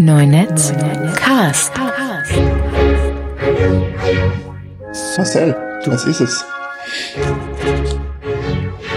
Neunetz 0.00 0.72
Cast. 1.16 1.72
Marcel, 5.16 5.56
was 5.86 6.04
ist 6.04 6.20
es? 6.20 6.44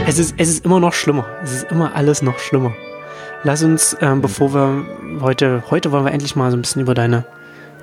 Es 0.08 0.20
ist, 0.20 0.36
es 0.38 0.50
ist 0.50 0.66
immer 0.66 0.80
noch 0.80 0.94
schlimmer. 0.94 1.26
Es 1.44 1.54
ist 1.54 1.72
immer 1.72 1.96
alles 1.96 2.22
noch 2.22 2.38
schlimmer. 2.40 2.74
Lass 3.44 3.64
uns, 3.64 3.98
ähm, 4.02 4.22
bevor 4.22 4.54
wir 4.54 4.86
heute, 5.22 5.64
heute 5.72 5.92
wollen 5.92 6.06
wir 6.06 6.12
endlich 6.12 6.36
mal 6.36 6.52
so 6.52 6.58
ein 6.58 6.62
bisschen 6.62 6.82
über 6.84 6.94
deine, 6.94 7.26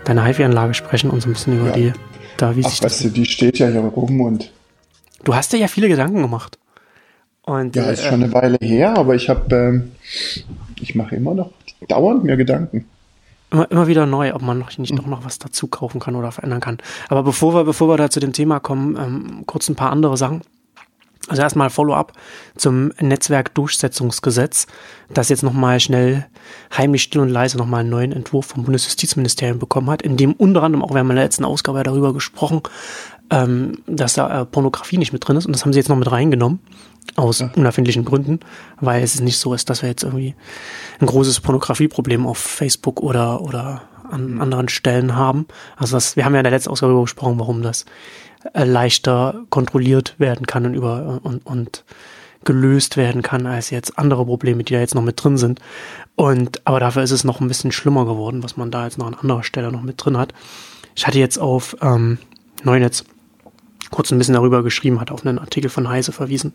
deine 0.04 0.24
HiFi-Anlage 0.24 0.74
sprechen 0.74 1.10
und 1.10 1.20
so 1.20 1.28
ein 1.28 1.32
bisschen 1.32 1.58
über 1.58 1.68
Ja. 1.70 1.72
die, 1.74 1.92
da 2.36 2.54
wie 2.54 2.64
Ach, 2.64 2.70
sich 2.70 2.80
das, 2.80 2.92
weißt 2.92 3.04
du, 3.06 3.08
die 3.10 3.24
steht 3.26 3.58
ja 3.58 3.68
hier 3.68 3.80
rum 3.80 4.20
und 4.20 4.52
Du 5.24 5.34
hast 5.34 5.52
dir 5.52 5.58
ja 5.58 5.66
viele 5.66 5.88
Gedanken 5.88 6.22
gemacht. 6.22 6.58
Und 7.42 7.74
ja, 7.74 7.84
äh, 7.86 7.94
ist 7.94 8.04
schon 8.04 8.22
eine 8.22 8.32
Weile 8.32 8.58
her, 8.60 8.96
aber 8.96 9.16
ich 9.16 9.28
habe, 9.28 9.52
ähm, 9.54 9.92
ich 10.80 10.94
mache 10.94 11.16
immer 11.16 11.34
noch 11.34 11.50
dauernd 11.88 12.22
mir 12.22 12.36
Gedanken. 12.36 12.84
Immer, 13.50 13.70
immer 13.70 13.86
wieder 13.86 14.06
neu, 14.06 14.34
ob 14.34 14.42
man 14.42 14.58
noch 14.58 14.76
nicht 14.78 14.98
doch 14.98 15.06
noch 15.06 15.24
was 15.24 15.38
dazu 15.38 15.68
kaufen 15.68 16.00
kann 16.00 16.16
oder 16.16 16.32
verändern 16.32 16.60
kann. 16.60 16.78
Aber 17.08 17.22
bevor 17.22 17.54
wir, 17.54 17.64
bevor 17.64 17.88
wir 17.88 17.96
da 17.96 18.10
zu 18.10 18.20
dem 18.20 18.32
Thema 18.32 18.60
kommen, 18.60 18.96
ähm, 18.96 19.44
kurz 19.46 19.68
ein 19.68 19.76
paar 19.76 19.90
andere 19.90 20.16
Sachen. 20.16 20.42
Also 21.28 21.42
erstmal 21.42 21.68
Follow-up 21.68 22.14
zum 22.56 22.90
Netzwerkdurchsetzungsgesetz, 23.00 24.66
das 25.12 25.28
jetzt 25.28 25.42
nochmal 25.42 25.78
schnell 25.78 26.26
heimlich 26.76 27.02
still 27.02 27.20
und 27.20 27.28
leise 27.28 27.58
nochmal 27.58 27.80
einen 27.80 27.90
neuen 27.90 28.12
Entwurf 28.12 28.46
vom 28.46 28.64
Bundesjustizministerium 28.64 29.58
bekommen 29.58 29.90
hat, 29.90 30.00
in 30.00 30.16
dem 30.16 30.32
unter 30.32 30.62
anderem, 30.62 30.82
auch 30.82 30.92
wir 30.92 31.00
haben 31.00 31.10
in 31.10 31.16
der 31.16 31.24
letzten 31.26 31.44
Ausgabe 31.44 31.78
ja 31.78 31.84
darüber 31.84 32.14
gesprochen, 32.14 32.62
ähm, 33.30 33.82
dass 33.86 34.14
da 34.14 34.40
äh, 34.40 34.44
Pornografie 34.46 34.96
nicht 34.96 35.12
mit 35.12 35.26
drin 35.26 35.36
ist 35.36 35.44
und 35.44 35.52
das 35.52 35.64
haben 35.64 35.74
sie 35.74 35.78
jetzt 35.78 35.90
noch 35.90 35.96
mit 35.96 36.10
reingenommen, 36.10 36.60
aus 37.16 37.40
unerfindlichen 37.40 38.04
Gründen, 38.04 38.40
weil 38.80 39.02
es 39.02 39.20
nicht 39.20 39.38
so 39.38 39.54
ist, 39.54 39.70
dass 39.70 39.82
wir 39.82 39.88
jetzt 39.88 40.02
irgendwie 40.02 40.34
ein 41.00 41.06
großes 41.06 41.40
Pornografieproblem 41.40 42.26
auf 42.26 42.38
Facebook 42.38 43.00
oder, 43.00 43.40
oder 43.40 43.82
an 44.10 44.40
anderen 44.40 44.68
Stellen 44.68 45.16
haben. 45.16 45.46
Also 45.76 45.96
das, 45.96 46.16
wir 46.16 46.24
haben 46.24 46.34
ja 46.34 46.40
in 46.40 46.44
der 46.44 46.52
letzten 46.52 46.70
Ausgabe 46.70 46.92
darüber 46.92 47.04
gesprochen, 47.04 47.38
warum 47.38 47.62
das 47.62 47.84
äh, 48.54 48.64
leichter 48.64 49.42
kontrolliert 49.50 50.14
werden 50.18 50.46
kann 50.46 50.66
und 50.66 50.74
über 50.74 51.20
und, 51.22 51.44
und 51.44 51.84
gelöst 52.44 52.96
werden 52.96 53.22
kann 53.22 53.46
als 53.46 53.70
jetzt 53.70 53.98
andere 53.98 54.24
Probleme, 54.24 54.64
die 54.64 54.72
da 54.72 54.80
jetzt 54.80 54.94
noch 54.94 55.02
mit 55.02 55.22
drin 55.22 55.36
sind. 55.36 55.60
Und 56.14 56.66
aber 56.66 56.80
dafür 56.80 57.02
ist 57.02 57.10
es 57.10 57.24
noch 57.24 57.40
ein 57.40 57.48
bisschen 57.48 57.72
schlimmer 57.72 58.04
geworden, 58.04 58.42
was 58.42 58.56
man 58.56 58.70
da 58.70 58.84
jetzt 58.84 58.98
noch 58.98 59.06
an 59.06 59.14
anderer 59.14 59.42
Stelle 59.42 59.72
noch 59.72 59.82
mit 59.82 60.02
drin 60.02 60.16
hat. 60.16 60.32
Ich 60.94 61.06
hatte 61.06 61.18
jetzt 61.18 61.38
auf 61.38 61.76
ähm, 61.80 62.18
Neunetz 62.62 63.04
kurz 63.90 64.10
ein 64.10 64.18
bisschen 64.18 64.34
darüber 64.34 64.62
geschrieben, 64.62 65.00
hat 65.00 65.10
auf 65.10 65.24
einen 65.24 65.38
Artikel 65.38 65.70
von 65.70 65.88
Heise 65.88 66.12
verwiesen, 66.12 66.52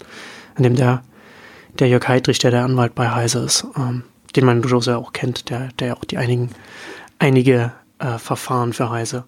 in 0.58 0.64
dem 0.64 0.76
der, 0.76 1.04
der 1.80 1.88
Jörg 1.88 2.08
Heidrich, 2.08 2.40
der 2.40 2.52
der 2.52 2.64
Anwalt 2.64 2.96
bei 2.96 3.10
Heise 3.10 3.40
ist, 3.40 3.66
ähm, 3.78 4.04
den 4.36 4.46
man 4.46 4.62
durchaus 4.62 4.86
ja 4.86 4.98
auch 4.98 5.14
kennt, 5.14 5.50
der, 5.50 5.70
der 5.80 5.98
auch 5.98 6.06
die 6.06 6.18
einigen, 6.18 6.50
einige 7.20 7.72
äh, 8.00 8.18
Verfahren 8.18 8.74
für 8.74 8.90
Heise 8.90 9.26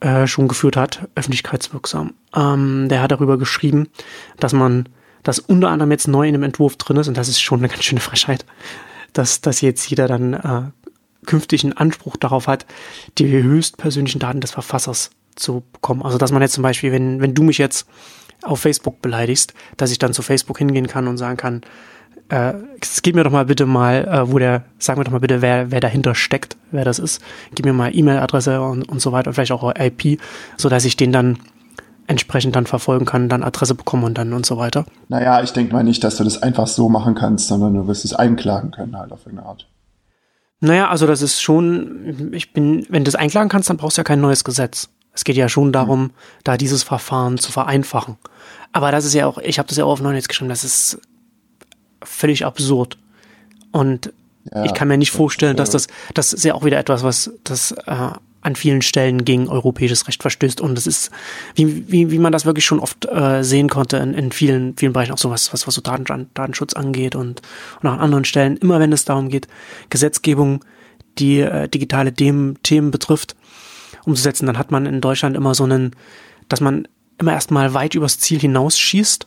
äh, 0.00 0.26
schon 0.26 0.48
geführt 0.48 0.76
hat, 0.76 1.08
öffentlichkeitswirksam. 1.14 2.14
Ähm, 2.34 2.88
der 2.88 3.02
hat 3.02 3.12
darüber 3.12 3.38
geschrieben, 3.38 3.88
dass 4.38 4.52
man, 4.52 4.88
dass 5.22 5.38
unter 5.38 5.68
anderem 5.68 5.90
jetzt 5.90 6.08
neu 6.08 6.26
in 6.26 6.34
dem 6.34 6.42
Entwurf 6.42 6.76
drin 6.76 6.96
ist, 6.96 7.08
und 7.08 7.16
das 7.16 7.28
ist 7.28 7.40
schon 7.40 7.60
eine 7.60 7.68
ganz 7.68 7.84
schöne 7.84 8.00
Frechheit, 8.00 8.44
dass, 9.12 9.40
dass 9.40 9.60
jetzt 9.60 9.88
jeder 9.90 10.06
dann 10.08 10.34
äh, 10.34 10.62
künftig 11.26 11.64
einen 11.64 11.74
Anspruch 11.74 12.16
darauf 12.16 12.46
hat, 12.46 12.66
die 13.18 13.30
höchstpersönlichen 13.30 14.20
Daten 14.20 14.40
des 14.40 14.52
Verfassers 14.52 15.10
zu 15.36 15.62
bekommen. 15.72 16.02
Also 16.02 16.18
dass 16.18 16.32
man 16.32 16.42
jetzt 16.42 16.54
zum 16.54 16.62
Beispiel, 16.62 16.92
wenn, 16.92 17.20
wenn 17.20 17.34
du 17.34 17.42
mich 17.42 17.58
jetzt 17.58 17.86
auf 18.42 18.60
Facebook 18.60 19.02
beleidigst, 19.02 19.54
dass 19.76 19.90
ich 19.90 19.98
dann 19.98 20.12
zu 20.12 20.22
Facebook 20.22 20.58
hingehen 20.58 20.86
kann 20.86 21.08
und 21.08 21.18
sagen 21.18 21.36
kann, 21.36 21.62
äh, 22.30 22.54
gib 23.02 23.16
mir 23.16 23.24
doch 23.24 23.32
mal 23.32 23.44
bitte 23.44 23.66
mal, 23.66 24.06
äh, 24.06 24.30
wo 24.30 24.38
der, 24.38 24.64
sag 24.78 24.96
mir 24.96 25.04
doch 25.04 25.12
mal 25.12 25.20
bitte, 25.20 25.42
wer, 25.42 25.70
wer 25.70 25.80
dahinter 25.80 26.14
steckt, 26.14 26.56
wer 26.70 26.84
das 26.84 26.98
ist. 26.98 27.20
Gib 27.54 27.66
mir 27.66 27.72
mal 27.72 27.94
E-Mail-Adresse 27.94 28.60
und, 28.62 28.88
und 28.88 29.00
so 29.00 29.12
weiter 29.12 29.28
und 29.28 29.34
vielleicht 29.34 29.52
auch 29.52 29.74
IP, 29.76 30.20
so 30.56 30.68
dass 30.68 30.84
ich 30.84 30.96
den 30.96 31.12
dann 31.12 31.38
entsprechend 32.06 32.56
dann 32.56 32.66
verfolgen 32.66 33.04
kann, 33.04 33.28
dann 33.28 33.44
Adresse 33.44 33.74
bekommen 33.74 34.04
und 34.04 34.18
dann 34.18 34.32
und 34.32 34.44
so 34.44 34.56
weiter. 34.56 34.84
Naja, 35.08 35.42
ich 35.42 35.52
denke 35.52 35.72
mal 35.72 35.84
nicht, 35.84 36.02
dass 36.02 36.16
du 36.16 36.24
das 36.24 36.42
einfach 36.42 36.66
so 36.66 36.88
machen 36.88 37.14
kannst, 37.14 37.46
sondern 37.46 37.74
du 37.74 37.86
wirst 37.86 38.04
es 38.04 38.14
einklagen 38.14 38.72
können 38.72 38.98
halt 38.98 39.12
auf 39.12 39.26
irgendeine 39.26 39.48
Art. 39.48 39.68
Naja, 40.60 40.88
also 40.88 41.06
das 41.06 41.22
ist 41.22 41.40
schon, 41.40 42.32
ich 42.32 42.52
bin, 42.52 42.84
wenn 42.90 43.04
du 43.04 43.08
es 43.08 43.14
einklagen 43.14 43.48
kannst, 43.48 43.70
dann 43.70 43.76
brauchst 43.76 43.96
du 43.96 44.00
ja 44.00 44.04
kein 44.04 44.20
neues 44.20 44.44
Gesetz. 44.44 44.90
Es 45.12 45.24
geht 45.24 45.36
ja 45.36 45.48
schon 45.48 45.72
darum, 45.72 46.10
da 46.44 46.56
dieses 46.56 46.82
Verfahren 46.82 47.38
zu 47.38 47.52
vereinfachen. 47.52 48.16
Aber 48.72 48.92
das 48.92 49.04
ist 49.04 49.14
ja 49.14 49.26
auch, 49.26 49.38
ich 49.38 49.58
habe 49.58 49.68
das 49.68 49.78
ja 49.78 49.84
auch 49.84 49.92
auf 49.92 50.00
Neunetz 50.00 50.28
geschrieben, 50.28 50.48
das 50.48 50.64
ist 50.64 51.00
völlig 52.02 52.44
absurd. 52.44 52.98
Und 53.72 54.12
Ja, 54.52 54.64
ich 54.64 54.74
kann 54.74 54.88
mir 54.88 54.98
nicht 54.98 55.10
vorstellen, 55.10 55.56
dass 55.56 55.70
das, 55.70 55.88
das 56.14 56.32
ist 56.32 56.44
ja 56.44 56.54
auch 56.54 56.64
wieder 56.64 56.78
etwas, 56.78 57.02
was 57.02 57.30
das 57.44 57.72
äh, 57.86 58.10
an 58.42 58.56
vielen 58.56 58.80
Stellen 58.80 59.24
gegen 59.24 59.48
europäisches 59.48 60.08
Recht 60.08 60.22
verstößt. 60.22 60.60
Und 60.60 60.74
das 60.74 60.86
ist, 60.86 61.10
wie, 61.54 61.90
wie, 61.90 62.10
wie 62.10 62.18
man 62.18 62.32
das 62.32 62.46
wirklich 62.46 62.64
schon 62.64 62.80
oft 62.80 63.06
äh, 63.06 63.42
sehen 63.42 63.68
konnte 63.68 63.98
in, 63.98 64.14
in 64.14 64.32
vielen, 64.32 64.76
vielen 64.76 64.92
Bereichen, 64.92 65.12
auch 65.12 65.18
sowas, 65.18 65.52
was, 65.52 65.66
was 65.66 65.74
so 65.74 65.82
Daten, 65.82 66.30
Datenschutz 66.34 66.74
angeht 66.74 67.14
und, 67.14 67.42
und 67.82 67.88
auch 67.88 67.92
an 67.92 68.00
anderen 68.00 68.24
Stellen, 68.24 68.56
immer 68.56 68.80
wenn 68.80 68.92
es 68.92 69.04
darum 69.04 69.28
geht, 69.28 69.46
Gesetzgebung, 69.90 70.64
die 71.18 71.40
äh, 71.40 71.68
digitale 71.68 72.14
Themen, 72.14 72.56
Themen 72.62 72.90
betrifft, 72.90 73.36
umzusetzen, 74.04 74.46
dann 74.46 74.58
hat 74.58 74.70
man 74.70 74.86
in 74.86 75.00
Deutschland 75.00 75.36
immer 75.36 75.54
so 75.54 75.64
einen, 75.64 75.96
dass 76.48 76.60
man 76.60 76.88
immer 77.18 77.32
erstmal 77.32 77.74
weit 77.74 77.94
übers 77.94 78.18
Ziel 78.18 78.40
hinausschießt, 78.40 79.26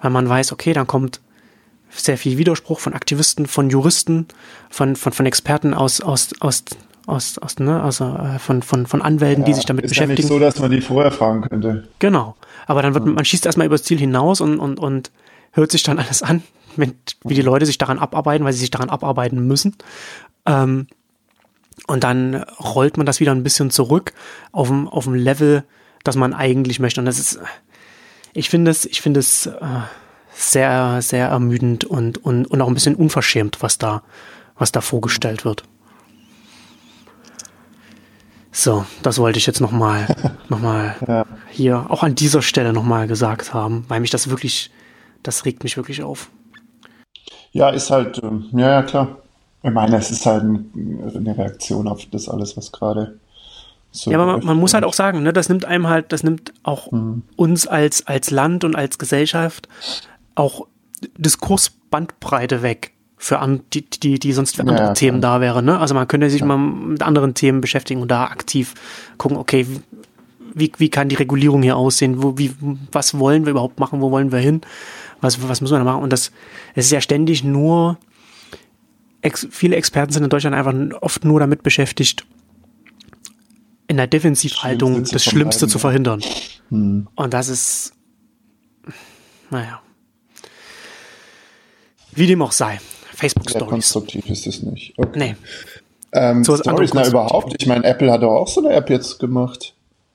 weil 0.00 0.10
man 0.10 0.28
weiß, 0.28 0.52
okay, 0.52 0.72
dann 0.72 0.86
kommt 0.86 1.20
sehr 1.90 2.18
viel 2.18 2.38
Widerspruch 2.38 2.80
von 2.80 2.94
Aktivisten, 2.94 3.46
von 3.46 3.70
Juristen, 3.70 4.26
von, 4.70 4.96
von, 4.96 5.12
von 5.12 5.26
Experten 5.26 5.74
aus, 5.74 6.00
aus, 6.00 6.30
aus, 6.40 6.64
aus, 7.06 7.38
aus 7.38 7.58
ne, 7.58 7.82
also 7.82 8.04
äh, 8.16 8.38
von, 8.38 8.62
von, 8.62 8.86
von 8.86 9.02
Anwälten, 9.02 9.44
die 9.44 9.52
ja, 9.52 9.56
sich 9.56 9.66
damit 9.66 9.84
ist 9.84 9.90
beschäftigen. 9.90 10.16
ja 10.16 10.22
nicht 10.22 10.28
so, 10.28 10.38
dass 10.38 10.58
man 10.58 10.70
die 10.70 10.80
vorher 10.80 11.12
fragen 11.12 11.42
könnte. 11.42 11.88
Genau. 11.98 12.34
Aber 12.66 12.82
dann 12.82 12.94
wird 12.94 13.06
man 13.06 13.24
schießt 13.24 13.46
erstmal 13.46 13.66
übers 13.66 13.84
Ziel 13.84 13.98
hinaus 13.98 14.40
und, 14.40 14.58
und, 14.58 14.78
und 14.78 15.12
hört 15.52 15.70
sich 15.70 15.82
dann 15.82 15.98
alles 15.98 16.22
an, 16.22 16.42
wenn, 16.76 16.94
wie 17.24 17.34
die 17.34 17.42
Leute 17.42 17.66
sich 17.66 17.78
daran 17.78 17.98
abarbeiten, 17.98 18.44
weil 18.44 18.52
sie 18.52 18.60
sich 18.60 18.70
daran 18.70 18.90
abarbeiten 18.90 19.46
müssen. 19.46 19.76
Ähm, 20.46 20.88
und 21.86 22.04
dann 22.04 22.44
rollt 22.60 22.96
man 22.96 23.06
das 23.06 23.20
wieder 23.20 23.32
ein 23.32 23.42
bisschen 23.42 23.70
zurück 23.70 24.12
auf 24.52 24.68
dem, 24.68 24.88
auf 24.88 25.04
dem 25.04 25.14
Level, 25.14 25.64
das 26.04 26.16
man 26.16 26.32
eigentlich 26.34 26.78
möchte. 26.80 27.00
Und 27.00 27.06
das 27.06 27.18
ist, 27.18 27.38
ich 28.32 28.48
finde 28.50 28.70
es, 28.70 28.84
ich 28.84 29.00
finde 29.00 29.20
es 29.20 29.46
äh, 29.46 29.60
sehr, 30.34 31.00
sehr 31.02 31.28
ermüdend 31.28 31.84
und, 31.84 32.18
und, 32.18 32.46
und 32.46 32.60
auch 32.60 32.68
ein 32.68 32.74
bisschen 32.74 32.94
unverschämt, 32.94 33.62
was 33.62 33.78
da, 33.78 34.02
was 34.56 34.72
da 34.72 34.80
vorgestellt 34.80 35.44
wird. 35.44 35.64
So, 38.52 38.86
das 39.02 39.18
wollte 39.18 39.38
ich 39.38 39.46
jetzt 39.46 39.60
nochmal, 39.60 40.06
nochmal 40.48 40.94
Ja. 41.08 41.26
hier 41.50 41.90
auch 41.90 42.02
an 42.02 42.14
dieser 42.14 42.40
Stelle 42.40 42.72
nochmal 42.72 43.08
gesagt 43.08 43.52
haben, 43.52 43.84
weil 43.88 44.00
mich 44.00 44.10
das 44.10 44.30
wirklich, 44.30 44.70
das 45.22 45.44
regt 45.44 45.64
mich 45.64 45.76
wirklich 45.76 46.02
auf. 46.02 46.30
Ja, 47.50 47.70
ist 47.70 47.90
halt, 47.90 48.20
ähm, 48.22 48.46
ja, 48.52 48.70
ja, 48.70 48.82
klar. 48.82 49.16
Ich 49.64 49.70
meine, 49.72 49.96
es 49.96 50.10
ist 50.10 50.26
halt 50.26 50.44
ein, 50.44 51.10
eine 51.16 51.36
Reaktion 51.36 51.88
auf 51.88 52.04
das 52.10 52.28
alles, 52.28 52.56
was 52.56 52.70
gerade 52.70 53.18
so. 53.90 54.10
Ja, 54.10 54.18
aber 54.18 54.32
man, 54.32 54.44
man 54.44 54.56
muss 54.58 54.74
halt 54.74 54.84
auch 54.84 54.92
sagen, 54.92 55.22
ne, 55.22 55.32
das 55.32 55.48
nimmt 55.48 55.64
einem 55.64 55.88
halt, 55.88 56.12
das 56.12 56.22
nimmt 56.22 56.52
auch 56.64 56.88
uns 57.36 57.66
als, 57.66 58.06
als 58.06 58.30
Land 58.30 58.64
und 58.64 58.76
als 58.76 58.98
Gesellschaft 58.98 59.68
auch 60.34 60.66
Diskursbandbreite 61.16 62.62
weg 62.62 62.92
für 63.16 63.38
an, 63.38 63.60
die, 63.72 63.88
die, 63.88 64.18
die 64.18 64.32
sonst 64.32 64.56
für 64.56 64.64
Ja, 64.64 64.68
andere 64.68 64.86
ja, 64.88 64.92
Themen 64.94 65.20
klar. 65.20 65.36
da 65.36 65.40
wäre. 65.40 65.62
Ne? 65.62 65.78
Also 65.78 65.94
man 65.94 66.08
könnte 66.08 66.28
sich 66.28 66.44
mal 66.44 66.58
mit 66.58 67.02
anderen 67.02 67.34
Themen 67.34 67.60
beschäftigen 67.60 68.02
und 68.02 68.10
da 68.10 68.24
aktiv 68.24 68.74
gucken, 69.16 69.38
okay, 69.38 69.66
wie, 70.54 70.72
wie 70.76 70.88
kann 70.88 71.08
die 71.08 71.16
Regulierung 71.16 71.62
hier 71.62 71.76
aussehen? 71.76 72.22
Wo, 72.22 72.36
wie, 72.36 72.52
was 72.92 73.18
wollen 73.18 73.46
wir 73.46 73.52
überhaupt 73.52 73.80
machen? 73.80 74.00
Wo 74.00 74.10
wollen 74.10 74.30
wir 74.30 74.40
hin? 74.40 74.60
Was, 75.20 75.48
was 75.48 75.60
müssen 75.60 75.72
wir 75.74 75.78
da 75.78 75.84
machen? 75.84 76.02
Und 76.02 76.12
das 76.12 76.32
es 76.74 76.86
ist 76.86 76.92
ja 76.92 77.00
ständig 77.00 77.44
nur, 77.44 77.96
ex, 79.24 79.46
viele 79.50 79.76
Experten 79.76 80.12
sind 80.12 80.22
in 80.24 80.30
Deutschland 80.30 80.54
einfach 80.54 80.74
oft 81.00 81.24
nur 81.24 81.40
damit 81.40 81.62
beschäftigt, 81.62 82.26
in 83.86 83.96
der 83.96 84.06
Defensivhaltung 84.06 84.92
Schlimmste 84.92 85.14
das 85.14 85.24
Schlimmste 85.24 85.68
zu 85.68 85.78
verhindern. 85.78 86.22
Und 86.70 87.08
das 87.34 87.48
ist, 87.48 87.92
naja. 89.50 89.80
Wie 92.12 92.26
dem 92.26 92.42
auch 92.42 92.52
sei. 92.52 92.80
Facebook 93.12 93.50
Sehr 93.50 93.60
Stories. 93.60 93.70
konstruktiv 93.70 94.28
ist 94.30 94.46
es 94.46 94.62
nicht. 94.62 94.94
Okay. 94.96 95.18
Nee. 95.18 95.36
Ähm, 96.12 96.44
So 96.44 96.56
Stories, 96.56 96.94
na 96.94 97.06
überhaupt. 97.06 97.54
Ich 97.58 97.66
meine, 97.66 97.84
Apple 97.84 98.10
hat 98.10 98.22
doch 98.22 98.34
auch 98.34 98.48
so 98.48 98.64
eine 98.64 98.74
App 98.74 98.88
jetzt 98.90 99.18
gemacht. 99.18 99.74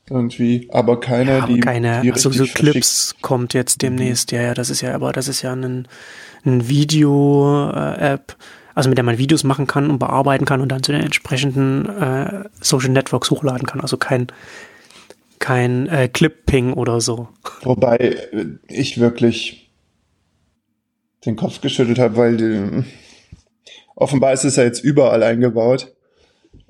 Irgendwie. 0.10 0.68
Aber 0.72 1.00
keine, 1.00 1.38
Ja, 1.38 1.44
aber 1.44 1.54
die. 1.54 1.60
keine, 1.60 2.02
die 2.02 2.12
also 2.12 2.32
so 2.32 2.46
Clips 2.46 3.16
kommt 3.22 3.54
jetzt 3.54 3.82
demnächst. 3.82 4.32
Ja, 4.32 4.42
ja, 4.42 4.54
das 4.54 4.70
ist 4.70 4.82
ja, 4.82 4.96
aber 4.96 5.12
das 5.14 5.28
ist 5.28 5.42
ja 5.44 5.54
ein, 5.54 5.88
ein 6.46 6.68
Video-App, 6.68 8.36
also 8.80 8.90
mit 8.90 8.98
der 8.98 9.06
man 9.06 9.18
Videos 9.18 9.44
machen 9.44 9.68
kann 9.68 9.92
und 9.92 10.00
bearbeiten 10.00 10.46
kann 10.46 10.62
und 10.62 10.70
dann 10.70 10.84
zu 10.84 10.94
den 10.94 11.02
entsprechenden 11.02 11.86
äh, 11.86 12.46
Social 12.62 12.90
Networks 12.90 13.30
hochladen 13.30 13.68
kann. 13.68 13.82
Also 13.82 13.98
kein, 13.98 14.28
kein 15.38 15.88
äh, 15.88 16.08
Clip-Ping 16.08 16.74
oder 16.74 17.02
so. 17.02 17.28
Wobei 17.64 17.98
äh, 17.98 18.46
ich 18.68 19.00
wirklich 19.00 19.70
den 21.26 21.36
Kopf 21.36 21.60
geschüttelt 21.60 22.00
habe, 22.00 22.16
weil 22.16 22.38
die, 22.38 22.86
offenbar 23.96 24.32
ist 24.32 24.46
es 24.46 24.56
ja 24.56 24.64
jetzt 24.64 24.82
überall 24.82 25.24
eingebaut. 25.24 25.94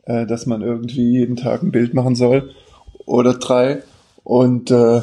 äh, 0.09 0.25
dass 0.25 0.45
man 0.45 0.61
irgendwie 0.61 1.11
jeden 1.11 1.35
Tag 1.35 1.61
ein 1.61 1.71
Bild 1.71 1.93
machen 1.93 2.15
soll 2.15 2.53
oder 3.05 3.35
drei. 3.35 3.83
Und, 4.23 4.71
äh, 4.71 5.01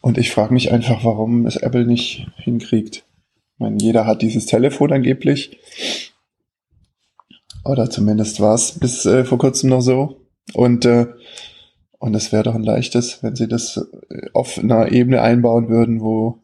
und 0.00 0.18
ich 0.18 0.30
frage 0.30 0.54
mich 0.54 0.72
einfach, 0.72 1.04
warum 1.04 1.46
es 1.46 1.56
Apple 1.56 1.86
nicht 1.86 2.28
hinkriegt. 2.36 3.04
Ich 3.56 3.60
meine, 3.60 3.78
jeder 3.80 4.04
hat 4.04 4.20
dieses 4.20 4.44
Telefon 4.44 4.92
angeblich. 4.92 5.58
Oder 7.64 7.88
zumindest 7.88 8.38
war 8.38 8.54
es 8.54 8.78
bis 8.78 9.06
äh, 9.06 9.24
vor 9.24 9.38
kurzem 9.38 9.70
noch 9.70 9.80
so. 9.80 10.20
Und, 10.52 10.84
äh, 10.84 11.06
und 11.98 12.14
es 12.14 12.32
wäre 12.32 12.42
doch 12.42 12.54
ein 12.54 12.62
leichtes, 12.62 13.22
wenn 13.22 13.34
sie 13.34 13.48
das 13.48 13.78
äh, 14.10 14.28
auf 14.34 14.58
einer 14.58 14.92
Ebene 14.92 15.22
einbauen 15.22 15.70
würden, 15.70 16.02
wo, 16.02 16.42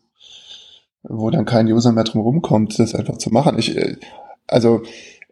wo 1.03 1.29
dann 1.29 1.45
kein 1.45 1.71
User 1.71 1.93
mehr 1.93 2.05
drum 2.05 2.23
rumkommt, 2.23 2.79
das 2.79 2.95
einfach 2.95 3.19
zu 3.19 3.29
machen. 3.29 3.59
Ich, 3.59 3.77
äh, 3.77 3.97
also, 4.47 4.81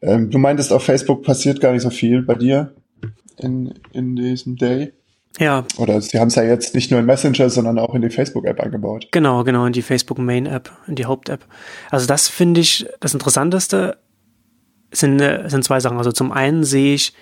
ähm, 0.02 0.30
du 0.30 0.36
meintest, 0.36 0.74
auf 0.74 0.84
Facebook 0.84 1.22
passiert 1.22 1.62
gar 1.62 1.72
nicht 1.72 1.82
so 1.82 1.90
viel 1.90 2.20
bei 2.20 2.34
dir 2.34 2.74
in, 3.38 3.72
in 3.94 4.16
diesem 4.16 4.56
Day. 4.56 4.92
Ja. 5.38 5.64
Oder 5.78 6.00
sie 6.00 6.18
haben 6.18 6.28
es 6.28 6.34
ja 6.34 6.42
jetzt 6.42 6.74
nicht 6.74 6.90
nur 6.90 7.00
in 7.00 7.06
Messenger, 7.06 7.48
sondern 7.50 7.78
auch 7.78 7.94
in 7.94 8.02
die 8.02 8.10
Facebook-App 8.10 8.60
eingebaut. 8.60 9.08
Genau, 9.12 9.44
genau, 9.44 9.66
in 9.66 9.72
die 9.72 9.82
Facebook 9.82 10.18
Main-App, 10.18 10.70
in 10.86 10.96
die 10.96 11.06
Haupt-App. 11.06 11.44
Also 11.90 12.06
das 12.06 12.28
finde 12.28 12.60
ich 12.60 12.86
das 13.00 13.14
Interessanteste 13.14 13.98
sind, 14.92 15.20
äh, 15.20 15.48
sind 15.48 15.64
zwei 15.64 15.80
Sachen. 15.80 15.98
Also 15.98 16.12
zum 16.12 16.32
einen 16.32 16.64
sehe 16.64 16.94
ich 16.94 17.12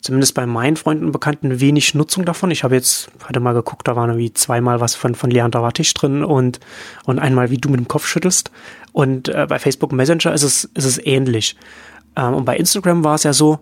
zumindest 0.00 0.34
bei 0.34 0.46
meinen 0.46 0.76
Freunden 0.76 1.06
und 1.06 1.12
Bekannten 1.12 1.60
wenig 1.60 1.94
Nutzung 1.94 2.24
davon. 2.24 2.50
Ich 2.50 2.64
habe 2.64 2.74
jetzt, 2.74 3.10
hatte 3.22 3.38
mal 3.38 3.52
geguckt, 3.54 3.86
da 3.86 3.94
war 3.94 4.08
irgendwie 4.08 4.32
zweimal 4.32 4.80
was 4.80 4.94
von, 4.94 5.14
von 5.14 5.30
Leander 5.30 5.62
Wattisch 5.62 5.94
drin 5.94 6.24
und, 6.24 6.58
und 7.04 7.18
einmal, 7.18 7.50
wie 7.50 7.58
du 7.58 7.68
mit 7.68 7.78
dem 7.78 7.88
Kopf 7.88 8.06
schüttelst. 8.06 8.50
Und 8.92 9.28
äh, 9.28 9.46
bei 9.48 9.58
Facebook 9.58 9.92
Messenger 9.92 10.32
ist 10.34 10.42
es, 10.42 10.64
ist 10.74 10.84
es 10.84 11.06
ähnlich. 11.06 11.56
Ähm, 12.16 12.34
und 12.34 12.44
bei 12.44 12.56
Instagram 12.56 13.04
war 13.04 13.14
es 13.14 13.22
ja 13.22 13.32
so, 13.32 13.60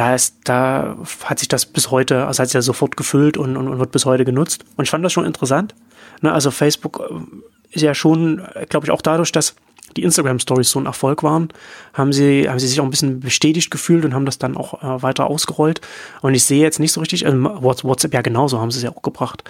da 0.00 0.14
ist, 0.14 0.36
da 0.44 0.96
hat 1.24 1.40
sich 1.40 1.48
das 1.48 1.66
bis 1.66 1.90
heute, 1.90 2.26
also 2.26 2.40
hat 2.40 2.48
sich 2.48 2.54
ja 2.54 2.62
sofort 2.62 2.96
gefüllt 2.96 3.36
und, 3.36 3.58
und, 3.58 3.68
und 3.68 3.78
wird 3.78 3.92
bis 3.92 4.06
heute 4.06 4.24
genutzt. 4.24 4.64
Und 4.78 4.84
ich 4.84 4.90
fand 4.90 5.04
das 5.04 5.12
schon 5.12 5.26
interessant. 5.26 5.74
Ne, 6.22 6.32
also 6.32 6.50
Facebook 6.50 7.02
äh, 7.10 7.74
ist 7.74 7.82
ja 7.82 7.94
schon, 7.94 8.42
glaube 8.70 8.86
ich, 8.86 8.92
auch 8.92 9.02
dadurch, 9.02 9.30
dass 9.30 9.56
die 9.98 10.02
Instagram-Stories 10.02 10.70
so 10.70 10.80
ein 10.80 10.86
Erfolg 10.86 11.22
waren, 11.22 11.48
haben 11.92 12.14
sie, 12.14 12.48
haben 12.48 12.58
sie 12.58 12.66
sich 12.66 12.80
auch 12.80 12.84
ein 12.84 12.90
bisschen 12.90 13.20
bestätigt 13.20 13.70
gefühlt 13.70 14.06
und 14.06 14.14
haben 14.14 14.24
das 14.24 14.38
dann 14.38 14.56
auch 14.56 14.82
äh, 14.82 15.02
weiter 15.02 15.26
ausgerollt. 15.26 15.82
Und 16.22 16.34
ich 16.34 16.44
sehe 16.44 16.62
jetzt 16.62 16.80
nicht 16.80 16.92
so 16.92 17.00
richtig, 17.00 17.26
äh, 17.26 17.32
WhatsApp 17.34 18.14
ja 18.14 18.22
genauso, 18.22 18.58
haben 18.58 18.70
sie 18.70 18.78
es 18.78 18.84
ja 18.84 18.96
auch 18.96 19.02
gebracht. 19.02 19.44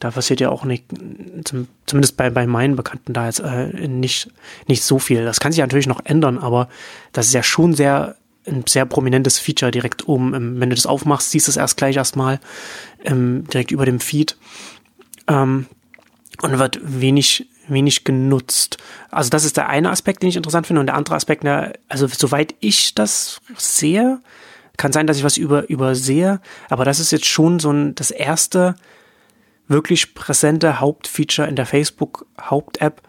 Da 0.00 0.10
passiert 0.10 0.40
ja 0.40 0.48
auch 0.48 0.64
nicht, 0.64 0.84
zum, 1.44 1.68
zumindest 1.86 2.16
bei, 2.16 2.28
bei 2.28 2.48
meinen 2.48 2.74
Bekannten 2.74 3.12
da 3.12 3.26
jetzt 3.26 3.38
äh, 3.38 3.86
nicht, 3.86 4.30
nicht 4.66 4.82
so 4.82 4.98
viel. 4.98 5.24
Das 5.24 5.38
kann 5.38 5.52
sich 5.52 5.60
natürlich 5.60 5.86
noch 5.86 6.00
ändern, 6.04 6.38
aber 6.38 6.68
das 7.12 7.26
ist 7.26 7.34
ja 7.34 7.44
schon 7.44 7.74
sehr 7.74 8.16
ein 8.46 8.64
sehr 8.66 8.86
prominentes 8.86 9.38
Feature 9.38 9.70
direkt 9.70 10.08
oben. 10.08 10.60
Wenn 10.60 10.70
du 10.70 10.76
das 10.76 10.86
aufmachst, 10.86 11.30
siehst 11.30 11.46
du 11.46 11.50
es 11.50 11.56
erst 11.56 11.76
gleich 11.76 11.96
erstmal 11.96 12.40
ähm, 13.04 13.44
direkt 13.52 13.70
über 13.70 13.86
dem 13.86 14.00
Feed. 14.00 14.36
Ähm, 15.28 15.66
und 16.40 16.58
wird 16.58 16.80
wenig 16.82 17.46
wenig 17.68 18.04
genutzt. 18.04 18.78
Also 19.10 19.30
das 19.30 19.44
ist 19.44 19.56
der 19.56 19.68
eine 19.68 19.90
Aspekt, 19.90 20.22
den 20.22 20.28
ich 20.28 20.36
interessant 20.36 20.66
finde. 20.66 20.80
Und 20.80 20.86
der 20.86 20.96
andere 20.96 21.14
Aspekt, 21.14 21.44
also 21.88 22.06
soweit 22.08 22.54
ich 22.60 22.94
das 22.94 23.40
sehe, 23.56 24.20
kann 24.76 24.92
sein, 24.92 25.06
dass 25.06 25.18
ich 25.18 25.24
was 25.24 25.36
über, 25.36 25.68
übersehe, 25.68 26.40
aber 26.68 26.84
das 26.84 26.98
ist 26.98 27.12
jetzt 27.12 27.26
schon 27.26 27.60
so 27.60 27.70
ein, 27.70 27.94
das 27.94 28.10
erste 28.10 28.74
wirklich 29.68 30.14
präsente 30.14 30.80
Hauptfeature 30.80 31.48
in 31.48 31.56
der 31.56 31.66
Facebook 31.66 32.26
Haupt-App, 32.40 33.02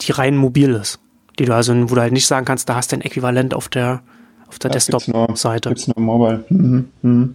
die 0.00 0.12
rein 0.12 0.36
mobil 0.36 0.70
ist. 0.70 1.00
Die 1.38 1.44
du 1.44 1.54
also, 1.54 1.74
wo 1.90 1.94
du 1.94 2.00
halt 2.00 2.12
nicht 2.12 2.26
sagen 2.26 2.46
kannst, 2.46 2.68
da 2.68 2.76
hast 2.76 2.92
du 2.92 2.96
ein 2.96 3.02
Äquivalent 3.02 3.52
auf 3.52 3.68
der, 3.68 4.02
auf 4.50 4.58
der 4.58 4.70
Desktop-Seite. 4.70 5.68
Gibt's 5.68 5.86
nur 5.86 6.00
Mobile. 6.04 6.44
Mhm. 6.48 6.90
Mhm. 7.02 7.34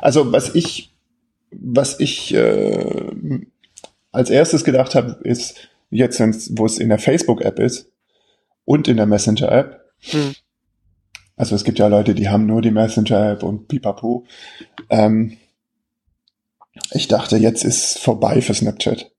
Also 0.00 0.32
was 0.32 0.54
ich, 0.54 0.94
was 1.50 2.00
ich 2.00 2.34
äh, 2.34 3.10
als 4.10 4.30
erstes 4.30 4.64
gedacht 4.64 4.94
habe, 4.94 5.18
ist 5.22 5.68
jetzt, 5.90 6.18
wo 6.58 6.64
es 6.64 6.78
in 6.78 6.88
der 6.88 6.98
Facebook-App 6.98 7.58
ist 7.58 7.90
und 8.64 8.88
in 8.88 8.96
der 8.96 9.04
Messenger-App. 9.04 9.84
Hm. 10.00 10.34
Also 11.36 11.54
es 11.54 11.64
gibt 11.64 11.78
ja 11.78 11.88
Leute, 11.88 12.14
die 12.14 12.30
haben 12.30 12.46
nur 12.46 12.62
die 12.62 12.70
Messenger-App 12.70 13.42
und 13.42 13.68
pipapo. 13.68 14.24
Ähm, 14.88 15.36
ich 16.92 17.08
dachte, 17.08 17.36
jetzt 17.36 17.64
ist 17.64 17.98
vorbei 17.98 18.40
für 18.40 18.54
Snapchat. 18.54 19.10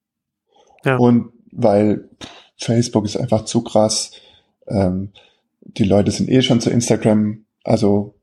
Ja. 0.84 0.98
Und 0.98 1.32
weil 1.52 2.10
Facebook 2.58 3.06
ist 3.06 3.18
einfach 3.18 3.46
zu 3.46 3.64
krass. 3.64 4.12
Ähm, 4.68 5.12
die 5.68 5.84
Leute 5.84 6.12
sind 6.12 6.30
eh 6.30 6.42
schon 6.42 6.62
zu 6.62 6.70
Instagram, 6.70 7.46
also 7.64 8.16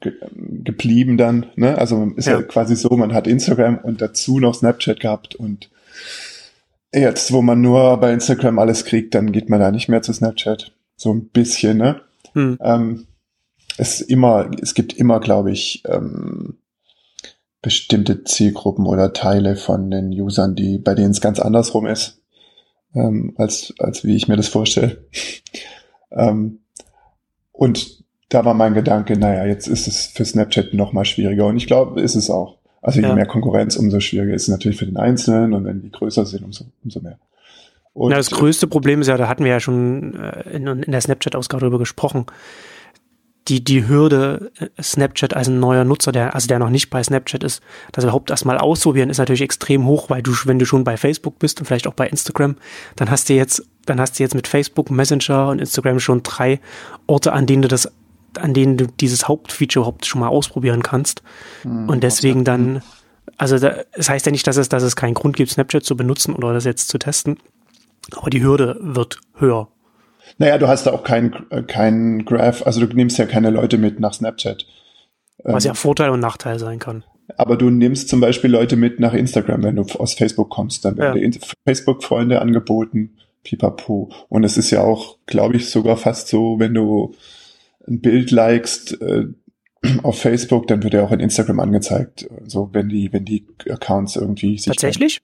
ge 0.00 0.12
geblieben 0.32 1.16
dann. 1.16 1.46
Ne? 1.56 1.78
Also 1.78 2.12
ist 2.16 2.26
ja. 2.26 2.38
ja 2.38 2.42
quasi 2.42 2.76
so, 2.76 2.90
man 2.90 3.14
hat 3.14 3.26
Instagram 3.26 3.78
und 3.78 4.00
dazu 4.00 4.38
noch 4.38 4.54
Snapchat 4.54 5.00
gehabt 5.00 5.34
und 5.34 5.70
Jetzt, 6.92 7.32
wo 7.32 7.42
man 7.42 7.60
nur 7.60 7.98
bei 7.98 8.12
Instagram 8.12 8.58
alles 8.58 8.84
kriegt, 8.84 9.14
dann 9.14 9.32
geht 9.32 9.50
man 9.50 9.60
da 9.60 9.70
nicht 9.70 9.88
mehr 9.88 10.00
zu 10.02 10.12
Snapchat. 10.12 10.72
So 10.96 11.12
ein 11.12 11.28
bisschen, 11.28 11.76
ne? 11.76 12.00
Hm. 12.32 12.58
Ähm, 12.62 13.06
es 13.76 14.00
immer, 14.00 14.50
es 14.60 14.74
gibt 14.74 14.94
immer, 14.94 15.20
glaube 15.20 15.52
ich, 15.52 15.82
ähm, 15.86 16.58
bestimmte 17.60 18.24
Zielgruppen 18.24 18.86
oder 18.86 19.12
Teile 19.12 19.56
von 19.56 19.90
den 19.90 20.10
Usern, 20.10 20.54
die, 20.54 20.78
bei 20.78 20.94
denen 20.94 21.10
es 21.10 21.20
ganz 21.20 21.40
andersrum 21.40 21.86
ist, 21.86 22.22
ähm, 22.94 23.34
als, 23.36 23.74
als 23.78 24.04
wie 24.04 24.16
ich 24.16 24.26
mir 24.26 24.36
das 24.36 24.48
vorstelle. 24.48 25.06
Ähm, 26.10 26.60
und 27.52 28.04
da 28.28 28.44
war 28.44 28.54
mein 28.54 28.74
Gedanke, 28.74 29.18
naja, 29.18 29.46
jetzt 29.46 29.68
ist 29.68 29.88
es 29.88 30.06
für 30.06 30.24
Snapchat 30.24 30.74
noch 30.74 30.92
mal 30.92 31.04
schwieriger. 31.04 31.46
Und 31.46 31.56
ich 31.56 31.66
glaube, 31.66 32.00
ist 32.00 32.14
es 32.14 32.30
auch. 32.30 32.58
Also 32.82 33.00
je 33.00 33.06
ja. 33.06 33.14
mehr 33.14 33.26
Konkurrenz, 33.26 33.76
umso 33.76 34.00
schwieriger 34.00 34.34
ist 34.34 34.42
es 34.42 34.48
natürlich 34.48 34.78
für 34.78 34.86
den 34.86 34.96
Einzelnen 34.96 35.54
und 35.54 35.64
wenn 35.64 35.82
die 35.82 35.90
größer 35.90 36.24
sind, 36.26 36.44
umso, 36.44 36.66
umso 36.84 37.00
mehr. 37.00 37.18
Und, 37.94 38.12
ja, 38.12 38.16
das 38.16 38.30
größte 38.30 38.68
Problem 38.68 39.00
ist 39.00 39.08
ja, 39.08 39.16
da 39.16 39.28
hatten 39.28 39.42
wir 39.42 39.50
ja 39.50 39.60
schon 39.60 40.14
äh, 40.14 40.50
in, 40.50 40.66
in 40.66 40.92
der 40.92 41.00
Snapchat-Ausgabe 41.00 41.62
darüber 41.62 41.80
gesprochen, 41.80 42.26
die, 43.48 43.64
die 43.64 43.88
Hürde, 43.88 44.52
äh, 44.58 44.82
Snapchat 44.82 45.34
als 45.34 45.48
ein 45.48 45.60
neuer 45.60 45.84
Nutzer, 45.84 46.12
der, 46.12 46.34
also 46.34 46.46
der 46.46 46.58
noch 46.58 46.70
nicht 46.70 46.90
bei 46.90 47.02
Snapchat 47.02 47.42
ist, 47.42 47.62
das 47.92 48.04
überhaupt 48.04 48.30
erstmal 48.30 48.58
ausprobieren, 48.58 49.10
ist 49.10 49.18
natürlich 49.18 49.42
extrem 49.42 49.86
hoch, 49.86 50.10
weil 50.10 50.22
du, 50.22 50.32
wenn 50.44 50.58
du 50.58 50.66
schon 50.66 50.84
bei 50.84 50.96
Facebook 50.96 51.38
bist 51.38 51.60
und 51.60 51.66
vielleicht 51.66 51.86
auch 51.86 51.94
bei 51.94 52.08
Instagram, 52.08 52.56
dann 52.96 53.10
hast 53.10 53.28
du 53.28 53.34
jetzt, 53.34 53.62
dann 53.86 54.00
hast 54.00 54.18
du 54.18 54.22
jetzt 54.22 54.34
mit 54.34 54.46
Facebook, 54.46 54.90
Messenger 54.90 55.48
und 55.48 55.60
Instagram 55.60 56.00
schon 56.00 56.22
drei 56.22 56.60
Orte, 57.06 57.32
an 57.32 57.46
denen 57.46 57.62
du 57.62 57.68
das 57.68 57.90
an 58.38 58.52
denen 58.52 58.76
du 58.76 58.86
dieses 58.86 59.26
Hauptfeature 59.26 59.82
überhaupt 59.82 60.06
schon 60.06 60.20
mal 60.20 60.28
ausprobieren 60.28 60.82
kannst. 60.82 61.22
Mhm, 61.64 61.88
und 61.88 62.02
deswegen 62.02 62.44
dann, 62.44 62.82
also 63.36 63.58
da, 63.58 63.76
das 63.96 64.10
heißt 64.10 64.26
ja 64.26 64.32
nicht, 64.32 64.46
dass 64.46 64.58
es, 64.58 64.68
dass 64.68 64.82
es 64.82 64.96
keinen 64.96 65.14
Grund 65.14 65.34
gibt, 65.34 65.50
Snapchat 65.50 65.82
zu 65.82 65.96
benutzen 65.96 66.34
oder 66.34 66.52
das 66.52 66.64
jetzt 66.64 66.88
zu 66.88 66.98
testen. 66.98 67.38
Aber 68.14 68.30
die 68.30 68.42
Hürde 68.42 68.78
wird 68.80 69.18
höher. 69.34 69.68
Naja, 70.38 70.58
du 70.58 70.68
hast 70.68 70.86
da 70.86 70.92
auch 70.92 71.04
keinen 71.04 71.34
kein 71.66 72.24
Graph, 72.24 72.64
also 72.64 72.84
du 72.84 72.94
nimmst 72.94 73.18
ja 73.18 73.26
keine 73.26 73.50
Leute 73.50 73.76
mit 73.76 74.00
nach 74.00 74.14
Snapchat. 74.14 74.66
Was 75.44 75.64
ja 75.64 75.70
ähm, 75.70 75.76
Vorteil 75.76 76.10
und 76.10 76.20
Nachteil 76.20 76.58
sein 76.58 76.78
kann. 76.78 77.04
Aber 77.36 77.56
du 77.56 77.70
nimmst 77.70 78.08
zum 78.08 78.20
Beispiel 78.20 78.50
Leute 78.50 78.76
mit 78.76 79.00
nach 79.00 79.12
Instagram, 79.12 79.62
wenn 79.62 79.76
du 79.76 79.82
aus 79.82 80.14
Facebook 80.14 80.48
kommst. 80.48 80.84
Dann 80.84 80.96
werden 80.96 81.22
ja. 81.22 81.28
dir 81.28 81.40
Facebook-Freunde 81.66 82.40
angeboten, 82.40 83.16
pipapo. 83.44 84.10
Und 84.28 84.44
es 84.44 84.56
ist 84.56 84.70
ja 84.70 84.82
auch, 84.82 85.18
glaube 85.26 85.56
ich, 85.56 85.70
sogar 85.70 85.96
fast 85.96 86.28
so, 86.28 86.58
wenn 86.58 86.74
du 86.74 87.14
ein 87.86 88.00
Bild 88.00 88.30
likest 88.30 89.00
äh, 89.02 89.26
auf 90.02 90.20
Facebook, 90.20 90.66
dann 90.68 90.82
wird 90.82 90.94
er 90.94 91.04
auch 91.04 91.12
in 91.12 91.20
Instagram 91.20 91.60
angezeigt. 91.60 92.28
So, 92.46 92.70
wenn 92.72 92.88
die, 92.88 93.12
wenn 93.12 93.24
die 93.24 93.46
Accounts 93.68 94.16
irgendwie 94.16 94.56
sich. 94.56 94.66
Tatsächlich? 94.66 95.20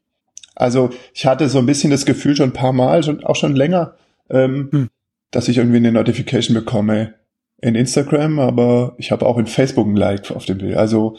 Also 0.55 0.91
ich 1.13 1.27
hatte 1.27 1.49
so 1.49 1.59
ein 1.59 1.67
bisschen 1.67 1.91
das 1.91 2.05
Gefühl 2.05 2.37
schon 2.37 2.51
ein 2.51 2.55
paar 2.55 2.73
Mal, 2.73 3.03
schon, 3.03 3.25
auch 3.25 3.35
schon 3.35 3.57
länger, 3.57 3.97
ähm, 4.31 4.69
hm. 4.71 4.89
Dass 5.35 5.49
ich 5.49 5.59
irgendwie 5.59 5.79
eine 5.79 5.93
Notification 5.93 6.55
bekomme 6.55 7.15
in 7.61 7.75
Instagram, 7.75 8.39
aber 8.39 8.95
ich 8.99 9.11
habe 9.11 9.27
auch 9.27 9.37
in 9.39 9.47
Facebook 9.47 9.87
ein 9.87 9.97
Like 9.97 10.31
auf 10.31 10.45
dem 10.45 10.59
Bild. 10.59 10.77
Also 10.77 11.17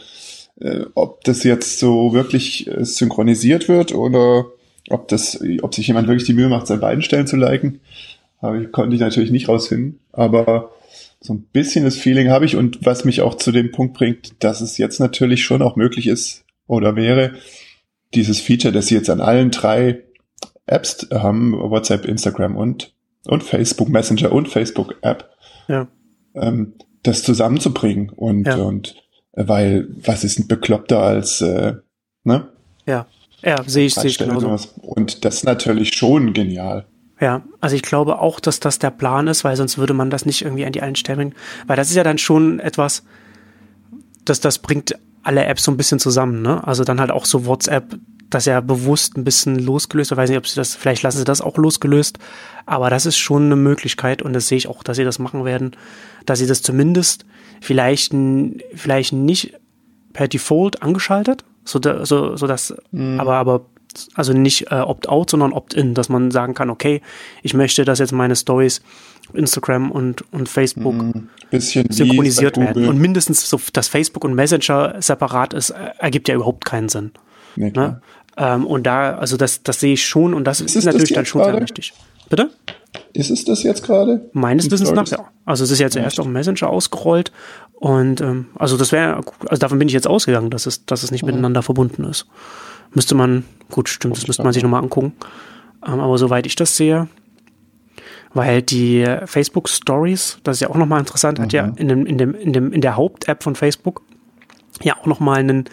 äh, 0.60 0.86
ob 0.94 1.22
das 1.24 1.44
jetzt 1.44 1.78
so 1.78 2.14
wirklich 2.14 2.66
äh, 2.66 2.84
synchronisiert 2.84 3.68
wird 3.68 3.94
oder 3.94 4.46
ob 4.88 5.08
das, 5.08 5.40
ob 5.62 5.74
sich 5.74 5.88
jemand 5.88 6.08
wirklich 6.08 6.26
die 6.26 6.32
Mühe 6.32 6.48
macht, 6.48 6.66
sein 6.66 6.80
beiden 6.80 7.02
Stellen 7.02 7.26
zu 7.26 7.36
liken, 7.36 7.80
habe 8.40 8.62
ich, 8.62 8.72
konnte 8.72 8.94
ich 8.94 9.00
natürlich 9.00 9.30
nicht 9.30 9.48
rausfinden. 9.48 10.00
Aber 10.12 10.70
so 11.20 11.34
ein 11.34 11.42
bisschen 11.52 11.84
das 11.84 11.96
Feeling 11.96 12.30
habe 12.30 12.46
ich 12.46 12.56
und 12.56 12.86
was 12.86 13.04
mich 13.04 13.20
auch 13.20 13.34
zu 13.34 13.52
dem 13.52 13.70
Punkt 13.70 13.94
bringt, 13.94 14.42
dass 14.42 14.60
es 14.62 14.78
jetzt 14.78 14.98
natürlich 14.98 15.44
schon 15.44 15.60
auch 15.60 15.76
möglich 15.76 16.06
ist 16.06 16.44
oder 16.66 16.96
wäre, 16.96 17.32
dieses 18.14 18.40
Feature, 18.40 18.72
das 18.72 18.86
sie 18.86 18.94
jetzt 18.94 19.10
an 19.10 19.20
allen 19.20 19.50
drei 19.50 20.04
Apps 20.64 21.08
haben, 21.12 21.52
WhatsApp, 21.52 22.06
Instagram 22.06 22.56
und, 22.56 22.92
und 23.28 23.42
Facebook 23.42 23.88
Messenger 23.88 24.32
und 24.32 24.48
Facebook 24.48 24.96
App, 25.02 25.30
ja. 25.68 25.86
ähm, 26.34 26.74
das 27.02 27.22
zusammenzubringen 27.22 28.10
und, 28.10 28.46
ja. 28.46 28.56
und 28.56 28.96
äh, 29.32 29.46
weil 29.46 29.88
was 30.04 30.24
ist 30.24 30.38
ein 30.38 30.48
bekloppter 30.48 31.00
als 31.00 31.40
äh, 31.40 31.74
ne? 32.24 32.48
Ja, 32.86 33.06
ja, 33.42 33.62
sehe 33.66 33.86
ich, 33.86 33.94
sehe 33.94 34.06
ich 34.06 34.18
genauso. 34.18 34.58
Und 34.80 35.24
das 35.24 35.36
ist 35.36 35.44
natürlich 35.44 35.94
schon 35.94 36.32
genial. 36.32 36.86
Ja, 37.20 37.42
also 37.60 37.76
ich 37.76 37.82
glaube 37.82 38.18
auch, 38.18 38.40
dass 38.40 38.60
das 38.60 38.78
der 38.78 38.90
Plan 38.90 39.26
ist, 39.26 39.44
weil 39.44 39.56
sonst 39.56 39.78
würde 39.78 39.94
man 39.94 40.10
das 40.10 40.26
nicht 40.26 40.42
irgendwie 40.42 40.66
an 40.66 40.72
die 40.72 40.82
allen 40.82 40.96
Stellen 40.96 41.18
bringen. 41.18 41.34
Weil 41.66 41.76
das 41.76 41.88
ist 41.88 41.96
ja 41.96 42.04
dann 42.04 42.18
schon 42.18 42.60
etwas, 42.60 43.04
das, 44.24 44.40
das 44.40 44.58
bringt 44.58 44.98
alle 45.22 45.44
Apps 45.44 45.64
so 45.64 45.70
ein 45.70 45.76
bisschen 45.76 45.98
zusammen, 45.98 46.42
ne? 46.42 46.66
Also 46.66 46.84
dann 46.84 47.00
halt 47.00 47.10
auch 47.10 47.24
so 47.24 47.46
WhatsApp, 47.46 47.98
das 48.30 48.44
ja 48.44 48.60
bewusst 48.60 49.16
ein 49.16 49.24
bisschen 49.24 49.58
losgelöst. 49.58 50.12
Ich 50.12 50.16
weiß 50.16 50.30
nicht, 50.30 50.38
ob 50.38 50.46
sie 50.46 50.56
das, 50.56 50.74
vielleicht 50.74 51.02
lassen 51.02 51.18
sie 51.18 51.24
das 51.24 51.40
auch 51.40 51.56
losgelöst, 51.56 52.18
aber 52.64 52.90
das 52.90 53.06
ist 53.06 53.16
schon 53.16 53.44
eine 53.44 53.56
Möglichkeit 53.56 54.22
und 54.22 54.32
das 54.32 54.48
sehe 54.48 54.58
ich 54.58 54.68
auch, 54.68 54.82
dass 54.82 54.96
sie 54.96 55.04
das 55.04 55.18
machen 55.18 55.44
werden, 55.44 55.72
dass 56.24 56.38
sie 56.38 56.46
das 56.46 56.62
zumindest 56.62 57.24
vielleicht, 57.60 58.14
vielleicht 58.74 59.12
nicht 59.12 59.54
per 60.12 60.28
Default 60.28 60.82
angeschaltet, 60.82 61.44
so, 61.64 61.78
da, 61.78 62.06
so, 62.06 62.36
so 62.36 62.46
dass, 62.46 62.74
mhm. 62.90 63.20
aber, 63.20 63.34
aber, 63.34 63.66
also 64.14 64.32
nicht 64.32 64.70
äh, 64.70 64.76
Opt-out, 64.76 65.30
sondern 65.30 65.52
Opt-in, 65.52 65.94
dass 65.94 66.08
man 66.08 66.30
sagen 66.30 66.54
kann, 66.54 66.70
okay, 66.70 67.00
ich 67.42 67.54
möchte, 67.54 67.84
dass 67.84 67.98
jetzt 67.98 68.12
meine 68.12 68.36
Stories 68.36 68.82
Instagram 69.32 69.90
und, 69.90 70.24
und 70.32 70.48
Facebook. 70.48 70.94
Bisschen 71.50 71.90
synchronisiert 71.90 72.56
werden. 72.56 72.88
Und 72.88 72.98
mindestens 72.98 73.48
so, 73.48 73.60
dass 73.72 73.88
Facebook 73.88 74.24
und 74.24 74.34
Messenger 74.34 74.96
separat 75.00 75.54
ist, 75.54 75.70
äh, 75.70 75.90
ergibt 75.98 76.28
ja 76.28 76.34
überhaupt 76.34 76.64
keinen 76.64 76.88
Sinn. 76.88 77.12
Nee, 77.56 77.72
ne? 77.74 78.00
Ähm, 78.36 78.66
und 78.66 78.86
da, 78.86 79.16
also 79.16 79.36
das, 79.36 79.62
das 79.62 79.80
sehe 79.80 79.94
ich 79.94 80.06
schon 80.06 80.34
und 80.34 80.44
das 80.44 80.60
ist, 80.60 80.76
ist 80.76 80.84
natürlich 80.84 81.10
das 81.10 81.16
dann 81.16 81.26
schon 81.26 81.44
sehr 81.44 81.60
wichtig. 81.60 81.94
Bitte? 82.28 82.50
Ist 83.12 83.30
es 83.30 83.44
das 83.44 83.62
jetzt 83.62 83.82
gerade? 83.82 84.28
Meines 84.32 84.70
Wissens 84.70 84.92
nach, 84.92 85.06
ja. 85.08 85.28
Also 85.44 85.64
es 85.64 85.70
ist 85.70 85.78
jetzt 85.78 85.96
erst 85.96 86.18
auf 86.20 86.26
Messenger 86.26 86.68
ausgerollt 86.68 87.32
und 87.74 88.20
ähm, 88.20 88.46
also 88.56 88.76
das 88.76 88.92
wäre, 88.92 89.20
also 89.48 89.60
davon 89.60 89.78
bin 89.78 89.88
ich 89.88 89.94
jetzt 89.94 90.06
ausgegangen, 90.06 90.50
dass 90.50 90.66
es, 90.66 90.86
dass 90.86 91.02
es 91.02 91.10
nicht 91.10 91.22
mhm. 91.22 91.28
miteinander 91.28 91.62
verbunden 91.62 92.04
ist. 92.04 92.26
Müsste 92.92 93.14
man, 93.14 93.44
gut, 93.70 93.88
stimmt, 93.88 94.16
das 94.16 94.26
müsste 94.26 94.42
man 94.42 94.52
sich 94.52 94.62
nochmal 94.62 94.82
angucken. 94.82 95.12
Ähm, 95.86 96.00
aber 96.00 96.18
soweit 96.18 96.46
ich 96.46 96.56
das 96.56 96.76
sehe, 96.76 97.08
weil 98.34 98.62
die 98.62 99.04
Facebook 99.24 99.68
Stories, 99.68 100.38
das 100.42 100.56
ist 100.56 100.60
ja 100.60 100.70
auch 100.70 100.76
nochmal 100.76 101.00
interessant, 101.00 101.38
mhm. 101.38 101.42
hat 101.42 101.52
ja 101.52 101.66
mhm. 101.66 101.76
in 101.76 101.88
dem, 101.88 102.06
in 102.06 102.18
dem, 102.18 102.34
in 102.34 102.52
dem, 102.52 102.72
in 102.72 102.80
der 102.80 102.96
Haupt-App 102.96 103.42
von 103.42 103.54
Facebook 103.54 104.02
ja 104.82 104.96
auch 104.96 105.06
nochmal 105.06 105.38
einen, 105.38 105.64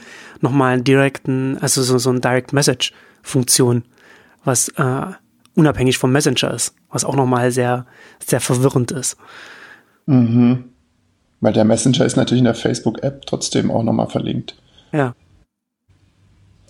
nochmal 0.43 0.73
einen 0.73 0.83
direkten, 0.83 1.57
also 1.59 1.81
so, 1.81 1.97
so 1.97 2.11
ein 2.11 2.21
Direct 2.21 2.53
Message 2.53 2.93
Funktion, 3.23 3.85
was 4.43 4.67
äh, 4.75 5.05
unabhängig 5.55 5.97
vom 5.97 6.11
Messenger 6.11 6.53
ist, 6.53 6.75
was 6.89 7.05
auch 7.05 7.15
nochmal 7.15 7.51
sehr, 7.51 7.87
sehr 8.23 8.41
verwirrend 8.41 8.91
ist. 8.91 9.17
Mhm. 10.05 10.65
Weil 11.39 11.53
der 11.53 11.63
Messenger 11.63 12.05
ist 12.05 12.17
natürlich 12.17 12.39
in 12.39 12.45
der 12.45 12.55
Facebook-App 12.55 13.25
trotzdem 13.25 13.71
auch 13.71 13.83
nochmal 13.83 14.09
verlinkt. 14.09 14.55
Ja. 14.91 15.15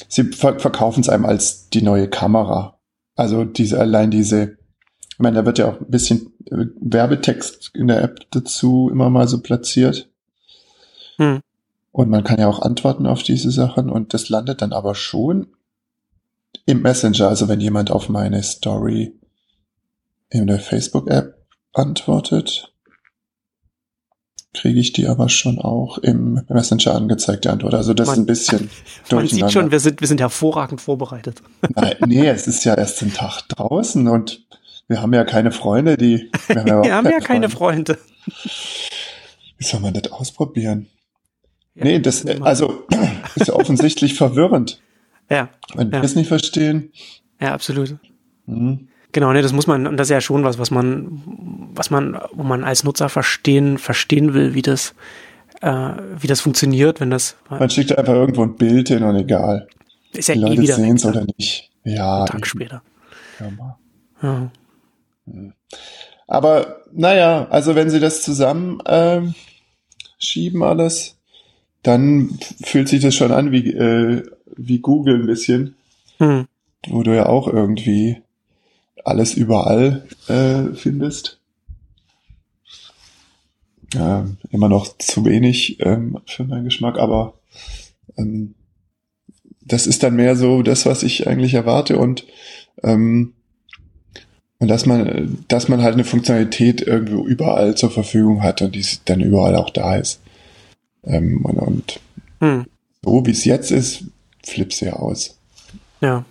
Sie 0.07 0.23
ver 0.31 0.59
verkaufen 0.59 1.01
es 1.01 1.09
einem 1.09 1.25
als 1.25 1.69
die 1.69 1.81
neue 1.81 2.07
Kamera. 2.07 2.77
Also 3.15 3.43
diese, 3.43 3.79
allein 3.79 4.11
diese, 4.11 4.57
ich 5.11 5.19
meine, 5.19 5.37
da 5.37 5.45
wird 5.45 5.57
ja 5.57 5.67
auch 5.67 5.79
ein 5.79 5.89
bisschen 5.89 6.33
äh, 6.51 6.65
Werbetext 6.79 7.71
in 7.73 7.87
der 7.87 8.03
App 8.03 8.19
dazu 8.31 8.89
immer 8.91 9.09
mal 9.09 9.27
so 9.27 9.41
platziert. 9.41 10.09
Hm. 11.17 11.41
Und 11.93 12.09
man 12.09 12.23
kann 12.23 12.39
ja 12.39 12.47
auch 12.47 12.59
antworten 12.59 13.05
auf 13.05 13.21
diese 13.21 13.51
Sachen 13.51 13.89
und 13.89 14.15
das 14.15 14.27
landet 14.27 14.63
dann 14.63 14.73
aber 14.73 14.95
schon 14.95 15.47
im 16.65 16.81
Messenger. 16.81 17.29
Also 17.29 17.47
wenn 17.47 17.61
jemand 17.61 17.91
auf 17.91 18.09
meine 18.09 18.41
Story 18.41 19.13
in 20.29 20.47
der 20.47 20.59
Facebook-App 20.59 21.37
antwortet, 21.71 22.73
kriege 24.55 24.79
ich 24.79 24.91
die 24.91 25.07
aber 25.07 25.29
schon 25.29 25.59
auch 25.59 25.99
im 25.99 26.43
Messenger 26.49 26.95
angezeigt, 26.95 27.45
die 27.45 27.49
Antwort. 27.49 27.75
Also 27.75 27.93
das 27.93 28.07
man, 28.07 28.15
ist 28.15 28.19
ein 28.19 28.25
bisschen 28.25 28.69
Man 29.11 29.27
sieht 29.27 29.51
schon, 29.51 29.69
wir 29.69 29.79
sind, 29.79 30.01
wir 30.01 30.07
sind 30.07 30.19
hervorragend 30.19 30.81
vorbereitet. 30.81 31.43
Nein, 31.75 31.95
nee, 32.07 32.27
es 32.27 32.47
ist 32.47 32.65
ja 32.65 32.73
erst 32.73 33.03
ein 33.03 33.13
Tag 33.13 33.47
draußen 33.49 34.07
und 34.07 34.43
wir 34.87 34.99
haben 34.99 35.13
ja 35.13 35.25
keine 35.25 35.51
Freunde, 35.51 35.95
die... 35.95 36.31
Wir 36.47 36.55
haben 36.61 36.67
ja, 36.67 36.83
wir 36.83 36.95
haben 36.95 37.09
ja 37.11 37.19
keine 37.19 37.49
Freunde. 37.49 37.99
Wie 39.59 39.63
soll 39.63 39.79
man 39.79 39.93
das 39.93 40.11
ausprobieren? 40.11 40.87
Ja, 41.75 41.85
nee, 41.85 41.99
das, 41.99 42.25
also, 42.25 42.85
ist 43.35 43.47
ja 43.47 43.53
offensichtlich 43.53 44.13
verwirrend. 44.13 44.79
Ja. 45.29 45.49
Wenn 45.73 45.87
ja. 45.87 45.93
wir 45.93 46.03
es 46.03 46.15
nicht 46.15 46.27
verstehen. 46.27 46.91
Ja, 47.41 47.53
absolut. 47.53 47.95
Mhm. 48.45 48.87
Genau, 49.11 49.31
ne, 49.31 49.41
das 49.41 49.53
muss 49.53 49.67
man, 49.67 49.85
und 49.85 49.97
das 49.97 50.07
ist 50.07 50.11
ja 50.11 50.21
schon 50.21 50.43
was, 50.43 50.57
was 50.57 50.71
man, 50.71 51.21
was 51.73 51.91
man, 51.91 52.19
wo 52.33 52.43
man 52.43 52.63
als 52.63 52.83
Nutzer 52.83 53.09
verstehen, 53.09 53.77
verstehen 53.77 54.33
will, 54.33 54.55
wie 54.55 54.63
das, 54.63 54.95
äh, 55.61 55.93
wie 56.19 56.27
das 56.27 56.41
funktioniert, 56.41 56.99
wenn 56.99 57.11
das. 57.11 57.35
Man 57.49 57.69
schickt 57.69 57.95
einfach 57.97 58.13
irgendwo 58.13 58.43
ein 58.43 58.55
Bild 58.55 58.89
hin 58.89 59.03
und 59.03 59.15
egal. 59.15 59.67
Ist 60.13 60.29
ja 60.29 60.35
Die 60.35 60.41
eh 60.41 60.43
Leute 60.43 60.61
wieder 60.61 60.75
sehen 60.75 60.95
es 60.95 61.05
oder 61.05 61.25
nicht. 61.37 61.69
Ja. 61.83 62.19
Einen 62.19 62.25
Tag 62.27 62.47
später. 62.47 62.81
Ja. 64.21 64.51
Hm. 65.25 65.53
Aber 66.27 66.81
naja, 66.91 67.47
also 67.49 67.75
wenn 67.75 67.89
sie 67.89 67.99
das 67.99 68.21
zusammen 68.21 68.79
äh, 68.81 69.21
schieben 70.17 70.63
alles, 70.63 71.17
dann 71.83 72.37
fühlt 72.63 72.87
sich 72.87 73.01
das 73.01 73.13
schon 73.13 73.31
an 73.31 73.51
wie, 73.51 73.71
äh, 73.71 74.23
wie 74.55 74.79
Google 74.79 75.15
ein 75.15 75.27
bisschen. 75.27 75.75
Hm. 76.17 76.47
Wo 76.87 77.03
du 77.03 77.15
ja 77.15 77.27
auch 77.27 77.47
irgendwie 77.47 78.17
alles 79.05 79.33
überall 79.33 80.05
äh, 80.27 80.73
findest. 80.75 81.39
Ja, 83.93 84.25
immer 84.49 84.69
noch 84.69 84.97
zu 84.97 85.23
wenig 85.25 85.79
ähm, 85.81 86.19
für 86.25 86.45
meinen 86.45 86.65
Geschmack, 86.65 86.97
aber 86.97 87.35
ähm, 88.17 88.55
das 89.61 89.87
ist 89.87 90.03
dann 90.03 90.15
mehr 90.15 90.35
so 90.35 90.63
das, 90.63 90.85
was 90.85 91.03
ich 91.03 91.27
eigentlich 91.27 91.53
erwarte 91.53 91.97
und 91.97 92.25
ähm, 92.81 93.33
und 94.63 94.69
dass 94.69 94.85
man, 94.85 95.43
dass 95.49 95.67
man 95.67 95.81
halt 95.81 95.95
eine 95.95 96.05
Funktionalität 96.05 96.81
irgendwo 96.81 97.25
überall 97.25 97.75
zur 97.75 97.91
Verfügung 97.91 98.41
hat 98.43 98.61
und 98.61 98.73
die 98.75 98.85
dann 99.03 99.19
überall 99.19 99.57
auch 99.57 99.69
da 99.69 99.97
ist. 99.97 100.21
Ähm, 101.05 101.43
und, 101.43 101.57
und 101.57 101.99
hm. 102.39 102.65
so 103.03 103.25
wie 103.25 103.31
es 103.31 103.45
jetzt 103.45 103.71
ist, 103.71 104.05
flippt 104.45 104.79
ja 104.81 104.93
aus. 104.93 105.37
Ja. 106.01 106.25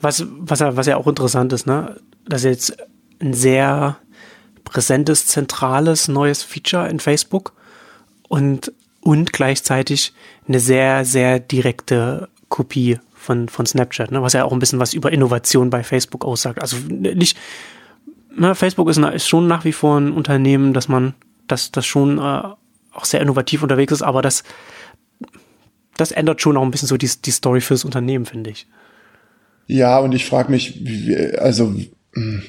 Was, 0.00 0.24
was, 0.28 0.60
ja, 0.60 0.76
was 0.76 0.86
ja 0.86 0.96
auch 0.96 1.06
interessant 1.06 1.52
ist, 1.52 1.66
ne? 1.66 1.96
Das 2.28 2.42
ist 2.42 2.44
jetzt 2.44 2.76
ein 3.20 3.32
sehr 3.32 3.96
präsentes, 4.64 5.26
zentrales 5.26 6.08
neues 6.08 6.42
Feature 6.42 6.88
in 6.88 7.00
Facebook 7.00 7.54
und, 8.28 8.72
und 9.00 9.32
gleichzeitig 9.32 10.12
eine 10.46 10.60
sehr, 10.60 11.04
sehr 11.04 11.40
direkte 11.40 12.28
Kopie 12.48 12.98
von, 13.14 13.48
von 13.48 13.64
Snapchat, 13.64 14.10
ne? 14.12 14.22
was 14.22 14.34
ja 14.34 14.44
auch 14.44 14.52
ein 14.52 14.58
bisschen 14.58 14.78
was 14.78 14.92
über 14.92 15.12
Innovation 15.12 15.70
bei 15.70 15.82
Facebook 15.82 16.24
aussagt. 16.24 16.60
Also 16.60 16.76
nicht, 16.88 17.38
na, 18.30 18.48
ne, 18.48 18.54
Facebook 18.54 18.88
ist, 18.88 18.98
ist 18.98 19.28
schon 19.28 19.46
nach 19.46 19.64
wie 19.64 19.72
vor 19.72 19.98
ein 19.98 20.12
Unternehmen, 20.12 20.74
dass 20.74 20.88
man, 20.88 21.14
das, 21.48 21.72
das 21.72 21.86
schon 21.86 22.18
äh, 22.18 22.42
auch 22.96 23.04
sehr 23.04 23.20
innovativ 23.20 23.62
unterwegs 23.62 23.92
ist, 23.92 24.02
aber 24.02 24.22
das, 24.22 24.42
das 25.96 26.12
ändert 26.12 26.40
schon 26.40 26.56
auch 26.56 26.62
ein 26.62 26.70
bisschen 26.70 26.88
so 26.88 26.96
die, 26.96 27.10
die 27.24 27.30
Story 27.30 27.60
fürs 27.60 27.84
Unternehmen, 27.84 28.26
finde 28.26 28.50
ich. 28.50 28.66
Ja, 29.66 29.98
und 29.98 30.12
ich 30.12 30.26
frage 30.26 30.50
mich, 30.50 30.84
wie, 30.84 31.16
also 31.38 31.74
hm, 32.14 32.42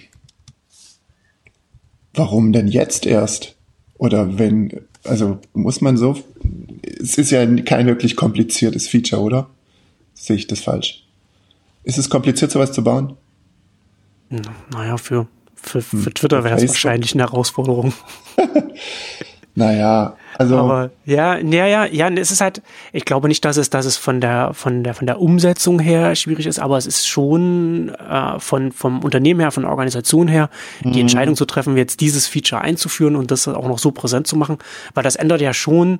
warum 2.14 2.54
denn 2.54 2.68
jetzt 2.68 3.06
erst? 3.06 3.56
Oder 3.98 4.38
wenn, 4.38 4.82
also 5.04 5.40
muss 5.54 5.82
man 5.82 5.98
so, 5.98 6.18
es 7.02 7.18
ist 7.18 7.32
ja 7.32 7.46
kein 7.64 7.88
wirklich 7.88 8.16
kompliziertes 8.16 8.88
Feature, 8.88 9.22
oder? 9.22 9.50
Sehe 10.14 10.36
ich 10.36 10.48
das 10.48 10.60
falsch? 10.60 11.04
Ist 11.84 11.98
es 11.98 12.10
kompliziert, 12.10 12.52
sowas 12.52 12.72
zu 12.72 12.84
bauen? 12.84 13.16
Naja, 14.72 14.98
für, 14.98 15.28
für, 15.56 15.82
für 15.82 16.06
hm, 16.06 16.14
Twitter 16.14 16.44
wäre 16.44 16.58
es 16.58 16.68
wahrscheinlich 16.68 17.14
eine 17.14 17.24
Herausforderung. 17.24 17.94
Naja, 19.58 20.16
also. 20.38 20.58
Aber 20.58 20.92
ja, 21.04 21.38
ja, 21.38 21.66
ja, 21.66 21.86
ja, 21.86 22.10
es 22.10 22.32
ist 22.32 22.42
halt, 22.42 22.62
ich 22.94 23.06
glaube 23.06 23.28
nicht, 23.28 23.44
dass 23.44 23.58
es, 23.58 23.72
dass 23.72 23.86
es 23.86 23.98
von 23.98 24.22
der, 24.22 24.54
von 24.54 24.84
der, 24.84 24.94
von 24.94 25.08
der 25.08 25.20
Umsetzung 25.20 25.80
her 25.80 26.16
schwierig 26.16 26.46
ist, 26.46 26.60
aber 26.60 26.78
es 26.78 26.86
ist 26.86 27.08
schon 27.08 27.90
äh, 27.90 28.40
von, 28.40 28.72
vom 28.72 29.04
Unternehmen 29.04 29.40
her, 29.40 29.52
von 29.52 29.64
der 29.64 29.72
Organisation 29.72 30.28
her, 30.28 30.50
mhm. 30.84 30.92
die 30.92 31.02
Entscheidung 31.02 31.36
zu 31.36 31.46
treffen, 31.46 31.76
jetzt 31.76 32.02
dieses 32.02 32.28
Feature 32.28 32.62
einzuführen 32.62 33.16
und 33.16 33.32
das 33.32 33.48
auch 33.48 33.68
noch 33.68 33.80
so 33.80 33.92
präsent 33.92 34.28
zu 34.28 34.36
machen, 34.36 34.60
weil 34.94 35.04
das 35.04 35.16
ändert 35.16 35.42
ja 35.42 35.54
schon 35.54 36.00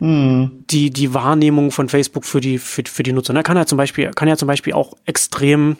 mhm. 0.00 0.64
die, 0.68 0.90
die 0.90 1.14
Wahrnehmung 1.14 1.70
von 1.70 1.88
Facebook 1.88 2.24
für 2.24 2.40
die, 2.40 2.58
für, 2.58 2.82
für 2.86 3.04
die 3.04 3.12
Nutzer. 3.12 3.32
Da 3.32 3.38
ne, 3.38 3.42
kann 3.44 3.56
ja 3.56 3.66
zum 3.66 3.78
Beispiel, 3.78 4.10
kann 4.10 4.26
ja 4.26 4.36
zum 4.36 4.48
Beispiel 4.48 4.72
auch 4.72 4.94
extrem 5.04 5.76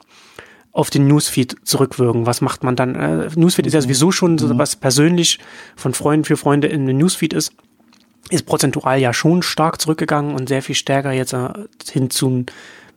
auf 0.73 0.91
den 0.91 1.09
Newsfeed 1.09 1.57
zurückwirken. 1.65 2.27
Was 2.27 2.41
macht 2.41 2.63
man 2.63 2.77
dann? 2.77 2.95
Äh, 2.95 3.29
Newsfeed 3.35 3.67
ist 3.67 3.73
ja 3.73 3.81
sowieso 3.81 4.13
schon 4.13 4.39
so 4.39 4.47
mhm. 4.47 4.59
was 4.59 4.77
persönlich 4.77 5.41
von 5.75 5.95
Freunden 5.95 6.25
für 6.25 6.37
Freunde 6.37 6.69
in 6.69 6.87
den 6.87 6.99
Newsfeed 6.99 7.33
ist. 7.33 7.53
Ist 8.31 8.47
prozentual 8.47 8.99
ja 8.99 9.13
schon 9.13 9.43
stark 9.43 9.81
zurückgegangen 9.81 10.35
und 10.35 10.49
sehr 10.49 10.63
viel 10.63 10.75
stärker 10.75 11.13
jetzt 11.13 11.33
äh, 11.33 11.49
hin 11.91 12.11
zu 12.11 12.47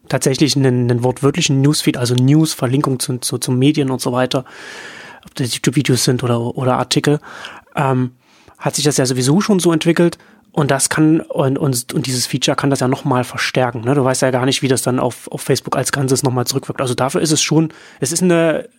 tatsächlich 0.09 0.55
einen, 0.55 0.89
einen 0.89 1.03
wortwörtlichen 1.03 1.61
Newsfeed, 1.61 1.97
also 1.97 2.15
News, 2.15 2.53
Verlinkung 2.53 2.99
zu, 2.99 3.17
zu, 3.19 3.37
zu 3.37 3.51
Medien 3.51 3.89
und 3.89 4.01
so 4.01 4.11
weiter, 4.11 4.45
ob 5.25 5.35
das 5.35 5.53
YouTube-Videos 5.53 6.03
sind 6.03 6.23
oder, 6.23 6.39
oder 6.57 6.77
Artikel, 6.77 7.19
ähm, 7.75 8.11
hat 8.57 8.75
sich 8.75 8.85
das 8.85 8.97
ja 8.97 9.05
sowieso 9.05 9.41
schon 9.41 9.59
so 9.59 9.71
entwickelt 9.71 10.17
und 10.51 10.69
das 10.71 10.89
kann, 10.89 11.21
und, 11.21 11.57
und, 11.57 11.93
und 11.93 12.05
dieses 12.05 12.27
Feature 12.27 12.55
kann 12.55 12.69
das 12.69 12.81
ja 12.81 12.87
nochmal 12.87 13.23
verstärken. 13.23 13.81
Ne? 13.81 13.95
Du 13.95 14.03
weißt 14.03 14.21
ja 14.21 14.31
gar 14.31 14.45
nicht, 14.45 14.61
wie 14.61 14.67
das 14.67 14.83
dann 14.83 14.99
auf, 14.99 15.27
auf 15.31 15.41
Facebook 15.41 15.75
als 15.75 15.91
Ganzes 15.91 16.21
nochmal 16.23 16.45
zurückwirkt. 16.45 16.79
Also 16.79 16.93
dafür 16.93 17.21
ist 17.21 17.31
es 17.31 17.41
schon, 17.41 17.73
es 17.99 18.11
ist 18.11 18.21
eine, 18.21 18.69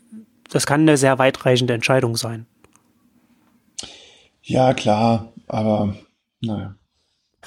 das 0.50 0.66
kann 0.66 0.82
eine 0.82 0.96
sehr 0.96 1.18
weitreichende 1.18 1.74
Entscheidung 1.74 2.16
sein. 2.16 2.46
Ja, 4.42 4.74
klar, 4.74 5.32
aber 5.48 5.96
naja. 6.44 6.74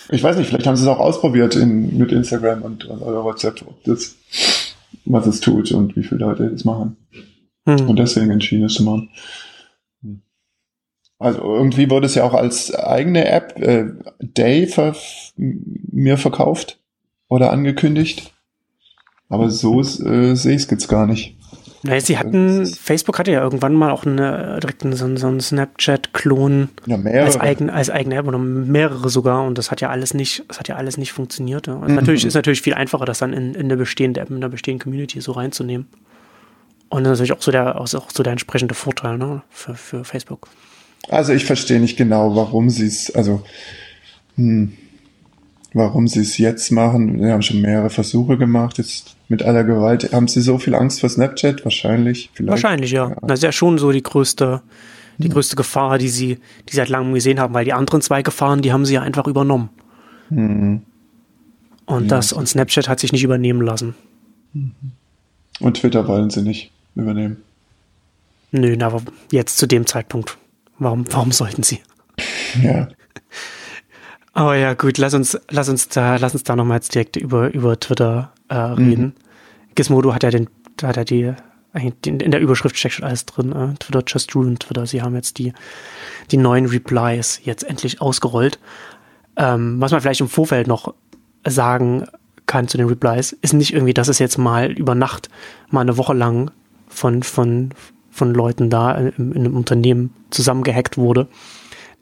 Ich 0.10 0.24
weiß 0.24 0.38
nicht, 0.38 0.48
vielleicht 0.48 0.68
haben 0.68 0.75
sie 0.75 0.84
es 0.84 0.89
auch 0.89 1.00
ausprobiert 1.00 1.56
in, 1.56 1.98
mit 1.98 2.12
Instagram 2.12 2.62
und 2.62 2.88
oder 2.88 3.24
WhatsApp, 3.24 3.63
ob 3.66 3.84
das, 3.84 4.16
was 5.06 5.25
es 5.25 5.39
tut 5.39 5.72
und 5.72 5.96
wie 5.96 6.04
viele 6.04 6.22
Leute 6.22 6.50
das 6.50 6.66
machen. 6.66 6.98
Hm. 7.66 7.89
Und 7.89 7.98
deswegen 7.98 8.30
entschieden 8.32 8.66
es 8.66 8.75
zu 8.75 8.84
machen. 8.84 9.10
Also 11.20 11.42
irgendwie 11.42 11.89
wurde 11.89 12.06
es 12.06 12.16
ja 12.16 12.24
auch 12.24 12.36
als 12.36 12.74
eigene 12.74 13.27
App 13.27 13.60
äh, 13.60 13.92
Day 14.22 14.68
ver 14.68 14.96
mir 15.36 16.18
verkauft 16.18 16.80
oder 17.27 17.51
angekündigt. 17.51 18.32
Aber 19.30 19.50
so 19.50 19.82
äh, 19.82 20.36
sehe 20.36 20.56
ich 20.56 20.63
es 20.63 20.70
jetzt 20.70 20.88
gar 20.88 21.08
nicht. 21.08 21.37
Naja, 21.84 22.02
sie 22.02 22.18
hatten, 22.18 22.66
Facebook 22.66 23.20
hatte 23.20 23.32
ja 23.32 23.42
irgendwann 23.42 23.74
mal 23.74 23.92
auch 23.92 24.06
eine, 24.06 24.60
direkt 24.62 24.84
einen, 24.84 24.96
so, 24.96 25.06
einen 25.06 25.40
Snapchat-Klon 25.40 26.70
ja, 26.86 26.98
als, 26.98 27.40
eigen, 27.40 27.70
als 27.70 27.90
eigene 27.90 28.16
App 28.16 28.28
oder 28.28 28.40
mehrere 28.40 29.10
sogar 29.10 29.46
und 29.46 29.58
das 29.58 29.70
hat 29.70 29.82
ja 29.82 29.90
alles 29.90 30.14
nicht, 30.14 30.44
das 30.48 30.60
hat 30.60 30.68
ja 30.68 30.76
alles 30.76 30.98
nicht 30.98 31.12
funktioniert. 31.12 31.68
Ja. 31.68 31.76
Also 31.76 31.90
mhm. 31.90 31.96
natürlich 31.96 32.26
ist 32.26 32.34
natürlich 32.34 32.62
viel 32.62 32.74
einfacher, 32.74 33.06
das 33.06 33.20
dann 33.20 33.34
in, 33.34 33.54
in 33.54 33.66
eine 33.66 33.78
bestehende 33.78 34.22
App, 34.22 34.30
in 34.30 34.38
einer 34.38 34.50
bestehenden 34.50 34.84
Community 34.84 35.22
so 35.22 35.34
reinzunehmen. 35.34 35.88
Und 36.90 37.04
das 37.04 37.14
ist 37.14 37.20
natürlich 37.20 37.34
auch 37.34 37.44
so 37.44 37.52
der, 37.52 37.80
auch 37.80 37.88
so 37.88 38.24
der 38.24 38.32
entsprechende 38.32 38.74
Vorteil 38.74 39.18
ne, 39.18 39.44
für, 39.50 39.76
für 39.76 40.04
Facebook. 40.04 40.48
Also 41.10 41.34
ich 41.34 41.46
verstehe 41.46 41.80
nicht 41.80 41.98
genau, 41.98 42.36
warum 42.36 42.70
sie 42.70 42.88
es, 42.88 43.14
also 43.14 43.44
hm, 44.36 44.74
warum 45.74 46.08
sie 46.08 46.22
es 46.22 46.38
jetzt 46.38 46.72
machen. 46.72 47.22
Wir 47.22 47.34
haben 47.34 47.42
schon 47.42 47.62
mehrere 47.62 47.90
Versuche 47.90 48.38
gemacht. 48.38 48.78
Jetzt 48.78 49.16
mit 49.28 49.44
aller 49.44 49.64
Gewalt. 49.64 50.12
Haben 50.14 50.28
sie 50.28 50.42
so 50.42 50.58
viel 50.58 50.76
Angst 50.76 51.00
vor 51.00 51.10
Snapchat? 51.10 51.64
Wahrscheinlich. 51.64 52.30
Vielleicht. 52.34 52.52
Wahrscheinlich, 52.52 52.92
ja. 52.92 53.10
ja. 53.10 53.16
Das 53.22 53.40
ist 53.40 53.44
ja 53.44 53.52
schon 53.52 53.78
so 53.78 53.92
die 53.92 54.04
größte, 54.04 54.62
die 55.18 55.26
hm. 55.26 55.34
größte 55.34 55.56
Gefahr, 55.56 55.98
die 55.98 56.10
sie, 56.10 56.40
die 56.70 56.76
seit 56.76 56.90
langem 56.90 57.14
gesehen 57.14 57.40
haben, 57.40 57.54
weil 57.54 57.66
die 57.66 57.74
anderen 57.74 58.02
zwei 58.02 58.22
Gefahren, 58.22 58.62
die 58.62 58.72
haben 58.72 58.86
sie 58.86 58.96
ja 58.96 59.02
einfach 59.02 59.28
übernommen. 59.28 59.70
Hm. 60.30 60.82
Und 61.86 62.04
ja. 62.04 62.08
das, 62.10 62.34
und 62.34 62.48
Snapchat 62.48 62.90
hat 62.90 63.00
sich 63.00 63.12
nicht 63.12 63.24
übernehmen 63.24 63.62
lassen. 63.62 63.96
Mhm. 64.54 64.74
Und 65.60 65.78
Twitter 65.78 66.08
wollen 66.08 66.30
sie 66.30 66.42
nicht 66.42 66.72
übernehmen. 66.96 67.38
Nö, 68.52 68.78
aber 68.82 69.02
jetzt 69.32 69.58
zu 69.58 69.68
dem 69.68 69.86
Zeitpunkt. 69.86 70.38
Warum, 70.80 71.06
warum 71.12 71.32
sollten 71.32 71.64
sie? 71.64 71.80
Ja. 72.62 72.90
Aber 74.38 74.56
ja, 74.56 74.75
gut, 74.75 75.00
lass 75.00 75.15
uns, 75.15 75.36
lass 75.50 75.67
uns 75.67 75.89
da, 75.89 76.17
lass 76.17 76.34
uns 76.34 76.44
da 76.44 76.56
nochmal 76.56 76.77
jetzt 76.77 76.94
direkt 76.94 77.15
über, 77.15 77.51
über 77.56 77.79
Twitter 77.79 78.32
äh, 78.50 78.53
reden. 78.53 79.06
Mhm. 79.06 79.13
Gizmodo 79.74 80.13
hat 80.13 80.22
ja 80.22 80.29
den, 80.29 80.48
hat 80.84 80.96
ja 80.96 81.03
die, 81.03 81.34
in 82.06 82.29
der 82.29 82.39
Überschrift 82.39 82.77
steckt 82.77 82.94
schon 82.94 83.06
alles 83.06 83.25
drin. 83.25 83.51
Äh, 83.51 83.74
Twitter 83.79 84.03
just 84.06 84.36
ruined 84.36 84.60
Twitter. 84.60 84.86
Sie 84.86 85.01
haben 85.01 85.15
jetzt 85.15 85.39
die, 85.39 85.53
die 86.29 86.38
neuen 86.38 86.67
Replies 86.67 87.41
jetzt 87.46 87.63
endlich 87.63 88.00
ausgerollt. 88.00 88.60
Ähm, 89.38 89.82
was 89.82 89.91
man 89.91 90.01
vielleicht 90.01 90.22
im 90.22 90.29
Vorfeld 90.29 90.67
noch 90.67 90.94
sagen 91.44 92.06
kann 92.46 92.67
zu 92.67 92.77
den 92.77 92.89
Replies, 92.89 93.32
ist 93.41 93.56
nicht 93.56 93.74
irgendwie, 93.74 93.96
dass 93.96 94.08
es 94.08 94.20
jetzt 94.20 94.38
mal 94.38 94.72
über 94.72 94.94
Nacht 94.94 95.29
mal 95.72 95.82
eine 95.82 95.98
Woche 95.98 96.13
lang 96.13 96.51
von, 96.88 97.24
von, 97.24 97.72
von 98.12 98.36
Leuten 98.36 98.70
da 98.70 98.94
in, 98.94 99.32
in 99.32 99.46
einem 99.46 99.58
Unternehmen 99.58 100.13
zusammengehackt 100.29 100.96
wurde 100.96 101.27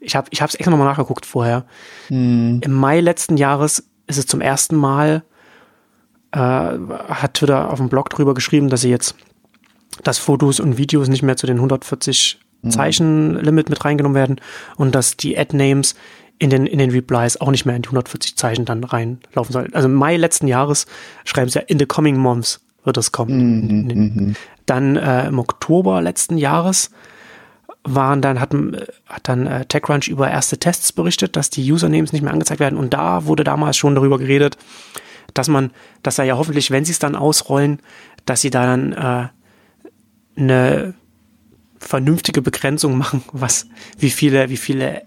ich 0.00 0.16
habe 0.16 0.28
ich 0.30 0.40
es 0.40 0.54
extra 0.54 0.70
nochmal 0.70 0.88
nachgeguckt 0.88 1.26
vorher. 1.26 1.64
Hm. 2.08 2.60
Im 2.62 2.72
Mai 2.72 3.00
letzten 3.00 3.36
Jahres 3.36 3.88
ist 4.06 4.18
es 4.18 4.26
zum 4.26 4.40
ersten 4.40 4.76
Mal, 4.76 5.22
äh, 6.32 6.38
hat 6.38 7.34
Twitter 7.34 7.70
auf 7.70 7.78
dem 7.78 7.88
Blog 7.88 8.10
drüber 8.10 8.34
geschrieben, 8.34 8.68
dass 8.68 8.82
sie 8.82 8.90
jetzt, 8.90 9.14
dass 10.02 10.18
Fotos 10.18 10.60
und 10.60 10.78
Videos 10.78 11.08
nicht 11.08 11.22
mehr 11.22 11.36
zu 11.36 11.46
den 11.46 11.56
140 11.56 12.40
hm. 12.62 12.70
Zeichen 12.70 13.34
Limit 13.34 13.68
mit 13.68 13.84
reingenommen 13.84 14.16
werden 14.16 14.40
und 14.76 14.94
dass 14.94 15.16
die 15.16 15.38
Ad-Names 15.38 15.94
in 16.38 16.50
den, 16.50 16.66
in 16.66 16.78
den 16.78 16.90
Replies 16.90 17.40
auch 17.40 17.50
nicht 17.50 17.64
mehr 17.64 17.76
in 17.76 17.82
die 17.82 17.88
140 17.88 18.36
Zeichen 18.36 18.64
dann 18.64 18.84
reinlaufen 18.84 19.52
sollen. 19.52 19.74
Also 19.74 19.88
im 19.88 19.94
Mai 19.94 20.16
letzten 20.16 20.48
Jahres 20.48 20.86
schreiben 21.24 21.48
sie 21.48 21.58
ja, 21.58 21.64
in 21.66 21.78
the 21.78 21.86
coming 21.86 22.16
months 22.16 22.60
wird 22.84 22.96
das 22.96 23.12
kommen. 23.12 23.66
Mhm, 23.66 23.86
mhm. 23.86 24.36
Dann 24.64 24.96
äh, 24.96 25.26
im 25.28 25.38
Oktober 25.38 26.00
letzten 26.00 26.38
Jahres 26.38 26.90
waren 27.86 28.20
dann, 28.20 28.40
hatten, 28.40 28.76
hat 29.06 29.28
dann 29.28 29.46
äh, 29.46 29.64
TechCrunch 29.64 30.08
über 30.08 30.30
erste 30.30 30.58
Tests 30.58 30.92
berichtet, 30.92 31.36
dass 31.36 31.50
die 31.50 31.72
Usernames 31.72 32.12
nicht 32.12 32.22
mehr 32.22 32.32
angezeigt 32.32 32.60
werden. 32.60 32.78
Und 32.78 32.94
da 32.94 33.26
wurde 33.26 33.44
damals 33.44 33.76
schon 33.76 33.94
darüber 33.94 34.18
geredet, 34.18 34.56
dass 35.34 35.48
man, 35.48 35.70
dass 36.02 36.18
er 36.18 36.24
ja 36.24 36.36
hoffentlich, 36.36 36.70
wenn 36.70 36.84
sie 36.84 36.92
es 36.92 36.98
dann 36.98 37.14
ausrollen, 37.14 37.80
dass 38.24 38.40
sie 38.40 38.50
da 38.50 38.66
dann 38.66 38.92
äh, 38.92 39.28
eine 40.38 40.94
vernünftige 41.78 42.42
Begrenzung 42.42 42.98
machen, 42.98 43.22
was, 43.32 43.66
wie 43.98 44.10
viele, 44.10 44.50
wie 44.50 44.56
viele 44.56 45.02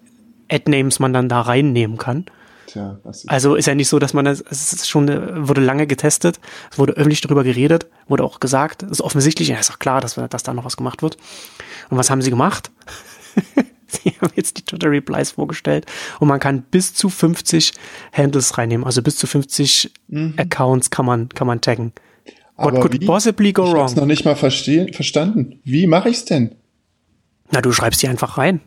Ad-Names 0.49 0.99
man 0.99 1.13
dann 1.13 1.29
da 1.29 1.41
reinnehmen 1.41 1.97
kann. 1.97 2.25
Tja, 2.69 2.99
ist 3.09 3.27
also 3.27 3.55
ist 3.55 3.65
ja 3.65 3.73
nicht 3.73 3.89
so, 3.89 3.97
dass 3.97 4.13
man 4.13 4.25
das, 4.25 4.43
es 4.47 4.73
ist 4.73 4.87
schon, 4.87 5.07
wurde 5.47 5.59
lange 5.59 5.87
getestet, 5.87 6.39
es 6.71 6.77
wurde 6.77 6.93
öffentlich 6.93 7.21
darüber 7.21 7.43
geredet, 7.43 7.87
wurde 8.07 8.23
auch 8.23 8.39
gesagt, 8.39 8.83
es 8.83 8.91
ist 8.91 9.01
offensichtlich, 9.01 9.47
ja, 9.47 9.57
ist 9.57 9.71
auch 9.71 9.79
klar, 9.79 10.01
dass, 10.01 10.15
dass 10.29 10.43
da 10.43 10.53
noch 10.53 10.65
was 10.65 10.77
gemacht 10.77 11.01
wird. 11.01 11.17
Und 11.89 11.97
was 11.97 12.11
haben 12.11 12.21
sie 12.21 12.29
gemacht? 12.29 12.69
sie 13.87 14.11
haben 14.21 14.31
jetzt 14.35 14.57
die 14.57 14.61
Twitter 14.61 14.91
Replies 14.91 15.31
vorgestellt 15.31 15.87
und 16.19 16.27
man 16.27 16.39
kann 16.39 16.61
bis 16.61 16.93
zu 16.93 17.09
50 17.09 17.73
Handles 18.13 18.55
reinnehmen, 18.59 18.85
also 18.85 19.01
bis 19.01 19.15
zu 19.15 19.25
50 19.25 19.91
mhm. 20.07 20.35
Accounts 20.37 20.91
kann 20.91 21.07
man, 21.07 21.29
kann 21.29 21.47
man 21.47 21.61
taggen. 21.61 21.93
What 22.55 22.67
Aber 22.67 22.81
could 22.81 23.01
wie? 23.01 23.05
possibly 23.05 23.51
go 23.51 23.65
ich 23.65 23.73
wrong? 23.73 23.89
Ich 23.89 23.95
noch 23.95 24.05
nicht 24.05 24.25
mal 24.25 24.35
verstanden. 24.35 25.59
Wie 25.63 25.87
mache 25.87 26.09
ich's 26.09 26.25
denn? 26.25 26.53
Na, 27.49 27.61
du 27.61 27.71
schreibst 27.71 28.03
die 28.03 28.07
einfach 28.07 28.37
rein. 28.37 28.61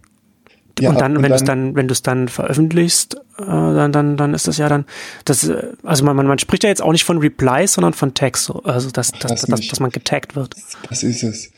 Ja, 0.81 0.91
und 0.91 1.01
dann, 1.01 1.17
und 1.17 1.23
wenn 1.23 1.31
du 1.31 1.37
es 1.37 1.45
dann, 1.45 1.75
wenn 1.75 1.89
du 1.89 1.93
es 1.93 2.03
dann 2.03 2.29
veröffentlichst, 2.29 3.15
äh, 3.39 3.45
dann, 3.45 3.93
dann, 3.93 4.17
dann 4.17 4.35
ist 4.35 4.49
das 4.49 4.59
ja 4.59 4.69
dann, 4.69 4.87
das, 5.25 5.51
also 5.83 6.05
man, 6.05 6.17
man, 6.17 6.27
man 6.27 6.39
spricht 6.39 6.65
ja 6.65 6.71
jetzt 6.71 6.83
auch 6.83 6.93
nicht 6.93 7.05
von 7.05 7.19
Replies, 7.19 7.75
sondern 7.75 7.93
von 7.93 8.15
Tags, 8.15 8.51
also 8.65 8.91
dass, 8.91 9.13
dass, 9.13 9.43
dass, 9.43 9.67
dass 9.69 9.81
man 9.81 9.91
getaggt 9.91 10.35
wird. 10.35 10.55
Das 10.89 11.03
ist 11.03 11.23
es. 11.23 11.53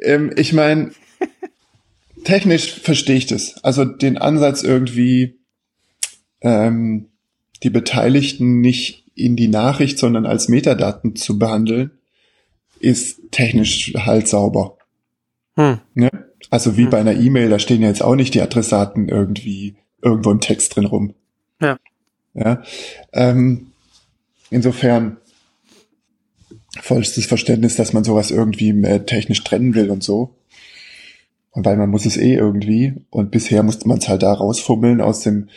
Ähm, 0.00 0.32
ich 0.36 0.52
meine, 0.52 0.92
technisch 2.24 2.80
verstehe 2.80 3.16
ich 3.16 3.26
das. 3.26 3.62
Also 3.64 3.84
den 3.84 4.18
Ansatz 4.18 4.62
irgendwie 4.62 5.40
ähm, 6.40 7.08
die 7.62 7.70
Beteiligten 7.70 8.60
nicht 8.60 9.04
in 9.14 9.36
die 9.36 9.48
Nachricht, 9.48 9.98
sondern 9.98 10.26
als 10.26 10.48
Metadaten 10.48 11.16
zu 11.16 11.38
behandeln, 11.38 11.90
ist 12.78 13.20
technisch 13.30 13.92
halt 13.94 14.28
sauber. 14.28 14.78
Hm. 15.56 15.80
Ne? 15.94 16.10
Also 16.48 16.76
wie 16.76 16.84
hm. 16.84 16.90
bei 16.90 17.00
einer 17.00 17.14
E-Mail, 17.14 17.50
da 17.50 17.58
stehen 17.58 17.82
ja 17.82 17.88
jetzt 17.88 18.02
auch 18.02 18.14
nicht 18.14 18.34
die 18.34 18.40
Adressaten 18.40 19.08
irgendwie 19.08 19.76
irgendwo 20.02 20.30
im 20.30 20.40
Text 20.40 20.74
drin 20.74 20.86
rum. 20.86 21.14
Ja. 21.60 21.78
Ja. 22.34 22.62
Ähm, 23.12 23.72
insofern 24.50 25.18
vollstes 26.80 27.26
Verständnis, 27.26 27.76
dass 27.76 27.92
man 27.92 28.04
sowas 28.04 28.30
irgendwie 28.30 28.70
äh, 28.70 29.04
technisch 29.04 29.42
trennen 29.44 29.74
will 29.74 29.90
und 29.90 30.02
so. 30.02 30.36
Und 31.50 31.66
weil 31.66 31.76
man 31.76 31.90
muss 31.90 32.06
es 32.06 32.16
eh 32.16 32.34
irgendwie. 32.34 32.94
Und 33.10 33.30
bisher 33.30 33.62
musste 33.62 33.88
man 33.88 33.98
es 33.98 34.08
halt 34.08 34.22
da 34.22 34.32
rausfummeln 34.32 35.00
aus 35.00 35.20
dem. 35.20 35.48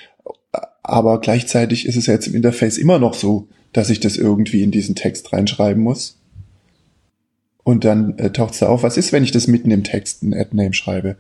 Aber 0.81 1.21
gleichzeitig 1.21 1.85
ist 1.85 1.95
es 1.95 2.07
jetzt 2.07 2.27
im 2.27 2.35
Interface 2.35 2.77
immer 2.77 2.99
noch 2.99 3.13
so, 3.13 3.47
dass 3.71 3.89
ich 3.89 3.99
das 3.99 4.17
irgendwie 4.17 4.63
in 4.63 4.71
diesen 4.71 4.95
Text 4.95 5.31
reinschreiben 5.31 5.81
muss. 5.81 6.19
Und 7.63 7.86
dann 7.86 8.17
äh, 8.17 8.32
taucht 8.32 8.54
es 8.54 8.60
da 8.60 8.67
auf, 8.67 8.84
was 8.84 8.97
ist, 8.97 9.13
wenn 9.13 9.23
ich 9.23 9.32
das 9.32 9.47
mitten 9.47 9.71
im 9.71 9.84
Text 9.84 10.23
ein 10.23 10.34
Ad-Name 10.34 10.73
schreibe? 10.73 11.15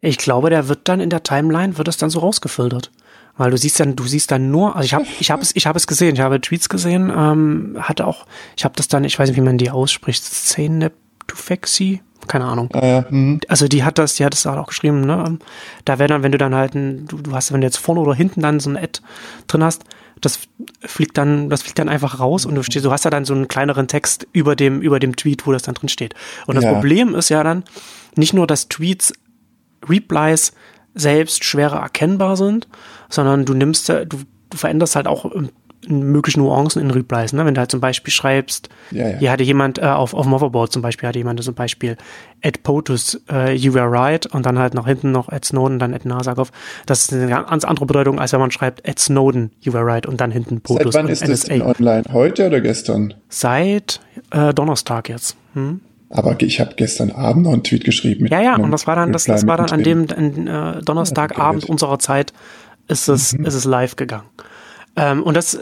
Ich 0.00 0.18
glaube, 0.18 0.50
der 0.50 0.68
wird 0.68 0.80
dann 0.84 1.00
in 1.00 1.10
der 1.10 1.22
Timeline, 1.22 1.78
wird 1.78 1.88
es 1.88 1.96
dann 1.96 2.10
so 2.10 2.20
rausgefiltert. 2.20 2.90
Weil 3.36 3.50
du 3.50 3.58
siehst 3.58 3.78
dann, 3.80 3.96
du 3.96 4.04
siehst 4.04 4.30
dann 4.30 4.50
nur, 4.50 4.76
also 4.76 4.86
ich 4.86 4.94
habe 4.94 5.04
ich 5.20 5.30
hab 5.30 5.42
es, 5.42 5.54
ich 5.54 5.66
hab 5.66 5.76
es 5.76 5.86
gesehen, 5.86 6.14
ich 6.14 6.20
habe 6.20 6.40
Tweets 6.40 6.68
gesehen, 6.68 7.12
ähm, 7.14 7.76
hatte 7.78 8.06
auch, 8.06 8.26
ich 8.56 8.64
habe 8.64 8.74
das 8.76 8.88
dann, 8.88 9.04
ich 9.04 9.18
weiß 9.18 9.28
nicht, 9.28 9.36
wie 9.36 9.42
man 9.42 9.58
die 9.58 9.70
ausspricht, 9.70 10.24
Szene 10.24 10.90
Tufexi, 11.26 12.00
keine 12.28 12.46
Ahnung. 12.46 12.70
Ah, 12.72 12.86
ja. 12.86 13.04
mhm. 13.10 13.40
Also 13.48 13.68
die 13.68 13.84
hat 13.84 13.98
das, 13.98 14.14
die 14.14 14.24
hat 14.24 14.32
das 14.32 14.46
auch 14.46 14.66
geschrieben, 14.66 15.02
ne? 15.02 15.38
Da 15.84 15.98
wäre 15.98 16.08
dann, 16.08 16.22
wenn 16.22 16.32
du 16.32 16.38
dann 16.38 16.54
halt, 16.54 16.74
ein, 16.74 17.06
du, 17.06 17.18
du 17.18 17.32
hast, 17.32 17.52
wenn 17.52 17.60
du 17.60 17.66
jetzt 17.66 17.76
vorne 17.76 18.00
oder 18.00 18.14
hinten 18.14 18.40
dann 18.40 18.58
so 18.58 18.70
ein 18.70 18.76
Ad 18.76 19.00
drin 19.48 19.62
hast, 19.62 19.84
das 20.20 20.40
fliegt 20.80 21.18
dann, 21.18 21.50
das 21.50 21.62
fliegt 21.62 21.78
dann 21.78 21.88
einfach 21.88 22.20
raus 22.20 22.46
und 22.46 22.54
du 22.54 22.62
stehst, 22.62 22.84
du 22.84 22.90
hast 22.90 23.04
ja 23.04 23.10
dann 23.10 23.24
so 23.24 23.34
einen 23.34 23.48
kleineren 23.48 23.86
Text 23.86 24.26
über 24.32 24.56
dem, 24.56 24.80
über 24.80 24.98
dem 24.98 25.14
Tweet, 25.16 25.46
wo 25.46 25.52
das 25.52 25.62
dann 25.62 25.74
drin 25.74 25.88
steht. 25.88 26.14
Und 26.46 26.54
das 26.54 26.64
ja. 26.64 26.72
Problem 26.72 27.14
ist 27.14 27.28
ja 27.28 27.42
dann 27.42 27.64
nicht 28.16 28.32
nur, 28.32 28.46
dass 28.46 28.68
Tweets 28.68 29.12
Replies 29.86 30.52
selbst 30.94 31.44
schwerer 31.44 31.80
erkennbar 31.80 32.36
sind, 32.36 32.66
sondern 33.10 33.44
du 33.44 33.52
nimmst, 33.52 33.88
du, 33.88 34.06
du 34.06 34.56
veränderst 34.56 34.96
halt 34.96 35.06
auch 35.06 35.30
mögliche 35.88 36.38
Nuancen 36.38 36.82
in 36.82 36.90
Replies. 36.90 37.32
Ne? 37.32 37.44
Wenn 37.44 37.54
du 37.54 37.60
halt 37.60 37.70
zum 37.70 37.80
Beispiel 37.80 38.12
schreibst, 38.12 38.68
ja, 38.90 39.08
ja. 39.08 39.18
hier 39.18 39.30
hatte 39.30 39.42
jemand 39.42 39.78
äh, 39.78 39.82
auf, 39.82 40.14
auf 40.14 40.26
Motherboard 40.26 40.72
zum 40.72 40.82
Beispiel, 40.82 41.08
hatte 41.08 41.18
jemand 41.18 41.42
zum 41.42 41.54
Beispiel 41.54 41.96
at 42.42 42.62
POTUS, 42.62 43.20
uh, 43.32 43.50
you 43.50 43.74
were 43.74 43.90
right 43.90 44.26
und 44.26 44.46
dann 44.46 44.58
halt 44.58 44.74
nach 44.74 44.86
hinten 44.86 45.12
noch 45.12 45.28
at 45.28 45.44
Snowden, 45.44 45.78
dann 45.78 45.94
at 45.94 46.04
Nasakov. 46.04 46.50
Das 46.86 47.02
ist 47.02 47.12
eine 47.12 47.28
ganz 47.28 47.64
andere 47.64 47.86
Bedeutung, 47.86 48.20
als 48.20 48.32
wenn 48.32 48.40
man 48.40 48.50
schreibt 48.50 48.88
at 48.88 48.98
Snowden, 48.98 49.52
you 49.60 49.72
were 49.72 49.84
right 49.84 50.06
und 50.06 50.20
dann 50.20 50.30
hinten 50.30 50.60
POTUS. 50.60 50.92
Seit 50.92 51.04
wann 51.04 51.10
ist 51.10 51.26
NSA. 51.26 51.58
das 51.58 51.80
online? 51.80 52.04
Heute 52.12 52.46
oder 52.46 52.60
gestern? 52.60 53.14
Seit 53.28 54.00
äh, 54.30 54.52
Donnerstag 54.52 55.08
jetzt. 55.08 55.36
Hm? 55.54 55.80
Aber 56.08 56.36
ich 56.40 56.60
habe 56.60 56.74
gestern 56.76 57.10
Abend 57.10 57.44
noch 57.44 57.52
einen 57.52 57.64
Tweet 57.64 57.84
geschrieben. 57.84 58.26
ja, 58.26 58.40
ja, 58.40 58.56
und 58.56 58.70
das 58.70 58.86
war 58.86 58.94
dann, 58.94 59.12
das, 59.12 59.24
das 59.24 59.46
war 59.46 59.56
dann 59.56 59.70
an 59.70 59.82
dem 59.82 60.06
an, 60.14 60.46
äh, 60.46 60.82
Donnerstagabend 60.82 61.64
ja, 61.64 61.68
unserer 61.68 61.98
Zeit 61.98 62.32
ist 62.88 63.08
es, 63.08 63.36
mhm. 63.36 63.44
ist 63.44 63.54
es 63.54 63.64
live 63.64 63.96
gegangen. 63.96 64.28
Ähm, 64.96 65.22
und 65.22 65.34
das, 65.34 65.58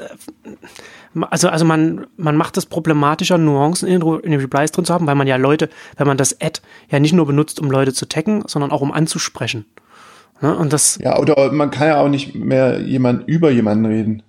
also, 1.30 1.48
also 1.48 1.64
man, 1.64 2.06
man 2.16 2.36
macht 2.36 2.56
es 2.56 2.66
problematischer, 2.66 3.38
Nuancen 3.38 3.88
in, 3.88 4.00
in 4.02 4.30
den 4.30 4.40
Replies 4.40 4.72
drin 4.72 4.84
zu 4.84 4.94
haben, 4.94 5.06
weil 5.06 5.14
man 5.14 5.26
ja 5.26 5.36
Leute, 5.36 5.68
wenn 5.96 6.06
man 6.06 6.16
das 6.16 6.40
Ad 6.40 6.60
ja 6.90 7.00
nicht 7.00 7.12
nur 7.12 7.26
benutzt, 7.26 7.60
um 7.60 7.70
Leute 7.70 7.92
zu 7.92 8.06
taggen, 8.06 8.44
sondern 8.46 8.70
auch 8.70 8.80
um 8.80 8.92
anzusprechen. 8.92 9.66
Ne? 10.40 10.56
Und 10.56 10.72
das. 10.72 10.98
Ja, 11.02 11.18
oder 11.18 11.52
man 11.52 11.70
kann 11.70 11.88
ja 11.88 12.00
auch 12.00 12.08
nicht 12.08 12.34
mehr 12.34 12.80
jemand 12.80 13.28
über 13.28 13.50
jemanden 13.50 13.86
reden. 13.86 14.22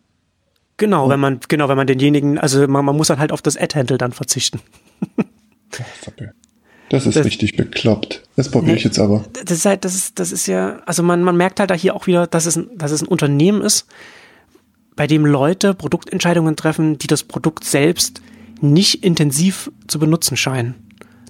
Genau, 0.77 1.07
wenn 1.07 1.19
man, 1.19 1.39
genau, 1.47 1.69
wenn 1.69 1.77
man 1.77 1.87
denjenigen, 1.87 2.37
also 2.37 2.67
man, 2.67 2.83
man 2.83 2.97
muss 2.97 3.07
dann 3.07 3.19
halt 3.19 3.31
auf 3.31 3.41
das 3.41 3.55
Ad-Handle 3.55 3.97
dann 3.97 4.11
verzichten. 4.11 4.59
Das 6.89 7.05
ist 7.05 7.15
das, 7.15 7.25
richtig 7.25 7.55
bekloppt. 7.55 8.23
Das 8.35 8.49
probiere 8.51 8.73
nee, 8.73 8.77
ich 8.77 8.83
jetzt 8.83 8.99
aber. 8.99 9.25
Das 9.45 9.57
ist 9.57 9.65
halt, 9.65 9.85
das 9.85 9.95
ist, 9.95 10.19
das 10.19 10.31
ist 10.31 10.47
ja, 10.47 10.81
also 10.85 11.01
man, 11.01 11.23
man 11.23 11.35
merkt 11.35 11.59
halt 11.59 11.71
da 11.71 11.73
hier 11.73 11.95
auch 11.95 12.07
wieder, 12.07 12.27
dass 12.27 12.45
es, 12.45 12.59
dass 12.75 12.91
es 12.91 13.01
ein 13.01 13.07
Unternehmen 13.07 13.61
ist, 13.61 13.87
bei 14.95 15.07
dem 15.07 15.25
Leute 15.25 15.73
Produktentscheidungen 15.73 16.55
treffen, 16.55 16.97
die 16.97 17.07
das 17.07 17.23
Produkt 17.23 17.63
selbst 17.63 18.21
nicht 18.61 19.03
intensiv 19.03 19.71
zu 19.87 19.99
benutzen 19.99 20.37
scheinen. 20.37 20.75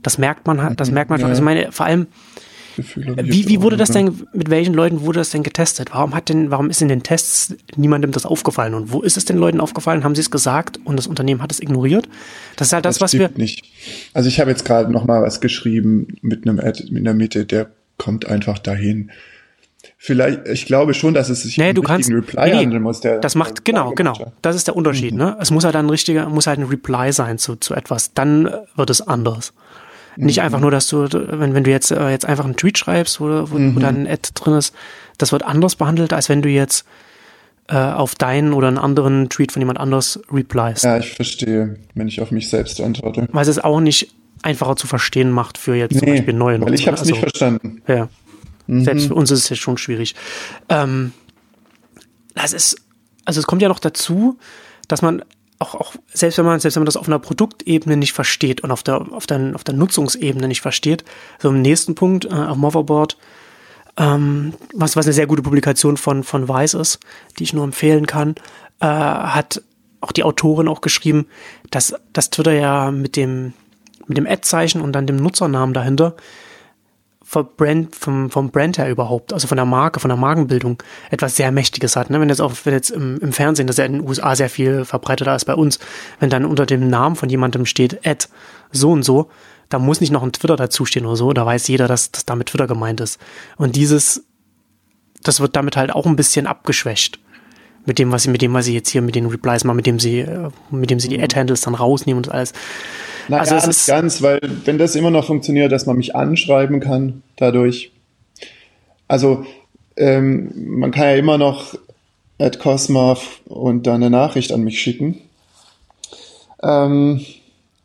Das 0.04 0.18
merkt 0.18 0.46
man 0.46 0.62
halt, 0.62 0.80
das 0.80 0.92
merkt 0.92 1.10
man 1.10 1.20
schon. 1.20 1.30
Also 1.30 1.42
meine, 1.42 1.72
vor 1.72 1.88
allem, 1.88 2.08
wie, 2.78 3.48
wie 3.48 3.62
wurde 3.62 3.78
das 3.78 3.90
denn, 3.90 4.28
mit 4.34 4.50
welchen 4.50 4.74
Leuten 4.74 5.02
wurde 5.02 5.20
das 5.20 5.30
denn 5.30 5.44
getestet? 5.44 5.90
Warum 5.94 6.14
hat 6.14 6.30
denn, 6.30 6.52
warum 6.52 6.70
ist 6.70 6.82
in 6.82 6.90
den 6.90 7.04
Tests 7.04 7.56
niemandem 7.76 8.12
das 8.12 8.26
aufgefallen? 8.26 8.74
Und 8.74 8.92
wo 8.92 9.02
ist 9.02 9.18
es 9.18 9.26
den 9.26 9.38
Leuten 9.38 9.60
aufgefallen? 9.60 10.04
Haben 10.04 10.14
sie 10.14 10.22
es 10.22 10.30
gesagt 10.30 10.80
und 10.84 10.98
das 10.98 11.08
Unternehmen 11.08 11.42
hat 11.42 11.52
es 11.52 11.60
ignoriert? 11.60 12.08
Das 12.58 12.68
ist 12.68 12.74
halt 12.74 12.86
das, 12.86 12.98
das 12.98 13.14
was 13.14 13.20
wir. 13.20 13.32
Nicht. 13.36 13.66
Also 14.14 14.28
ich 14.28 14.40
habe 14.40 14.52
jetzt 14.52 14.66
gerade 14.66 14.92
noch 14.92 15.06
mal 15.06 15.22
was 15.22 15.42
geschrieben 15.42 16.08
mit 16.22 16.48
einem 16.48 16.60
Ad 16.60 16.84
in 16.84 17.04
der 17.04 17.14
Mitte, 17.14 17.46
der 17.46 17.72
kommt 17.98 18.28
einfach 18.28 18.60
dahin. 18.60 19.12
Vielleicht, 19.98 20.48
ich 20.48 20.66
glaube 20.66 20.94
schon, 20.94 21.14
dass 21.14 21.30
es 21.30 21.44
sich 21.44 21.58
nee, 21.58 21.70
um 21.70 21.76
du 21.76 21.82
kannst, 21.82 22.12
Reply 22.12 22.50
nee, 22.50 22.58
handeln 22.58 22.84
muss. 22.84 23.02
Der, 23.02 23.20
das 23.20 23.36
macht, 23.36 23.66
genau, 23.66 23.92
genau. 23.92 24.34
Das 24.42 24.56
ist 24.56 24.68
der 24.68 24.76
Unterschied, 24.76 25.14
mhm. 25.14 25.20
ne? 25.20 25.38
Es 25.40 25.52
muss 25.52 25.64
halt 25.64 25.76
ein 25.76 25.90
richtiger, 25.90 26.30
muss 26.30 26.48
halt 26.48 26.60
ein 26.60 26.66
Reply 26.66 27.12
sein 27.12 27.38
zu, 27.38 27.56
zu 27.56 27.74
etwas. 27.74 28.14
Dann 28.14 28.50
wird 28.76 28.90
es 28.90 29.02
anders. 29.02 29.54
Nicht 30.18 30.42
einfach 30.42 30.60
nur, 30.60 30.72
dass 30.72 30.88
du, 30.88 31.10
wenn, 31.12 31.54
wenn 31.54 31.64
du 31.64 31.72
jetzt, 31.72 31.92
äh, 31.92 32.10
jetzt 32.10 32.26
einfach 32.26 32.46
einen 32.46 32.56
Tweet 32.56 32.78
schreibst, 32.78 33.20
wo, 33.20 33.26
wo, 33.52 33.58
mhm. 33.58 33.76
wo 33.76 33.80
dann 33.80 34.04
ein 34.04 34.08
Ad 34.08 34.30
drin 34.34 34.54
ist, 34.54 34.74
das 35.18 35.32
wird 35.32 35.44
anders 35.44 35.76
behandelt, 35.76 36.14
als 36.14 36.30
wenn 36.30 36.42
du 36.42 36.50
jetzt 36.50 36.86
äh, 37.68 37.76
auf 37.76 38.16
deinen 38.16 38.54
oder 38.54 38.68
einen 38.68 38.78
anderen 38.78 39.30
Tweet 39.30 39.52
von 39.52 39.62
jemand 39.62 39.80
anders 39.80 40.20
replies. 40.32 40.84
Ja, 40.84 40.98
ich 40.98 41.14
verstehe, 41.14 41.78
wenn 41.96 42.08
ich 42.08 42.22
auf 42.22 42.32
mich 42.32 42.50
selbst 42.50 42.80
antworte. 42.80 43.28
Weil 43.32 43.48
es 43.48 43.60
auch 43.60 43.80
nicht 43.80 44.14
einfacher 44.42 44.76
zu 44.76 44.88
verstehen 44.88 45.32
macht 45.32 45.58
für 45.58 45.76
jetzt 45.76 45.94
nee, 45.94 46.00
zum 46.00 46.10
Beispiel 46.10 46.34
neue. 46.34 46.62
Weil 46.62 46.74
ich 46.76 46.88
habe 46.88 46.96
es 46.96 47.02
also, 47.02 47.12
nicht 47.12 47.22
verstanden. 47.22 47.82
Ja. 47.88 48.10
Mhm. 48.68 48.84
Selbst 48.84 49.08
für 49.08 49.16
uns 49.16 49.32
ist 49.32 49.40
es 49.40 49.50
jetzt 49.50 49.62
schon 49.62 49.78
schwierig. 49.78 50.16
Ähm, 50.70 51.14
das 52.34 52.54
ist, 52.54 52.76
also 53.26 53.40
es 53.40 53.48
kommt 53.48 53.62
ja 53.62 53.70
noch 53.70 53.80
dazu, 53.80 54.38
dass 54.88 55.02
man 55.02 55.24
auch, 55.60 55.76
auch 55.76 55.96
selbst 56.14 56.38
wenn 56.38 56.46
man, 56.46 56.60
selbst 56.60 56.76
wenn 56.76 56.82
man 56.82 56.86
das 56.86 56.98
auf 56.98 57.08
einer 57.08 57.20
Produktebene 57.20 57.98
nicht 57.98 58.14
versteht 58.14 58.62
und 58.62 58.72
auf 58.72 58.84
der, 58.84 59.12
auf 59.12 59.26
der, 59.26 59.54
auf 59.56 59.64
der 59.64 59.74
Nutzungsebene 59.74 60.48
nicht 60.48 60.62
versteht, 60.62 61.06
so 61.40 61.50
im 61.50 61.62
nächsten 61.62 61.96
Punkt, 61.96 62.26
äh, 62.26 62.30
auf 62.30 62.58
Motherboard, 62.58 63.18
ähm, 63.98 64.54
was, 64.74 64.96
was 64.96 65.06
eine 65.06 65.14
sehr 65.14 65.28
gute 65.28 65.42
Publikation 65.42 65.98
von, 65.98 66.24
von 66.24 66.48
Weiß 66.48 66.74
ist, 66.74 67.00
die 67.40 67.44
ich 67.44 67.54
nur 67.54 67.64
empfehlen 67.64 68.06
kann, 68.06 68.36
äh, 68.82 68.86
hat 68.88 69.62
auch 70.02 70.12
die 70.12 70.24
Autorin 70.24 70.68
auch 70.68 70.82
geschrieben, 70.82 71.28
dass, 71.72 71.96
dass 72.12 72.30
Twitter 72.30 72.54
ja 72.54 72.92
mit 72.92 73.16
dem, 73.16 73.54
mit 74.08 74.18
dem 74.18 74.28
Ad-Zeichen 74.28 74.82
und 74.82 74.92
dann 74.94 75.08
dem 75.08 75.16
Nutzernamen 75.16 75.74
dahinter 75.74 76.16
Brand, 77.58 77.96
vom, 77.96 78.30
vom 78.30 78.52
Brand 78.52 78.78
her 78.78 78.90
überhaupt, 78.90 79.34
also 79.34 79.48
von 79.48 79.58
der 79.58 79.66
Marke, 79.66 80.00
von 80.00 80.10
der 80.10 80.18
Markenbildung, 80.18 80.82
etwas 81.10 81.36
sehr 81.36 81.52
Mächtiges 81.52 81.96
hat. 81.96 82.10
Ne? 82.10 82.20
Wenn 82.22 82.30
jetzt 82.30 82.42
auch, 82.42 82.54
wenn 82.64 82.74
jetzt 82.74 82.92
im, 82.92 83.18
im 83.20 83.34
Fernsehen, 83.34 83.68
das 83.68 83.76
ist 83.76 83.80
ja 83.80 83.86
in 83.86 83.94
den 83.94 84.08
USA 84.08 84.36
sehr 84.36 84.50
viel 84.50 84.86
verbreiteter 84.86 85.32
als 85.32 85.46
bei 85.46 85.56
uns, 85.56 85.80
wenn 86.20 86.30
dann 86.30 86.46
unter 86.46 86.66
dem 86.66 86.88
Namen 86.88 87.16
von 87.16 87.30
jemandem 87.30 87.66
steht, 87.66 88.06
Ad, 88.06 88.28
so 88.72 88.92
und 88.92 89.04
so, 89.04 89.30
da 89.70 89.80
muss 89.80 90.02
nicht 90.02 90.12
noch 90.12 90.24
ein 90.24 90.32
Twitter 90.32 90.56
dazustehen 90.56 91.06
oder 91.06 91.16
so, 91.16 91.34
da 91.34 91.46
weiß 91.46 91.68
jeder, 91.68 91.88
dass 91.88 92.12
das 92.12 92.26
damit 92.26 92.48
Twitter 92.50 92.68
gemeint 92.68 93.02
ist. 93.02 93.20
Und 93.58 93.76
dieses, 93.76 94.24
das 95.24 95.40
wird 95.40 95.56
damit 95.56 95.76
halt 95.76 95.92
auch 95.92 96.06
ein 96.06 96.16
bisschen 96.16 96.46
abgeschwächt 96.46 97.20
mit 97.86 98.00
dem, 98.00 98.12
was 98.12 98.24
sie, 98.24 98.30
mit 98.30 98.42
dem, 98.42 98.54
was 98.54 98.66
sie 98.66 98.74
jetzt 98.74 98.90
hier 98.90 99.02
mit 99.02 99.16
den 99.16 99.28
Replies 99.28 99.64
machen, 99.64 99.78
mit 99.78 99.86
dem 99.86 100.00
sie, 100.00 100.20
äh, 100.20 100.50
mit 100.72 100.90
dem 100.90 101.00
sie 101.00 101.08
die 101.08 101.18
mhm. 101.18 101.24
Ad-Handles 101.24 101.62
dann 101.62 101.76
rausnehmen 101.76 102.24
und 102.24 102.32
alles. 102.32 102.54
Na, 103.28 103.40
also 103.40 103.56
es 103.56 103.68
ist 103.68 103.88
ganz, 103.88 104.22
weil 104.22 104.40
wenn 104.66 104.78
das 104.78 104.96
immer 104.96 105.12
noch 105.12 105.26
funktioniert, 105.26 105.72
dass 105.72 105.86
man 105.86 105.98
mich 105.98 106.16
anschreiben 106.16 106.80
kann, 106.80 107.24
dadurch. 107.38 107.92
Also 109.08 109.46
ähm, 109.98 110.52
man 110.80 110.92
kann 110.92 111.06
ja 111.06 111.16
immer 111.16 111.38
noch 111.38 111.76
at 112.40 112.60
Cosma 112.60 113.18
und 113.46 113.88
dann 113.88 113.96
eine 113.96 114.10
Nachricht 114.10 114.52
an 114.52 114.62
mich 114.62 114.80
schicken. 114.80 115.22
Ähm, 116.62 117.22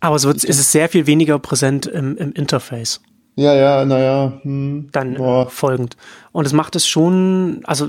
Aber 0.00 0.16
es, 0.16 0.24
wird, 0.24 0.37
es 0.37 0.59
ist 0.59 0.72
sehr 0.72 0.88
viel 0.88 1.07
weniger 1.07 1.38
präsent 1.38 1.87
im, 1.87 2.16
im 2.16 2.33
Interface. 2.33 3.00
Ja, 3.37 3.55
ja, 3.55 3.85
naja. 3.85 4.40
Hm, 4.42 4.88
dann 4.92 5.16
äh, 5.16 5.46
folgend. 5.46 5.96
Und 6.33 6.46
es 6.46 6.53
macht 6.53 6.76
es 6.76 6.88
schon, 6.88 7.61
also 7.64 7.88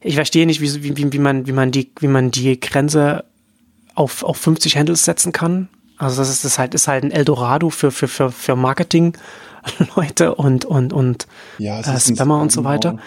ich 0.00 0.14
verstehe 0.14 0.46
nicht, 0.46 0.60
wie, 0.60 0.82
wie, 0.82 1.12
wie, 1.12 1.18
man, 1.18 1.46
wie, 1.46 1.52
man 1.52 1.70
die, 1.70 1.90
wie 2.00 2.08
man 2.08 2.30
die 2.30 2.58
Grenze 2.58 3.24
auf, 3.94 4.22
auf 4.22 4.38
50 4.38 4.76
Handles 4.76 5.04
setzen 5.04 5.32
kann. 5.32 5.68
Also 6.00 6.22
das 6.22 6.30
ist, 6.30 6.44
das 6.44 6.58
halt, 6.58 6.74
ist 6.74 6.88
halt 6.88 7.04
ein 7.04 7.10
Eldorado 7.10 7.68
für, 7.68 7.90
für, 7.90 8.08
für, 8.08 8.32
für 8.32 8.56
Marketing-Leute 8.56 10.34
und, 10.34 10.64
und, 10.64 10.92
und 10.92 11.26
ja, 11.58 11.80
äh, 11.80 12.00
Spammer 12.00 12.40
und 12.40 12.50
so 12.50 12.64
weiter. 12.64 12.98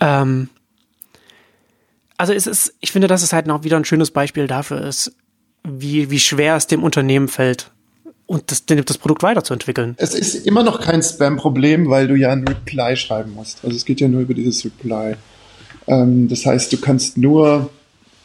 Ähm, 0.00 0.48
also 2.16 2.32
es 2.32 2.46
ist, 2.46 2.74
ich 2.80 2.92
finde, 2.92 3.08
dass 3.08 3.22
es 3.22 3.32
halt 3.32 3.46
noch 3.46 3.62
wieder 3.62 3.76
ein 3.76 3.84
schönes 3.84 4.10
Beispiel 4.10 4.46
dafür 4.46 4.80
ist, 4.80 5.12
wie, 5.64 6.10
wie 6.10 6.18
schwer 6.18 6.56
es 6.56 6.66
dem 6.66 6.82
Unternehmen 6.82 7.28
fällt, 7.28 7.70
und 8.30 8.52
das, 8.52 8.64
das 8.64 8.98
Produkt 8.98 9.24
weiterzuentwickeln. 9.24 9.96
Es 9.98 10.14
ist 10.14 10.46
immer 10.46 10.62
noch 10.62 10.80
kein 10.80 11.02
Spam-Problem, 11.02 11.90
weil 11.90 12.06
du 12.06 12.14
ja 12.14 12.30
ein 12.30 12.46
Reply 12.46 12.96
schreiben 12.96 13.34
musst. 13.34 13.64
Also 13.64 13.76
es 13.76 13.84
geht 13.84 14.00
ja 14.00 14.06
nur 14.06 14.20
über 14.20 14.34
dieses 14.34 14.64
Reply. 14.64 15.16
Ähm, 15.88 16.28
das 16.28 16.46
heißt, 16.46 16.72
du 16.72 16.76
kannst 16.76 17.18
nur 17.18 17.70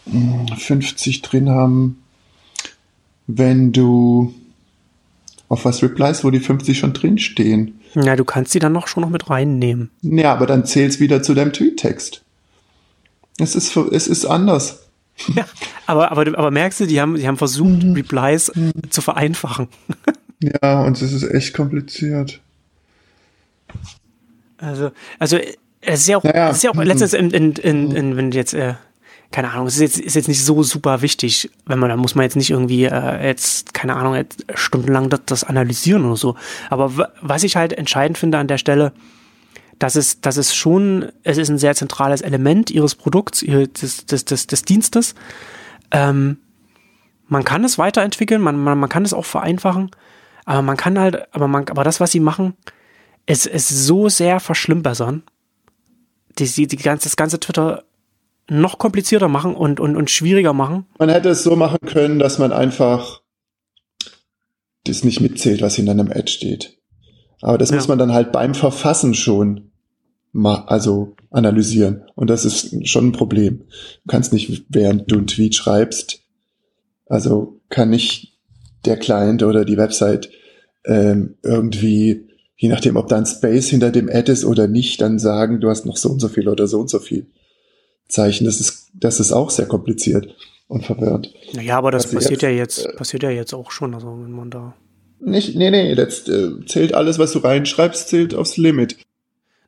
50 0.06 1.16
hm, 1.16 1.22
drin 1.24 1.50
haben, 1.50 2.05
wenn 3.28 3.72
du 3.72 4.34
auf 5.48 5.66
was 5.66 5.84
replies, 5.84 6.24
wo 6.24 6.32
die 6.32 6.40
50 6.40 6.78
schon 6.78 6.94
drin 6.94 7.18
stehen. 7.18 7.80
Ja, 7.94 8.16
du 8.16 8.26
kannst 8.26 8.54
die 8.54 8.60
dann 8.60 8.74
noch 8.74 8.88
schon 8.88 9.02
noch 9.02 9.10
mit 9.10 9.30
reinnehmen. 9.30 9.92
Ja, 10.02 10.34
aber 10.34 10.48
dann 10.48 10.66
zählt's 10.66 11.00
wieder 11.00 11.22
zu 11.24 11.34
deinem 11.34 11.54
Tweet-Text. 11.54 12.24
Es 13.38 13.56
ist, 13.56 13.76
es 13.76 14.08
ist 14.08 14.26
anders. 14.26 14.88
Ja, 15.34 15.46
aber, 15.86 16.12
aber, 16.12 16.28
aber 16.38 16.52
merkst 16.52 16.82
du, 16.82 16.88
die 16.88 17.00
haben, 17.00 17.16
die 17.16 17.28
haben 17.28 17.38
versucht, 17.38 17.84
mhm. 17.84 17.94
Replies 17.94 18.52
mhm. 18.54 18.74
zu 18.90 19.02
vereinfachen. 19.02 19.68
Ja, 20.62 20.84
und 20.84 21.02
es 21.02 21.14
ist 21.14 21.24
echt 21.24 21.56
kompliziert. 21.56 22.42
Also, 24.58 24.92
also 25.18 25.40
es 25.80 26.02
ist 26.02 26.08
ja 26.08 26.18
auch, 26.18 26.24
naja. 26.24 26.50
es 26.50 26.58
ist 26.58 26.64
ja 26.64 26.72
auch 26.72 26.76
letztens 26.76 27.14
in, 27.14 27.32
in, 27.32 27.54
in, 27.54 27.92
in 27.96 28.18
wenn 28.18 28.32
du 28.32 28.38
jetzt, 28.38 28.54
äh, 28.54 28.74
keine 29.32 29.52
Ahnung, 29.52 29.68
es 29.68 29.76
ist 29.76 29.82
jetzt, 29.82 30.00
ist 30.00 30.16
jetzt 30.16 30.28
nicht 30.28 30.44
so 30.44 30.64
super 30.64 31.02
wichtig, 31.02 31.50
wenn 31.66 31.80
man, 31.80 31.90
da 31.90 31.98
muss 31.98 32.16
man 32.16 32.24
jetzt 32.24 32.36
nicht 32.36 32.52
irgendwie 32.52 32.86
äh, 32.86 33.26
jetzt, 33.26 33.74
keine 33.74 33.96
Ahnung, 33.96 34.16
jetzt 34.16 34.46
stundenlang 34.54 35.10
das, 35.10 35.22
das 35.26 35.44
analysieren 35.44 36.06
oder 36.06 36.16
so. 36.16 36.36
Aber 36.70 37.12
was 37.22 37.44
ich 37.44 37.56
halt 37.56 37.74
entscheidend 37.74 38.18
finde 38.18 38.38
an 38.38 38.48
der 38.48 38.58
Stelle, 38.58 38.94
dass 39.80 39.96
es, 39.96 40.22
dass 40.22 40.38
es 40.38 40.56
schon, 40.56 41.12
es 41.24 41.38
ist 41.38 41.50
ein 41.50 41.58
sehr 41.58 41.76
zentrales 41.76 42.22
Element 42.22 42.72
ihres 42.72 42.96
Produkts, 42.96 43.42
ihre, 43.42 43.68
des, 43.68 44.06
des, 44.06 44.26
des, 44.26 44.48
des 44.48 44.62
Dienstes. 44.64 45.16
Ähm, 45.92 46.38
man 47.28 47.44
kann 47.44 47.64
es 47.64 47.78
weiterentwickeln, 47.78 48.42
man, 48.42 48.58
man, 48.58 48.78
man 48.78 48.90
kann 48.90 49.04
es 49.04 49.14
auch 49.14 49.26
vereinfachen, 49.26 49.92
aber 50.46 50.62
man 50.62 50.78
kann 50.78 50.98
halt, 50.98 51.34
aber 51.34 51.48
man, 51.48 51.68
aber 51.68 51.84
das, 51.84 52.00
was 52.00 52.12
sie 52.12 52.20
machen, 52.20 52.54
ist, 53.26 53.48
ist 53.48 53.68
so 53.68 54.08
sehr 54.08 54.40
verschlimmbessern 54.40 55.24
die, 56.38 56.46
die, 56.46 56.68
die 56.68 56.78
ganze, 56.78 57.06
das 57.06 57.16
ganze 57.16 57.40
Twitter 57.40 57.84
noch 58.50 58.78
komplizierter 58.78 59.28
machen 59.28 59.56
und, 59.56 59.80
und, 59.80 59.96
und 59.96 60.10
schwieriger 60.10 60.54
machen. 60.54 60.86
Man 61.00 61.10
hätte 61.10 61.30
es 61.30 61.44
so 61.44 61.56
machen 61.56 61.80
können, 61.86 62.20
dass 62.20 62.38
man 62.38 62.52
einfach 62.52 63.22
das 64.84 65.04
nicht 65.04 65.20
mitzählt, 65.20 65.62
was 65.62 65.76
hinter 65.76 65.92
einem 65.92 66.12
Ad 66.12 66.32
steht. 66.32 66.78
Aber 67.42 67.58
das 67.58 67.70
ja. 67.70 67.76
muss 67.76 67.88
man 67.88 67.98
dann 67.98 68.14
halt 68.14 68.32
beim 68.32 68.54
Verfassen 68.54 69.14
schon 69.14 69.72
mal, 70.32 70.66
also 70.68 71.16
analysieren. 71.32 72.04
Und 72.16 72.30
das 72.30 72.46
ist 72.46 72.88
schon 72.88 73.08
ein 73.08 73.12
Problem. 73.12 73.64
Du 74.04 74.08
kannst 74.08 74.32
nicht, 74.32 74.66
während 74.70 75.12
du 75.12 75.18
einen 75.18 75.28
Tweet 75.28 75.56
schreibst, 75.56 76.22
also 77.08 77.62
kann 77.70 77.90
nicht 77.90 78.38
der 78.86 78.98
Client 78.98 79.42
oder 79.42 79.66
die 79.66 79.78
Website 79.78 80.30
ähm, 80.86 81.36
irgendwie 81.42 82.28
je 82.58 82.70
nachdem, 82.70 82.96
ob 82.96 83.08
da 83.08 83.18
ein 83.18 83.26
Space 83.26 83.68
hinter 83.70 83.92
dem 83.92 84.10
Ad 84.10 84.32
ist 84.32 84.46
oder 84.46 84.68
nicht, 84.68 85.02
dann 85.02 85.20
sagen, 85.20 85.60
du 85.60 85.70
hast 85.70 85.86
noch 85.86 85.98
so 85.98 86.10
und 86.10 86.20
so 86.20 86.30
viel 86.30 86.48
oder 86.48 86.68
so 86.68 86.80
und 86.80 86.90
so 86.90 87.00
viel 87.00 87.28
Zeichen. 88.08 88.46
Das 88.46 88.60
ist, 88.60 88.90
das 88.94 89.20
ist 89.20 89.32
auch 89.32 89.50
sehr 89.50 89.68
kompliziert 89.68 90.36
und 90.68 90.86
verwirrend. 90.86 91.34
Naja, 91.54 91.78
aber 91.78 91.92
das 91.92 92.06
also 92.06 92.18
passiert 92.18 92.42
jetzt, 92.42 92.44
ja 92.44 92.50
jetzt, 92.50 92.86
äh, 92.86 92.96
passiert 92.96 93.24
ja 93.24 93.30
jetzt 93.30 93.54
auch 93.54 93.72
schon, 93.72 93.94
also 93.94 94.08
wenn 94.08 94.32
man 94.32 94.50
da. 94.50 94.74
Nicht, 95.20 95.56
nee, 95.56 95.72
nee, 95.72 95.94
jetzt 95.94 96.30
äh, 96.30 96.66
zählt 96.66 96.94
alles, 96.94 97.20
was 97.20 97.32
du 97.32 97.40
reinschreibst, 97.40 98.10
zählt 98.10 98.36
aufs 98.36 98.58
Limit. 98.58 98.98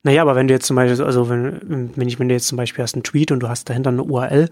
Naja, 0.04 0.22
aber 0.22 0.36
wenn 0.36 0.48
du 0.48 0.54
jetzt 0.54 0.68
zum 0.68 0.76
Beispiel, 0.76 1.04
also 1.04 1.30
wenn, 1.30 1.92
wenn 1.96 2.08
ich, 2.08 2.20
wenn 2.20 2.30
du 2.30 2.36
jetzt 2.36 2.48
zum 2.48 2.58
Beispiel 2.58 2.84
hast 2.84 2.96
einen 2.96 3.04
Tweet 3.04 3.32
und 3.32 3.40
du 3.42 3.50
hast 3.50 3.70
dahinter 3.70 3.90
eine 3.90 4.04
URL, 4.04 4.50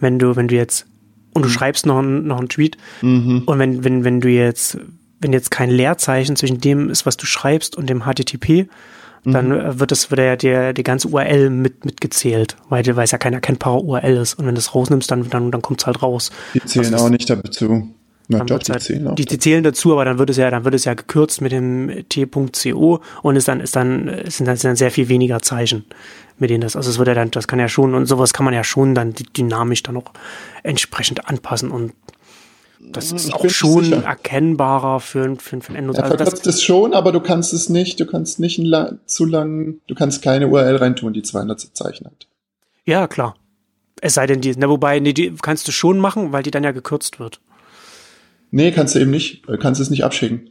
wenn 0.00 0.18
du, 0.18 0.36
wenn 0.36 0.48
du 0.48 0.54
jetzt, 0.54 0.86
und 1.34 1.42
du 1.42 1.48
mhm. 1.48 1.52
schreibst 1.52 1.86
noch, 1.86 1.98
einen, 1.98 2.26
noch 2.26 2.38
einen 2.38 2.48
Tweet, 2.48 2.76
mhm. 3.00 3.42
und 3.46 3.58
wenn, 3.58 3.84
wenn, 3.84 4.04
wenn 4.04 4.20
du 4.20 4.28
jetzt, 4.28 4.78
wenn 5.20 5.32
jetzt 5.32 5.50
kein 5.50 5.70
Leerzeichen 5.70 6.36
zwischen 6.36 6.60
dem 6.60 6.90
ist, 6.90 7.06
was 7.06 7.16
du 7.16 7.26
schreibst 7.26 7.76
und 7.76 7.88
dem 7.88 8.02
HTTP, 8.02 8.68
dann 9.24 9.48
mhm. 9.48 9.80
wird 9.80 9.92
das, 9.92 10.10
wird 10.10 10.20
ja 10.20 10.36
der, 10.36 10.72
die 10.72 10.82
ganze 10.82 11.08
URL 11.08 11.50
mit, 11.50 11.84
mitgezählt, 11.84 12.56
weil, 12.68 12.84
weil 12.96 13.04
es 13.04 13.12
ja 13.12 13.18
kein 13.18 13.34
erkennbarer 13.34 13.82
URL 13.82 14.16
ist. 14.16 14.34
Und 14.34 14.46
wenn 14.46 14.54
du 14.54 14.58
es 14.58 14.74
rausnimmst, 14.74 15.10
dann, 15.10 15.30
dann, 15.30 15.50
dann 15.52 15.62
kommt 15.62 15.80
es 15.80 15.86
halt 15.86 16.02
raus. 16.02 16.30
Die 16.54 16.60
zählen 16.64 16.92
also 16.92 17.06
auch 17.06 17.10
nicht 17.10 17.30
dazu. 17.30 17.88
Na, 18.28 18.44
doch, 18.44 18.58
die, 18.58 18.72
halt, 18.72 18.82
zählen 18.82 19.06
auch. 19.06 19.14
Die, 19.14 19.24
die, 19.24 19.38
zählen 19.38 19.62
dazu, 19.62 19.92
aber 19.92 20.04
dann 20.04 20.18
wird 20.18 20.30
es 20.30 20.36
ja, 20.36 20.50
dann 20.50 20.64
wird 20.64 20.74
es 20.74 20.84
ja 20.84 20.94
gekürzt 20.94 21.40
mit 21.40 21.52
dem 21.52 22.04
T.co 22.08 23.00
und 23.22 23.36
ist 23.36 23.48
dann, 23.48 23.60
ist 23.60 23.76
dann, 23.76 24.10
sind 24.26 24.46
dann, 24.46 24.56
sind 24.56 24.70
dann 24.70 24.76
sehr 24.76 24.90
viel 24.90 25.08
weniger 25.08 25.40
Zeichen, 25.40 25.84
mit 26.38 26.50
denen 26.50 26.60
das, 26.60 26.74
also 26.74 26.90
es 26.90 26.98
wird 26.98 27.08
ja 27.08 27.14
dann, 27.14 27.30
das 27.30 27.46
kann 27.46 27.58
ja 27.58 27.68
schon, 27.68 27.94
und 27.94 28.06
sowas 28.06 28.32
kann 28.32 28.44
man 28.44 28.54
ja 28.54 28.64
schon 28.64 28.94
dann 28.94 29.14
dynamisch 29.36 29.82
dann 29.82 29.96
auch 29.96 30.12
entsprechend 30.62 31.28
anpassen 31.28 31.70
und 31.70 31.92
das 32.96 33.10
hm, 33.10 33.16
ist 33.16 33.28
ich 33.28 33.34
auch 33.34 33.48
schon 33.48 33.92
erkennbarer 33.92 35.00
für, 35.00 35.36
für, 35.36 35.60
für 35.60 35.68
einen 35.68 35.76
Endnutzer. 35.76 36.04
Ja, 36.04 36.10
also 36.10 36.48
es 36.48 36.62
schon, 36.62 36.94
aber 36.94 37.12
du 37.12 37.20
kannst 37.20 37.52
es 37.52 37.68
nicht, 37.68 37.98
du 37.98 38.06
kannst 38.06 38.40
nicht 38.40 38.58
lang, 38.58 38.98
zu 39.06 39.24
lang, 39.24 39.80
du 39.86 39.94
kannst 39.94 40.22
keine 40.22 40.48
URL 40.48 40.76
reintun, 40.76 41.12
die 41.12 41.22
200 41.22 41.60
Zeichen 41.60 42.06
hat. 42.06 42.26
Ja, 42.84 43.06
klar. 43.06 43.36
Es 44.00 44.14
sei 44.14 44.26
denn, 44.26 44.40
die, 44.40 44.54
na, 44.56 44.68
wobei, 44.68 44.98
nee, 44.98 45.12
die 45.12 45.34
kannst 45.40 45.68
du 45.68 45.72
schon 45.72 45.98
machen, 45.98 46.32
weil 46.32 46.42
die 46.42 46.50
dann 46.50 46.64
ja 46.64 46.72
gekürzt 46.72 47.20
wird. 47.20 47.40
Nee, 48.50 48.72
kannst 48.72 48.94
du 48.94 48.98
eben 48.98 49.10
nicht, 49.10 49.48
äh, 49.48 49.56
kannst 49.56 49.80
es 49.80 49.90
nicht 49.90 50.04
abschicken. 50.04 50.50